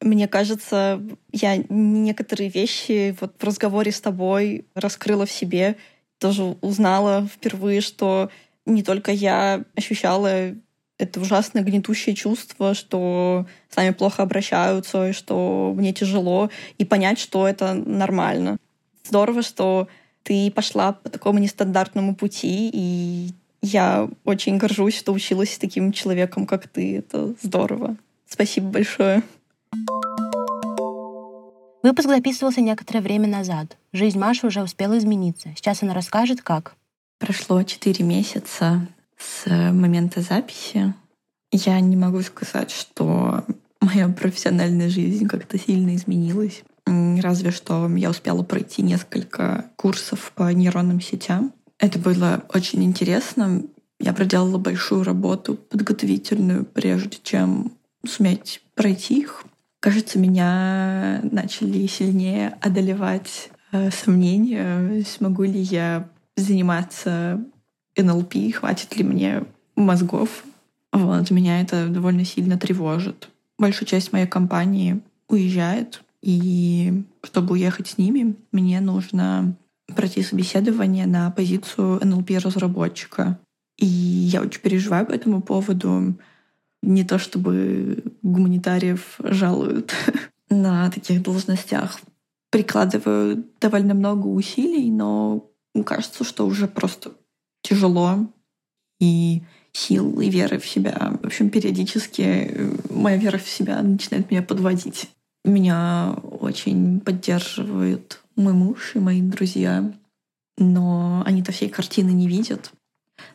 Мне 0.01 0.27
кажется, 0.27 1.01
я 1.31 1.63
некоторые 1.69 2.49
вещи 2.49 3.15
вот 3.21 3.35
в 3.39 3.43
разговоре 3.43 3.91
с 3.91 4.01
тобой 4.01 4.67
раскрыла 4.75 5.25
в 5.25 5.31
себе, 5.31 5.77
тоже 6.23 6.55
узнала 6.61 7.27
впервые, 7.27 7.81
что 7.81 8.29
не 8.65 8.81
только 8.81 9.11
я 9.11 9.65
ощущала 9.75 10.55
это 10.97 11.19
ужасное 11.19 11.63
гнетущее 11.63 12.15
чувство, 12.15 12.73
что 12.73 13.45
с 13.69 13.75
нами 13.75 13.91
плохо 13.91 14.23
обращаются, 14.23 15.09
и 15.09 15.11
что 15.11 15.73
мне 15.75 15.91
тяжело, 15.91 16.49
и 16.77 16.85
понять, 16.85 17.19
что 17.19 17.45
это 17.45 17.73
нормально. 17.73 18.55
Здорово, 19.03 19.41
что 19.41 19.89
ты 20.23 20.49
пошла 20.49 20.93
по 20.93 21.09
такому 21.09 21.39
нестандартному 21.39 22.15
пути, 22.15 22.69
и 22.71 23.31
я 23.61 24.07
очень 24.23 24.57
горжусь, 24.57 24.97
что 24.97 25.11
училась 25.11 25.53
с 25.53 25.57
таким 25.59 25.91
человеком, 25.91 26.45
как 26.45 26.69
ты. 26.69 26.99
Это 26.99 27.33
здорово. 27.43 27.97
Спасибо 28.29 28.69
большое. 28.69 29.23
Выпуск 31.83 32.07
записывался 32.07 32.61
некоторое 32.61 33.01
время 33.01 33.27
назад. 33.27 33.75
Жизнь 33.93 34.17
Маши 34.17 34.47
уже 34.47 34.63
успела 34.63 34.97
измениться. 34.97 35.49
Сейчас 35.55 35.83
она 35.83 35.93
расскажет, 35.93 36.41
как. 36.41 36.75
Прошло 37.19 37.61
четыре 37.61 38.03
месяца 38.03 38.87
с 39.17 39.45
момента 39.47 40.21
записи. 40.21 40.95
Я 41.51 41.79
не 41.79 41.95
могу 41.95 42.21
сказать, 42.21 42.71
что 42.71 43.45
моя 43.79 44.09
профессиональная 44.09 44.89
жизнь 44.89 45.27
как-то 45.27 45.59
сильно 45.59 45.95
изменилась. 45.95 46.63
Разве 46.85 47.51
что 47.51 47.87
я 47.95 48.09
успела 48.09 48.41
пройти 48.41 48.81
несколько 48.81 49.65
курсов 49.75 50.31
по 50.35 50.51
нейронным 50.51 50.99
сетям. 50.99 51.53
Это 51.77 51.99
было 51.99 52.43
очень 52.51 52.83
интересно. 52.83 53.61
Я 53.99 54.13
проделала 54.13 54.57
большую 54.57 55.03
работу 55.03 55.53
подготовительную, 55.55 56.65
прежде 56.65 57.19
чем 57.21 57.73
суметь 58.05 58.61
пройти 58.73 59.19
их. 59.19 59.45
Кажется, 59.79 60.17
меня 60.17 61.21
начали 61.23 61.85
сильнее 61.87 62.57
одолевать 62.59 63.51
сомнения, 63.91 65.03
смогу 65.03 65.43
ли 65.43 65.59
я 65.59 66.09
заниматься 66.35 67.43
НЛП, 67.97 68.35
хватит 68.53 68.95
ли 68.95 69.03
мне 69.03 69.43
мозгов. 69.75 70.43
Вот, 70.91 71.31
меня 71.31 71.61
это 71.61 71.87
довольно 71.87 72.25
сильно 72.25 72.57
тревожит. 72.57 73.29
Большая 73.57 73.87
часть 73.87 74.13
моей 74.13 74.27
компании 74.27 75.01
уезжает 75.27 76.03
и 76.21 77.03
чтобы 77.21 77.53
уехать 77.53 77.87
с 77.87 77.97
ними, 77.97 78.35
мне 78.51 78.79
нужно 78.79 79.55
пройти 79.95 80.23
собеседование 80.23 81.05
на 81.05 81.29
позицию 81.31 81.99
NLP-разработчика. 81.99 83.37
И 83.77 83.85
я 83.85 84.41
очень 84.41 84.61
переживаю 84.61 85.05
по 85.05 85.11
этому 85.11 85.41
поводу. 85.41 86.15
Не 86.81 87.03
то 87.03 87.17
чтобы 87.17 88.03
гуманитариев 88.21 89.15
жалуют 89.19 89.93
на 90.49 90.89
таких 90.91 91.21
должностях. 91.21 91.99
Прикладываю 92.53 93.45
довольно 93.59 93.95
много 93.95 94.27
усилий, 94.27 94.91
но 94.91 95.49
кажется, 95.87 96.23
что 96.23 96.45
уже 96.45 96.67
просто 96.67 97.13
тяжело. 97.63 98.27
И 98.99 99.41
сил, 99.71 100.21
и 100.21 100.29
веры 100.29 100.59
в 100.59 100.67
себя. 100.67 101.17
В 101.23 101.25
общем, 101.25 101.49
периодически 101.49 102.69
моя 102.91 103.17
вера 103.17 103.39
в 103.39 103.49
себя 103.49 103.81
начинает 103.81 104.29
меня 104.29 104.43
подводить. 104.43 105.09
Меня 105.43 106.13
очень 106.21 106.99
поддерживают 106.99 108.21
мой 108.35 108.53
муж 108.53 108.91
и 108.93 108.99
мои 108.99 109.23
друзья, 109.23 109.91
но 110.59 111.23
они-то 111.25 111.51
всей 111.51 111.69
картины 111.69 112.11
не 112.11 112.27
видят. 112.27 112.71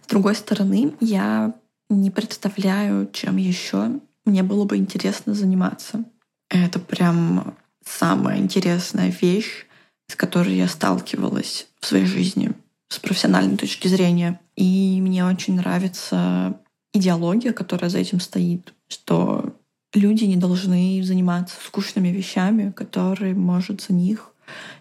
С 0.03 0.07
другой 0.07 0.37
стороны, 0.37 0.95
я 1.01 1.55
не 1.91 2.13
представляю, 2.13 3.11
чем 3.13 3.37
еще 3.37 3.99
мне 4.25 4.45
было 4.45 4.65
бы 4.65 4.77
интересно 4.77 5.35
заниматься. 5.35 6.05
Это 6.51 6.79
прям 6.79 7.57
самая 7.89 8.39
интересная 8.39 9.11
вещь, 9.21 9.67
с 10.09 10.17
которой 10.17 10.57
я 10.57 10.69
сталкивалась 10.69 11.69
в 11.81 11.87
своей 11.87 12.07
жизни 12.07 12.53
с 12.89 12.99
профессиональной 12.99 13.57
точки 13.57 13.89
зрения. 13.89 14.41
И 14.57 14.99
мне 15.01 15.25
очень 15.25 15.57
нравится 15.57 16.59
идеология, 16.93 17.53
которая 17.53 17.91
за 17.91 17.99
этим 17.99 18.21
стоит, 18.21 18.73
что 18.89 19.55
люди 19.95 20.25
не 20.25 20.37
должны 20.37 21.03
заниматься 21.03 21.57
скучными 21.65 22.09
вещами, 22.09 22.73
которые 22.73 23.35
может 23.35 23.83
за 23.83 23.93
них 23.93 24.33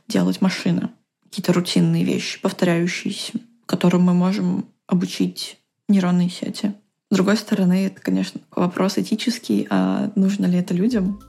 делать 0.07 0.41
машина. 0.41 0.91
Какие-то 1.23 1.53
рутинные 1.53 2.03
вещи, 2.03 2.41
повторяющиеся, 2.41 3.33
которым 3.65 4.03
мы 4.03 4.13
можем 4.13 4.65
обучить 4.87 5.59
нейронные 5.89 6.29
сети. 6.29 6.73
С 7.09 7.15
другой 7.15 7.37
стороны, 7.37 7.85
это, 7.85 8.01
конечно, 8.01 8.41
вопрос 8.51 8.97
этический, 8.97 9.67
а 9.69 10.11
нужно 10.15 10.45
ли 10.45 10.57
это 10.57 10.73
людям? 10.73 11.19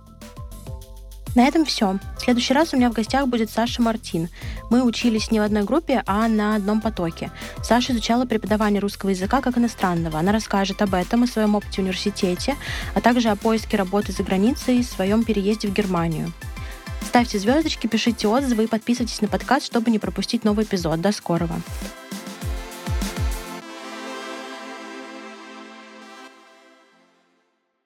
На 1.38 1.46
этом 1.46 1.64
все. 1.64 2.00
В 2.16 2.20
следующий 2.20 2.52
раз 2.52 2.74
у 2.74 2.76
меня 2.76 2.90
в 2.90 2.94
гостях 2.94 3.28
будет 3.28 3.48
Саша 3.48 3.80
Мартин. 3.80 4.28
Мы 4.70 4.82
учились 4.82 5.30
не 5.30 5.38
в 5.38 5.44
одной 5.44 5.62
группе, 5.62 6.02
а 6.04 6.26
на 6.26 6.56
одном 6.56 6.80
потоке. 6.80 7.30
Саша 7.62 7.92
изучала 7.92 8.24
преподавание 8.24 8.80
русского 8.80 9.10
языка 9.10 9.40
как 9.40 9.56
иностранного. 9.56 10.18
Она 10.18 10.32
расскажет 10.32 10.82
об 10.82 10.94
этом, 10.94 11.22
о 11.22 11.26
своем 11.28 11.54
опыте 11.54 11.76
в 11.76 11.78
университете, 11.84 12.56
а 12.96 13.00
также 13.00 13.28
о 13.28 13.36
поиске 13.36 13.76
работы 13.76 14.10
за 14.10 14.24
границей 14.24 14.78
и 14.78 14.82
своем 14.82 15.22
переезде 15.22 15.68
в 15.68 15.72
Германию. 15.72 16.32
Ставьте 17.02 17.38
звездочки, 17.38 17.86
пишите 17.86 18.26
отзывы 18.26 18.64
и 18.64 18.66
подписывайтесь 18.66 19.20
на 19.20 19.28
подкаст, 19.28 19.66
чтобы 19.66 19.92
не 19.92 20.00
пропустить 20.00 20.42
новый 20.42 20.64
эпизод. 20.64 21.00
До 21.00 21.12
скорого! 21.12 21.54